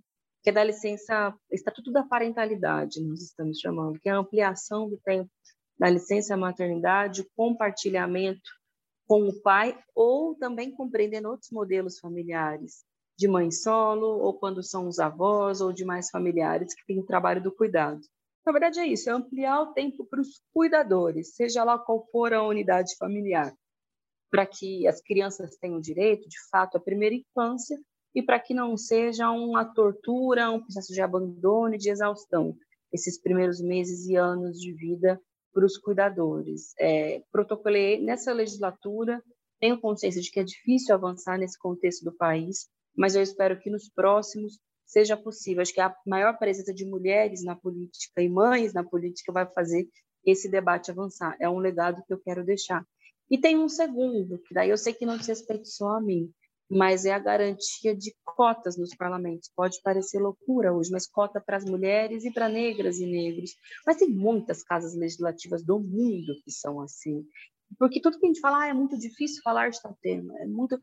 que 0.43 0.49
é 0.49 0.53
da 0.53 0.63
licença, 0.63 1.33
Estatuto 1.51 1.91
da 1.91 2.03
Parentalidade, 2.03 3.03
nós 3.03 3.21
estamos 3.21 3.59
chamando, 3.59 3.99
que 3.99 4.07
é 4.07 4.13
a 4.13 4.17
ampliação 4.17 4.89
do 4.89 4.97
tempo 4.97 5.29
da 5.77 5.89
licença 5.89 6.37
maternidade, 6.37 7.27
compartilhamento 7.35 8.49
com 9.05 9.27
o 9.27 9.41
pai, 9.41 9.77
ou 9.93 10.35
também 10.35 10.71
compreendendo 10.71 11.29
outros 11.29 11.51
modelos 11.51 11.99
familiares, 11.99 12.85
de 13.18 13.28
mãe 13.28 13.49
solo, 13.49 14.20
ou 14.20 14.34
quando 14.34 14.61
são 14.61 14.88
os 14.88 14.99
avós, 14.99 15.59
ou 15.59 15.74
demais 15.74 16.09
familiares 16.09 16.74
que 16.74 16.86
têm 16.86 16.99
o 16.99 17.05
trabalho 17.05 17.41
do 17.41 17.51
cuidado. 17.51 18.01
Na 18.45 18.51
verdade, 18.51 18.80
é 18.80 18.88
isso, 18.88 19.09
é 19.09 19.13
ampliar 19.13 19.61
o 19.61 19.74
tempo 19.74 20.05
para 20.05 20.22
os 20.22 20.41
cuidadores, 20.53 21.36
seja 21.36 21.63
lá 21.63 21.78
qual 21.78 22.05
for 22.11 22.34
a 22.34 22.43
unidade 22.43 22.95
familiar, 22.97 23.53
para 24.30 24.45
que 24.45 24.88
as 24.88 25.01
crianças 25.01 25.57
tenham 25.57 25.82
direito, 25.82 26.30
de 26.30 26.38
fato, 26.49 26.78
à 26.78 26.80
primeira 26.80 27.15
infância, 27.15 27.78
e 28.15 28.22
para 28.22 28.39
que 28.39 28.53
não 28.53 28.78
seja 28.78 29.30
uma 29.32 29.65
tortura, 29.65 30.49
um 30.49 30.61
processo 30.61 30.93
de 30.93 31.01
abandono 31.01 31.76
e 31.76 31.78
de 31.78 31.89
exaustão, 31.89 32.55
esses 32.91 33.20
primeiros 33.20 33.59
meses 33.59 34.07
e 34.07 34.15
anos 34.15 34.59
de 34.59 34.72
vida 34.74 35.20
para 35.53 35.65
os 35.65 35.78
cuidadores. 35.78 36.74
É, 36.80 37.22
protocolei 37.32 38.01
nessa 38.01 38.32
legislatura, 38.32 39.22
tenho 39.59 39.80
consciência 39.80 40.22
de 40.22 40.32
que 40.32 40.39
é 40.39 40.43
difícil 40.43 40.93
avançar 40.93 41.38
nesse 41.38 41.57
contexto 41.59 42.05
do 42.05 42.15
país, 42.15 42.70
mas 42.97 43.15
eu 43.15 43.21
espero 43.21 43.59
que 43.59 43.69
nos 43.69 43.87
próximos 43.87 44.59
seja 44.85 45.15
possível. 45.15 45.61
Acho 45.61 45.73
que 45.73 45.81
a 45.81 45.95
maior 46.05 46.37
presença 46.37 46.73
de 46.73 46.85
mulheres 46.85 47.43
na 47.43 47.55
política 47.55 48.21
e 48.21 48.29
mães 48.29 48.73
na 48.73 48.83
política 48.83 49.31
vai 49.31 49.45
fazer 49.45 49.87
esse 50.25 50.49
debate 50.49 50.89
avançar. 50.89 51.35
É 51.39 51.49
um 51.49 51.59
legado 51.59 52.03
que 52.07 52.13
eu 52.13 52.19
quero 52.19 52.43
deixar. 52.43 52.85
E 53.29 53.37
tem 53.37 53.57
um 53.57 53.69
segundo, 53.69 54.39
que 54.39 54.53
daí 54.53 54.69
eu 54.69 54.77
sei 54.77 54.93
que 54.93 55.05
não 55.05 55.17
diz 55.17 55.27
respeito 55.27 55.67
só 55.67 55.97
a 55.97 56.01
mim, 56.01 56.31
mas 56.69 57.05
é 57.05 57.13
a 57.13 57.19
garantia 57.19 57.95
de 57.95 58.15
cotas 58.23 58.77
nos 58.77 58.95
parlamentos. 58.95 59.51
Pode 59.55 59.81
parecer 59.81 60.19
loucura 60.19 60.73
hoje, 60.73 60.91
mas 60.91 61.07
cota 61.07 61.39
para 61.39 61.57
as 61.57 61.65
mulheres 61.65 62.25
e 62.25 62.31
para 62.31 62.49
negras 62.49 62.99
e 62.99 63.05
negros. 63.05 63.51
Mas 63.85 63.97
tem 63.97 64.09
muitas 64.09 64.63
casas 64.63 64.95
legislativas 64.95 65.63
do 65.63 65.79
mundo 65.79 66.33
que 66.43 66.51
são 66.51 66.81
assim. 66.81 67.25
Porque 67.77 68.01
tudo 68.01 68.19
que 68.19 68.25
a 68.25 68.29
gente 68.29 68.39
fala 68.39 68.63
ah, 68.63 68.67
é 68.67 68.73
muito 68.73 68.97
difícil 68.97 69.41
falar 69.43 69.69
de 69.69 69.81
tal 69.81 69.97
tema, 70.01 70.33
é 70.39 70.45
muito. 70.45 70.79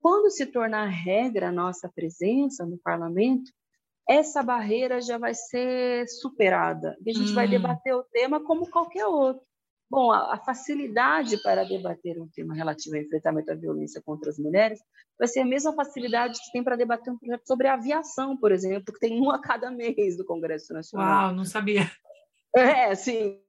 Quando 0.00 0.30
se 0.30 0.46
tornar 0.46 0.86
regra 0.86 1.48
a 1.48 1.52
nossa 1.52 1.88
presença 1.88 2.64
no 2.64 2.78
parlamento, 2.78 3.50
essa 4.08 4.42
barreira 4.42 5.00
já 5.00 5.18
vai 5.18 5.34
ser 5.34 6.06
superada. 6.08 6.96
E 7.04 7.10
a 7.10 7.14
gente 7.14 7.32
hum. 7.32 7.34
vai 7.34 7.48
debater 7.48 7.94
o 7.94 8.04
tema 8.04 8.40
como 8.40 8.70
qualquer 8.70 9.06
outro. 9.06 9.42
Bom, 9.88 10.10
a, 10.10 10.34
a, 10.34 10.38
facilidade 10.38 11.40
para 11.42 11.64
debater 11.64 12.20
um 12.20 12.28
tema 12.28 12.54
relativo 12.54 12.96
ao 12.96 13.02
enfrentamento 13.02 13.52
à 13.52 13.54
violência 13.54 14.02
contra 14.04 14.30
as 14.30 14.38
mulheres 14.38 14.80
vai 15.16 15.28
ser 15.28 15.40
a 15.40 15.44
mesma 15.44 15.72
facilidade 15.74 16.38
que 16.44 16.52
tem 16.52 16.62
para 16.62 16.76
debater 16.76 17.12
um 17.12 17.18
projeto 17.18 17.46
sobre 17.46 17.68
aviação, 17.68 18.36
por 18.36 18.50
exemplo, 18.50 18.92
que 18.92 18.98
tem 18.98 19.20
um 19.20 19.30
a 19.30 19.40
cada 19.40 19.70
mês 19.72 20.16
do 20.16 20.24
Congresso 20.24 20.72
Nacional. 20.72 21.26
Uau, 21.26 21.34
não 21.34 21.44
sabia. 21.44 21.90
É, 22.54 22.94
sim. 22.94 23.40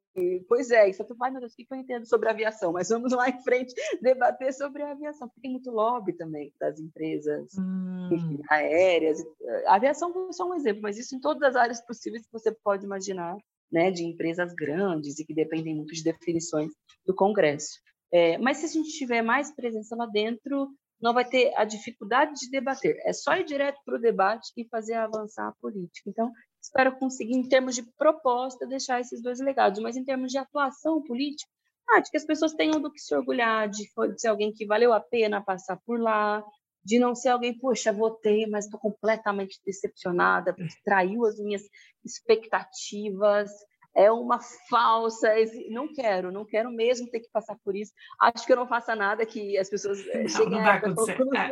Pois 0.47 0.71
é, 0.71 0.89
isso 0.89 1.03
tu 1.05 1.15
vai, 1.15 1.29
meu 1.29 1.39
Deus, 1.39 1.53
o 1.53 1.55
que 1.55 1.67
eu 1.69 1.77
entendo 1.77 2.07
sobre 2.07 2.29
aviação? 2.29 2.73
Mas 2.73 2.89
vamos 2.89 3.11
lá 3.11 3.29
em 3.29 3.41
frente 3.43 3.73
debater 4.01 4.53
sobre 4.53 4.81
a 4.83 4.91
aviação, 4.91 5.27
porque 5.27 5.41
tem 5.41 5.51
muito 5.51 5.69
lobby 5.69 6.13
também 6.13 6.51
das 6.59 6.79
empresas 6.79 7.51
hum. 7.57 8.09
enfim, 8.11 8.41
aéreas. 8.49 9.19
A 9.67 9.75
aviação 9.75 10.11
é 10.29 10.33
só 10.33 10.49
um 10.49 10.55
exemplo, 10.55 10.81
mas 10.81 10.97
isso 10.97 11.15
em 11.15 11.19
todas 11.19 11.43
as 11.43 11.55
áreas 11.55 11.85
possíveis 11.85 12.25
que 12.25 12.31
você 12.31 12.51
pode 12.63 12.85
imaginar 12.85 13.37
né, 13.71 13.91
de 13.91 14.03
empresas 14.03 14.53
grandes 14.53 15.19
e 15.19 15.25
que 15.25 15.33
dependem 15.33 15.75
muito 15.75 15.93
de 15.93 16.03
definições 16.03 16.71
do 17.05 17.13
Congresso. 17.13 17.79
É, 18.11 18.37
mas 18.37 18.57
se 18.57 18.65
a 18.65 18.69
gente 18.69 18.97
tiver 18.97 19.21
mais 19.21 19.53
presença 19.53 19.95
lá 19.95 20.05
dentro, 20.05 20.69
não 21.01 21.13
vai 21.13 21.25
ter 21.25 21.53
a 21.55 21.63
dificuldade 21.63 22.33
de 22.39 22.49
debater. 22.49 22.97
É 23.05 23.13
só 23.13 23.35
ir 23.35 23.43
direto 23.43 23.79
para 23.85 23.97
o 23.97 24.01
debate 24.01 24.51
e 24.55 24.67
fazer 24.67 24.93
avançar 24.93 25.47
a 25.47 25.53
política. 25.61 26.09
Então, 26.09 26.31
espero 26.67 26.97
conseguir, 26.97 27.33
em 27.33 27.47
termos 27.47 27.75
de 27.75 27.83
proposta, 27.97 28.67
deixar 28.67 28.99
esses 28.99 29.21
dois 29.21 29.39
legados, 29.39 29.81
mas 29.81 29.95
em 29.95 30.03
termos 30.03 30.31
de 30.31 30.37
atuação 30.37 31.01
política, 31.01 31.49
ah, 31.89 32.01
de 32.01 32.11
que 32.11 32.17
as 32.17 32.25
pessoas 32.25 32.53
tenham 32.53 32.81
do 32.81 32.91
que 32.91 32.99
se 32.99 33.15
orgulhar, 33.15 33.69
de, 33.69 33.83
de 33.83 34.21
ser 34.21 34.27
alguém 34.27 34.51
que 34.53 34.65
valeu 34.65 34.93
a 34.93 34.99
pena 34.99 35.41
passar 35.41 35.77
por 35.85 35.99
lá, 35.99 36.43
de 36.83 36.99
não 36.99 37.15
ser 37.15 37.29
alguém, 37.29 37.57
poxa, 37.57 37.91
votei, 37.91 38.45
mas 38.45 38.65
estou 38.65 38.79
completamente 38.79 39.59
decepcionada, 39.65 40.53
porque 40.53 40.73
traiu 40.83 41.25
as 41.25 41.39
minhas 41.39 41.63
expectativas, 42.05 43.51
é 43.95 44.11
uma 44.11 44.39
falsa. 44.69 45.33
Não 45.69 45.91
quero, 45.91 46.31
não 46.31 46.45
quero 46.45 46.69
mesmo 46.69 47.09
ter 47.09 47.21
que 47.21 47.29
passar 47.31 47.57
por 47.63 47.75
isso. 47.75 47.91
Acho 48.21 48.45
que 48.45 48.53
eu 48.53 48.57
não 48.57 48.67
faça 48.67 48.95
nada 48.95 49.25
que 49.25 49.57
as 49.57 49.69
pessoas 49.69 49.99
eh, 50.07 50.23
não, 50.23 50.29
cheguem 50.29 50.51
não 50.51 50.59
a 50.59 50.75
essa 50.75 50.87
conclusão. 50.87 51.33
É. 51.33 51.51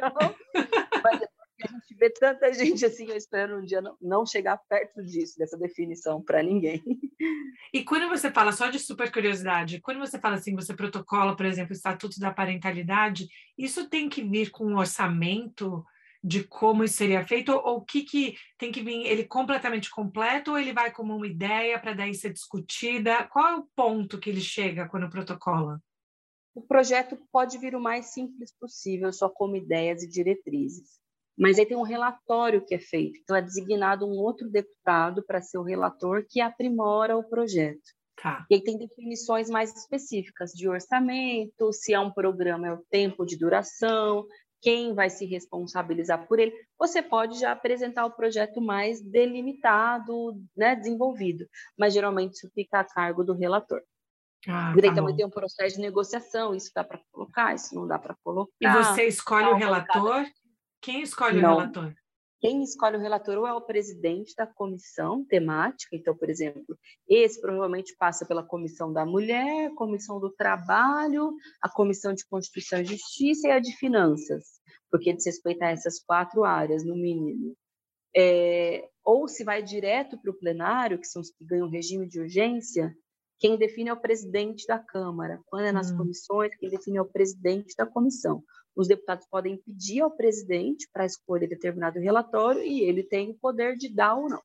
Mas 1.03 1.21
a 1.65 1.71
gente 1.71 1.95
vê 1.95 2.09
tanta 2.09 2.53
gente 2.53 2.85
assim, 2.85 3.09
eu 3.09 3.15
espero 3.17 3.59
um 3.59 3.65
dia 3.65 3.81
não, 3.81 3.97
não 4.01 4.25
chegar 4.25 4.57
perto 4.57 5.03
disso, 5.03 5.37
dessa 5.37 5.57
definição 5.57 6.21
para 6.21 6.41
ninguém. 6.41 6.83
E 7.73 7.83
quando 7.83 8.07
você 8.07 8.31
fala 8.31 8.51
só 8.51 8.69
de 8.69 8.79
super 8.79 9.11
curiosidade, 9.11 9.81
quando 9.81 9.99
você 9.99 10.19
fala 10.19 10.35
assim, 10.35 10.55
você 10.55 10.73
protocola, 10.73 11.35
por 11.35 11.45
exemplo, 11.45 11.71
o 11.71 11.75
Estatuto 11.75 12.19
da 12.19 12.31
Parentalidade, 12.31 13.27
isso 13.57 13.89
tem 13.89 14.07
que 14.07 14.23
vir 14.23 14.49
com 14.51 14.65
um 14.65 14.77
orçamento 14.77 15.83
de 16.23 16.43
como 16.43 16.83
isso 16.83 16.95
seria 16.95 17.23
feito, 17.23 17.51
ou 17.51 17.77
o 17.77 17.81
que, 17.85 18.03
que 18.03 18.35
tem 18.57 18.71
que 18.71 18.81
vir, 18.81 19.05
ele 19.05 19.25
completamente 19.25 19.91
completo, 19.91 20.51
ou 20.51 20.57
ele 20.57 20.73
vai 20.73 20.91
como 20.91 21.15
uma 21.15 21.27
ideia 21.27 21.79
para 21.79 21.93
daí 21.93 22.15
ser 22.15 22.33
discutida? 22.33 23.27
Qual 23.27 23.47
é 23.47 23.55
o 23.55 23.67
ponto 23.75 24.19
que 24.19 24.31
ele 24.31 24.41
chega 24.41 24.87
quando 24.87 25.09
protocola? 25.09 25.79
O 26.55 26.61
projeto 26.61 27.17
pode 27.31 27.57
vir 27.59 27.75
o 27.75 27.81
mais 27.81 28.07
simples 28.07 28.51
possível, 28.57 29.13
só 29.13 29.29
como 29.29 29.55
ideias 29.55 30.01
e 30.01 30.07
diretrizes. 30.07 30.99
Mas 31.37 31.59
aí 31.59 31.65
tem 31.65 31.77
um 31.77 31.83
relatório 31.83 32.65
que 32.65 32.75
é 32.75 32.79
feito, 32.79 33.19
então 33.21 33.35
é 33.35 33.41
designado 33.41 34.05
um 34.05 34.17
outro 34.17 34.49
deputado 34.49 35.23
para 35.25 35.41
ser 35.41 35.57
o 35.57 35.63
relator 35.63 36.25
que 36.29 36.39
aprimora 36.39 37.17
o 37.17 37.23
projeto. 37.23 37.81
Tá. 38.21 38.45
E 38.49 38.55
aí 38.55 38.63
tem 38.63 38.77
definições 38.77 39.49
mais 39.49 39.75
específicas 39.75 40.51
de 40.51 40.69
orçamento, 40.69 41.73
se 41.73 41.93
é 41.93 41.99
um 41.99 42.11
programa, 42.11 42.67
é 42.67 42.73
o 42.73 42.83
tempo 42.89 43.25
de 43.25 43.37
duração, 43.37 44.25
quem 44.61 44.95
vai 44.95 45.09
se 45.09 45.25
responsabilizar 45.25 46.25
por 46.27 46.39
ele. 46.39 46.53
Você 46.79 47.01
pode 47.01 47.39
já 47.39 47.51
apresentar 47.51 48.05
o 48.05 48.11
projeto 48.11 48.61
mais 48.61 49.01
delimitado, 49.01 50.33
né, 50.55 50.75
desenvolvido, 50.75 51.45
mas 51.77 51.93
geralmente 51.93 52.33
isso 52.33 52.49
fica 52.55 52.79
a 52.79 52.83
cargo 52.83 53.23
do 53.23 53.33
relator. 53.33 53.81
Ah, 54.47 54.73
e 54.77 54.81
tá 54.81 54.93
também 54.93 55.15
tem 55.15 55.25
um 55.25 55.29
processo 55.29 55.75
de 55.75 55.81
negociação, 55.81 56.55
isso 56.55 56.71
dá 56.73 56.83
para 56.83 56.99
colocar, 57.11 57.53
isso 57.53 57.75
não 57.75 57.87
dá 57.87 57.99
para 57.99 58.15
colocar. 58.23 58.51
E 58.59 58.67
você 58.67 59.03
escolhe 59.03 59.47
o 59.47 59.55
relator? 59.55 60.25
Quem 60.85 61.01
escolhe 61.01 61.41
não. 61.41 61.55
o 61.55 61.57
relator? 61.57 61.93
Quem 62.39 62.61
escolhe 62.61 62.95
o 62.95 62.99
relator 62.99 63.39
ou 63.39 63.47
é 63.47 63.53
o 63.53 63.61
presidente 63.61 64.35
da 64.35 64.45
comissão 64.45 65.25
temática. 65.25 65.95
Então, 65.95 66.15
por 66.15 66.29
exemplo, 66.29 66.77
esse 67.09 67.41
provavelmente 67.41 67.95
passa 67.97 68.23
pela 68.23 68.43
comissão 68.43 68.93
da 68.93 69.03
mulher, 69.03 69.73
comissão 69.73 70.19
do 70.19 70.29
trabalho, 70.29 71.33
a 71.59 71.67
comissão 71.67 72.13
de 72.13 72.23
Constituição 72.27 72.81
e 72.81 72.85
Justiça 72.85 73.47
e 73.47 73.51
a 73.51 73.57
de 73.57 73.75
finanças, 73.75 74.43
porque 74.91 75.11
diz 75.11 75.25
respeito 75.25 75.63
a 75.63 75.71
essas 75.71 75.99
quatro 75.99 76.43
áreas, 76.43 76.85
no 76.85 76.95
mínimo. 76.95 77.57
É, 78.15 78.87
ou 79.03 79.27
se 79.27 79.43
vai 79.43 79.63
direto 79.63 80.19
para 80.19 80.29
o 80.29 80.37
plenário, 80.37 80.99
que 80.99 81.07
são 81.07 81.19
os 81.23 81.31
que 81.31 81.43
ganham 81.43 81.67
regime 81.67 82.07
de 82.07 82.19
urgência, 82.19 82.95
quem 83.39 83.57
define 83.57 83.89
é 83.89 83.93
o 83.93 83.99
presidente 83.99 84.67
da 84.67 84.77
Câmara. 84.77 85.41
Quando 85.47 85.65
é 85.65 85.71
nas 85.71 85.89
hum. 85.89 85.97
comissões, 85.97 86.55
quem 86.57 86.69
define 86.69 86.97
é 86.97 87.01
o 87.01 87.11
presidente 87.11 87.73
da 87.75 87.87
comissão 87.87 88.43
os 88.75 88.87
deputados 88.87 89.25
podem 89.29 89.57
pedir 89.57 90.01
ao 90.01 90.11
presidente 90.11 90.87
para 90.91 91.05
escolher 91.05 91.47
determinado 91.47 91.99
relatório 91.99 92.61
e 92.61 92.81
ele 92.81 93.03
tem 93.03 93.31
o 93.31 93.35
poder 93.35 93.75
de 93.75 93.89
dar 93.89 94.15
ou 94.15 94.29
não. 94.29 94.41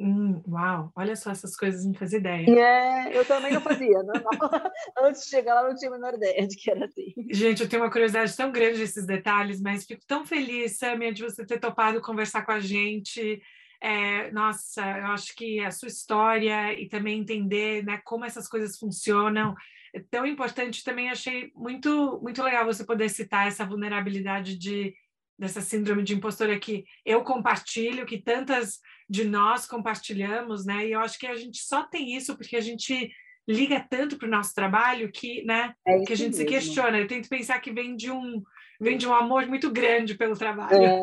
Hum, 0.00 0.42
uau, 0.48 0.90
olha 0.96 1.14
só 1.14 1.30
essas 1.30 1.54
coisas, 1.54 1.84
não 1.84 1.94
fazia 1.94 2.18
ideia. 2.18 2.50
É, 2.50 3.16
eu 3.16 3.24
também 3.24 3.52
não 3.52 3.60
fazia, 3.60 4.02
não, 4.02 4.14
não. 4.14 5.06
Antes 5.06 5.22
de 5.22 5.28
chegar 5.28 5.54
lá, 5.54 5.68
não 5.68 5.76
tinha 5.76 5.90
a 5.90 5.94
menor 5.94 6.14
ideia 6.14 6.46
de 6.46 6.56
que 6.56 6.70
era 6.70 6.86
assim. 6.86 7.14
Gente, 7.30 7.62
eu 7.62 7.68
tenho 7.68 7.82
uma 7.82 7.90
curiosidade 7.90 8.36
tão 8.36 8.50
grande 8.50 8.78
desses 8.78 9.06
detalhes, 9.06 9.60
mas 9.60 9.84
fico 9.84 10.02
tão 10.06 10.26
feliz, 10.26 10.76
Samia, 10.76 11.12
de 11.12 11.22
você 11.22 11.46
ter 11.46 11.60
topado 11.60 12.00
conversar 12.00 12.44
com 12.44 12.52
a 12.52 12.58
gente. 12.58 13.40
É, 13.80 14.30
nossa, 14.32 14.80
eu 14.80 15.06
acho 15.06 15.34
que 15.36 15.60
a 15.60 15.70
sua 15.70 15.88
história 15.88 16.72
e 16.72 16.88
também 16.88 17.20
entender 17.20 17.84
né, 17.84 18.00
como 18.04 18.24
essas 18.24 18.48
coisas 18.48 18.78
funcionam 18.78 19.54
tão 20.00 20.26
importante. 20.26 20.84
Também 20.84 21.10
achei 21.10 21.52
muito, 21.54 22.20
muito 22.22 22.42
legal 22.42 22.64
você 22.64 22.84
poder 22.84 23.08
citar 23.08 23.46
essa 23.46 23.64
vulnerabilidade 23.64 24.56
de, 24.56 24.94
dessa 25.38 25.60
síndrome 25.60 26.02
de 26.02 26.14
impostora 26.14 26.58
que 26.58 26.84
eu 27.04 27.22
compartilho, 27.22 28.06
que 28.06 28.20
tantas 28.20 28.80
de 29.08 29.24
nós 29.24 29.66
compartilhamos, 29.66 30.64
né? 30.64 30.86
E 30.86 30.92
eu 30.92 31.00
acho 31.00 31.18
que 31.18 31.26
a 31.26 31.36
gente 31.36 31.58
só 31.58 31.82
tem 31.82 32.16
isso 32.16 32.36
porque 32.36 32.56
a 32.56 32.60
gente 32.60 33.12
liga 33.48 33.84
tanto 33.88 34.16
para 34.16 34.28
o 34.28 34.30
nosso 34.30 34.54
trabalho 34.54 35.10
que, 35.10 35.44
né, 35.44 35.74
é 35.86 36.00
que 36.00 36.12
a 36.12 36.16
gente 36.16 36.36
mesmo. 36.36 36.42
se 36.42 36.44
questiona. 36.44 36.98
Eu 36.98 37.06
tento 37.06 37.28
pensar 37.28 37.58
que 37.60 37.72
vem 37.72 37.96
de 37.96 38.10
um 38.10 38.42
vem 38.80 38.98
de 38.98 39.06
um 39.06 39.14
amor 39.14 39.46
muito 39.46 39.70
grande 39.70 40.16
pelo 40.16 40.36
trabalho. 40.36 40.82
É, 40.82 41.00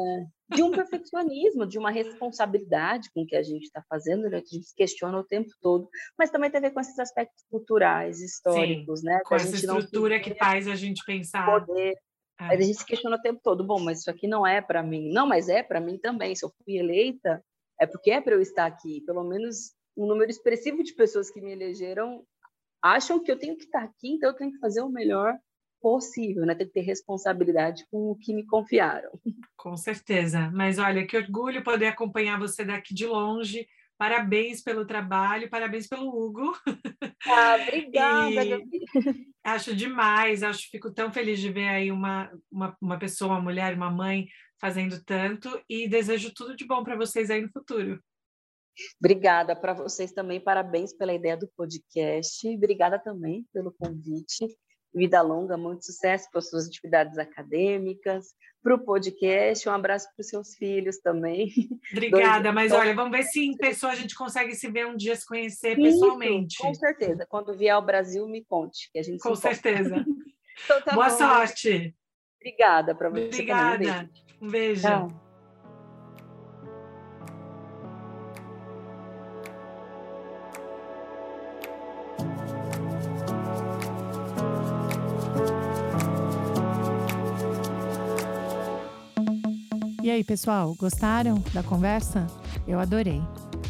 de 0.53 0.61
um 0.61 0.71
perfeccionismo, 0.71 1.65
de 1.65 1.77
uma 1.77 1.91
responsabilidade 1.91 3.09
com 3.13 3.21
o 3.21 3.25
que 3.25 3.35
a 3.35 3.43
gente 3.43 3.63
está 3.63 3.81
fazendo, 3.87 4.23
né? 4.29 4.41
que 4.41 4.55
a 4.55 4.57
gente 4.57 4.67
se 4.67 4.75
questiona 4.75 5.17
o 5.17 5.23
tempo 5.23 5.49
todo, 5.61 5.87
mas 6.17 6.29
também 6.29 6.49
tem 6.49 6.57
a 6.57 6.61
ver 6.61 6.71
com 6.71 6.79
esses 6.81 6.97
aspectos 6.99 7.45
culturais, 7.49 8.19
históricos, 8.21 8.99
Sim, 8.99 9.05
né? 9.05 9.21
Com 9.23 9.35
essa 9.35 9.55
estrutura 9.55 10.19
que 10.19 10.35
faz 10.35 10.67
a 10.67 10.75
gente 10.75 11.03
pensar. 11.05 11.45
Poder. 11.45 11.93
É. 12.41 12.47
Mas 12.47 12.59
a 12.59 12.63
gente 12.63 12.79
se 12.79 12.85
questiona 12.85 13.17
o 13.17 13.21
tempo 13.21 13.39
todo, 13.43 13.63
bom, 13.63 13.79
mas 13.79 13.99
isso 13.99 14.09
aqui 14.09 14.27
não 14.27 14.45
é 14.45 14.61
para 14.61 14.81
mim. 14.81 15.11
Não, 15.11 15.27
mas 15.27 15.47
é 15.49 15.61
para 15.61 15.79
mim 15.79 15.97
também. 15.97 16.35
Se 16.35 16.43
eu 16.43 16.51
fui 16.63 16.77
eleita, 16.77 17.43
é 17.79 17.85
porque 17.85 18.11
é 18.11 18.19
para 18.19 18.33
eu 18.33 18.41
estar 18.41 18.65
aqui. 18.65 19.01
Pelo 19.05 19.23
menos 19.23 19.73
um 19.99 20.07
número 20.07 20.31
expressivo 20.31 20.81
de 20.81 20.93
pessoas 20.93 21.29
que 21.29 21.41
me 21.41 21.51
elegeram 21.51 22.23
acham 22.81 23.21
que 23.21 23.29
eu 23.29 23.37
tenho 23.37 23.57
que 23.57 23.65
estar 23.65 23.83
aqui, 23.83 24.13
então 24.13 24.29
eu 24.29 24.35
tenho 24.35 24.51
que 24.53 24.59
fazer 24.59 24.81
o 24.81 24.89
melhor 24.89 25.37
possível, 25.81 26.45
né? 26.45 26.55
Tem 26.55 26.67
que 26.67 26.73
ter 26.73 26.81
responsabilidade 26.81 27.85
com 27.91 28.11
o 28.11 28.15
que 28.15 28.33
me 28.33 28.45
confiaram. 28.45 29.11
Com 29.57 29.75
certeza. 29.75 30.49
Mas 30.53 30.79
olha, 30.79 31.05
que 31.05 31.17
orgulho 31.17 31.63
poder 31.63 31.87
acompanhar 31.87 32.39
você 32.39 32.63
daqui 32.63 32.93
de 32.93 33.05
longe. 33.05 33.67
Parabéns 33.97 34.63
pelo 34.63 34.85
trabalho, 34.85 35.49
parabéns 35.49 35.85
pelo 35.87 36.07
Hugo. 36.07 36.53
Ah, 37.27 37.57
obrigada, 37.61 38.61
Acho 39.43 39.75
demais, 39.75 40.41
acho 40.41 40.69
fico 40.69 40.93
tão 40.93 41.11
feliz 41.11 41.39
de 41.39 41.51
ver 41.51 41.67
aí 41.67 41.91
uma, 41.91 42.31
uma, 42.49 42.77
uma 42.81 42.97
pessoa, 42.97 43.33
uma 43.33 43.41
mulher, 43.41 43.75
uma 43.75 43.91
mãe 43.91 44.25
fazendo 44.57 45.03
tanto 45.03 45.61
e 45.69 45.87
desejo 45.87 46.33
tudo 46.33 46.55
de 46.55 46.65
bom 46.65 46.81
para 46.81 46.95
vocês 46.95 47.29
aí 47.29 47.41
no 47.41 47.51
futuro. 47.51 48.01
Obrigada 48.99 49.55
para 49.55 49.73
vocês 49.73 50.11
também, 50.11 50.39
parabéns 50.39 50.93
pela 50.93 51.13
ideia 51.13 51.37
do 51.37 51.47
podcast, 51.55 52.47
obrigada 52.47 52.99
também 52.99 53.45
pelo 53.53 53.71
convite 53.71 54.47
vida 54.93 55.21
longa, 55.21 55.57
muito 55.57 55.85
sucesso 55.85 56.27
para 56.31 56.41
suas 56.41 56.67
atividades 56.67 57.17
acadêmicas, 57.17 58.33
para 58.61 58.75
o 58.75 58.79
podcast, 58.79 59.67
um 59.69 59.71
abraço 59.71 60.07
para 60.13 60.21
os 60.21 60.27
seus 60.27 60.55
filhos 60.55 60.99
também. 60.99 61.49
Obrigada, 61.91 62.51
mas 62.51 62.71
olha, 62.71 62.93
vamos 62.93 63.11
ver 63.11 63.23
se 63.23 63.45
em 63.45 63.55
pessoa 63.55 63.93
a 63.93 63.95
gente 63.95 64.15
consegue 64.15 64.53
se 64.55 64.69
ver 64.69 64.87
um 64.87 64.97
dia, 64.97 65.15
se 65.15 65.25
conhecer 65.25 65.75
pessoalmente. 65.75 66.57
Com 66.57 66.73
certeza, 66.73 67.25
quando 67.29 67.55
vier 67.55 67.73
ao 67.73 67.85
Brasil, 67.85 68.27
me 68.27 68.43
conte, 68.43 68.89
que 68.91 68.99
a 68.99 69.03
gente 69.03 69.19
Com 69.19 69.35
certeza. 69.35 69.95
então, 70.65 70.81
tá 70.81 70.93
Boa 70.93 71.09
bom, 71.09 71.17
sorte. 71.17 71.95
Obrigada 72.41 72.95
para 72.95 73.09
você. 73.09 73.25
Obrigada. 73.25 73.77
Também. 73.77 73.89
Um 73.91 74.07
beijo. 74.07 74.41
Um 74.41 74.47
beijo. 74.49 74.81
Tchau. 74.81 75.28
E 90.09 90.11
aí, 90.11 90.23
pessoal, 90.23 90.73
gostaram 90.73 91.35
da 91.53 91.61
conversa? 91.61 92.25
Eu 92.67 92.79
adorei. 92.79 93.21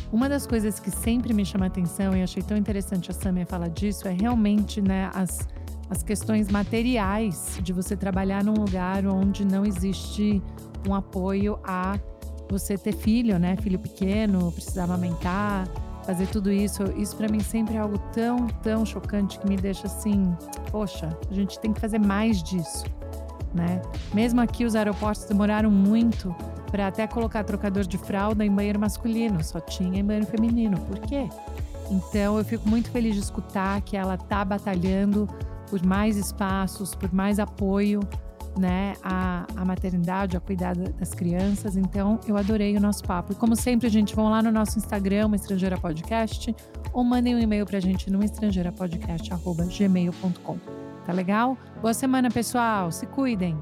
Uma 0.10 0.30
das 0.30 0.48
coisas 0.48 0.80
que 0.80 0.90
sempre 0.90 1.34
me 1.34 1.46
chama 1.46 1.66
atenção 1.66 2.16
e 2.16 2.24
achei 2.24 2.42
tão 2.42 2.56
interessante 2.56 3.12
a 3.12 3.14
Samia 3.14 3.46
falar 3.46 3.68
disso 3.68 4.08
é 4.08 4.14
realmente 4.14 4.80
né, 4.80 5.12
as, 5.14 5.46
as 5.90 6.02
questões 6.02 6.48
materiais 6.48 7.60
de 7.62 7.74
você 7.74 7.94
trabalhar 7.94 8.42
num 8.42 8.54
lugar 8.54 9.06
onde 9.06 9.44
não 9.44 9.66
existe 9.66 10.42
um 10.88 10.96
apoio 10.96 11.60
a 11.62 12.00
você 12.50 12.78
ter 12.78 12.94
filho, 12.94 13.38
né? 13.38 13.58
Filho 13.58 13.78
pequeno, 13.78 14.50
precisar 14.50 14.86
amamentar, 14.86 15.68
fazer 16.06 16.28
tudo 16.28 16.50
isso. 16.50 16.84
Isso 16.96 17.18
para 17.18 17.28
mim 17.28 17.42
sempre 17.42 17.76
é 17.76 17.80
algo 17.80 17.98
tão, 18.14 18.48
tão 18.64 18.86
chocante 18.86 19.38
que 19.40 19.46
me 19.46 19.58
deixa 19.58 19.88
assim, 19.88 20.34
poxa, 20.72 21.10
a 21.30 21.34
gente 21.34 21.60
tem 21.60 21.74
que 21.74 21.82
fazer 21.82 22.00
mais 22.00 22.42
disso 22.42 22.86
né? 23.54 23.82
Mesmo 24.14 24.42
aqui 24.42 24.66
os 24.66 24.76
aeroportos 24.76 25.24
demoraram 25.26 25.72
muito 25.72 26.36
para 26.72 26.88
até 26.88 27.08
colocar 27.08 27.44
trocador 27.44 27.86
de 27.86 27.98
fralda 27.98 28.46
em 28.46 28.52
banheiro 28.52 28.80
masculino, 28.80 29.44
só 29.44 29.60
tinha 29.60 30.00
em 30.00 30.06
banheiro 30.06 30.28
feminino. 30.28 30.80
Por 30.82 31.00
quê? 31.00 31.28
Então 31.90 32.38
eu 32.38 32.46
fico 32.46 32.70
muito 32.70 32.92
feliz 32.92 33.16
de 33.16 33.22
escutar 33.22 33.82
que 33.82 33.98
ela 33.98 34.14
está 34.16 34.46
batalhando 34.46 35.28
por 35.70 35.86
mais 35.86 36.18
espaços, 36.18 36.96
por 36.96 37.14
mais 37.14 37.40
apoio, 37.40 38.02
né, 38.58 38.94
à, 39.04 39.46
à 39.56 39.64
maternidade, 39.66 40.36
a 40.36 40.40
cuidar 40.40 40.76
das 40.76 41.14
crianças. 41.14 41.78
Então 41.78 42.20
eu 42.28 42.36
adorei 42.38 42.76
o 42.78 42.80
nosso 42.80 43.04
papo. 43.04 43.34
E 43.34 43.36
como 43.36 43.56
sempre, 43.56 43.86
a 43.88 43.90
gente 43.90 44.16
vão 44.16 44.30
lá 44.30 44.42
no 44.42 44.52
nosso 44.52 44.78
Instagram, 44.78 45.26
uma 45.28 45.36
estrangeira 45.36 45.78
podcast, 45.78 46.56
ou 46.92 47.04
mandem 47.04 47.36
um 47.36 47.40
e-mail 47.40 47.66
para 47.66 47.78
a 47.78 47.82
gente 47.82 48.12
no 48.12 48.24
estrangeirapodcast@gmail.com. 48.24 50.89
Tá 51.10 51.14
legal? 51.14 51.58
Boa 51.82 51.92
semana, 51.92 52.30
pessoal. 52.30 52.92
Se 52.92 53.08
cuidem. 53.08 53.58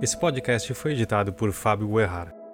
Esse 0.00 0.16
podcast 0.16 0.72
foi 0.74 0.92
editado 0.92 1.32
por 1.32 1.50
Fábio 1.50 1.88
Guerrara. 1.88 2.45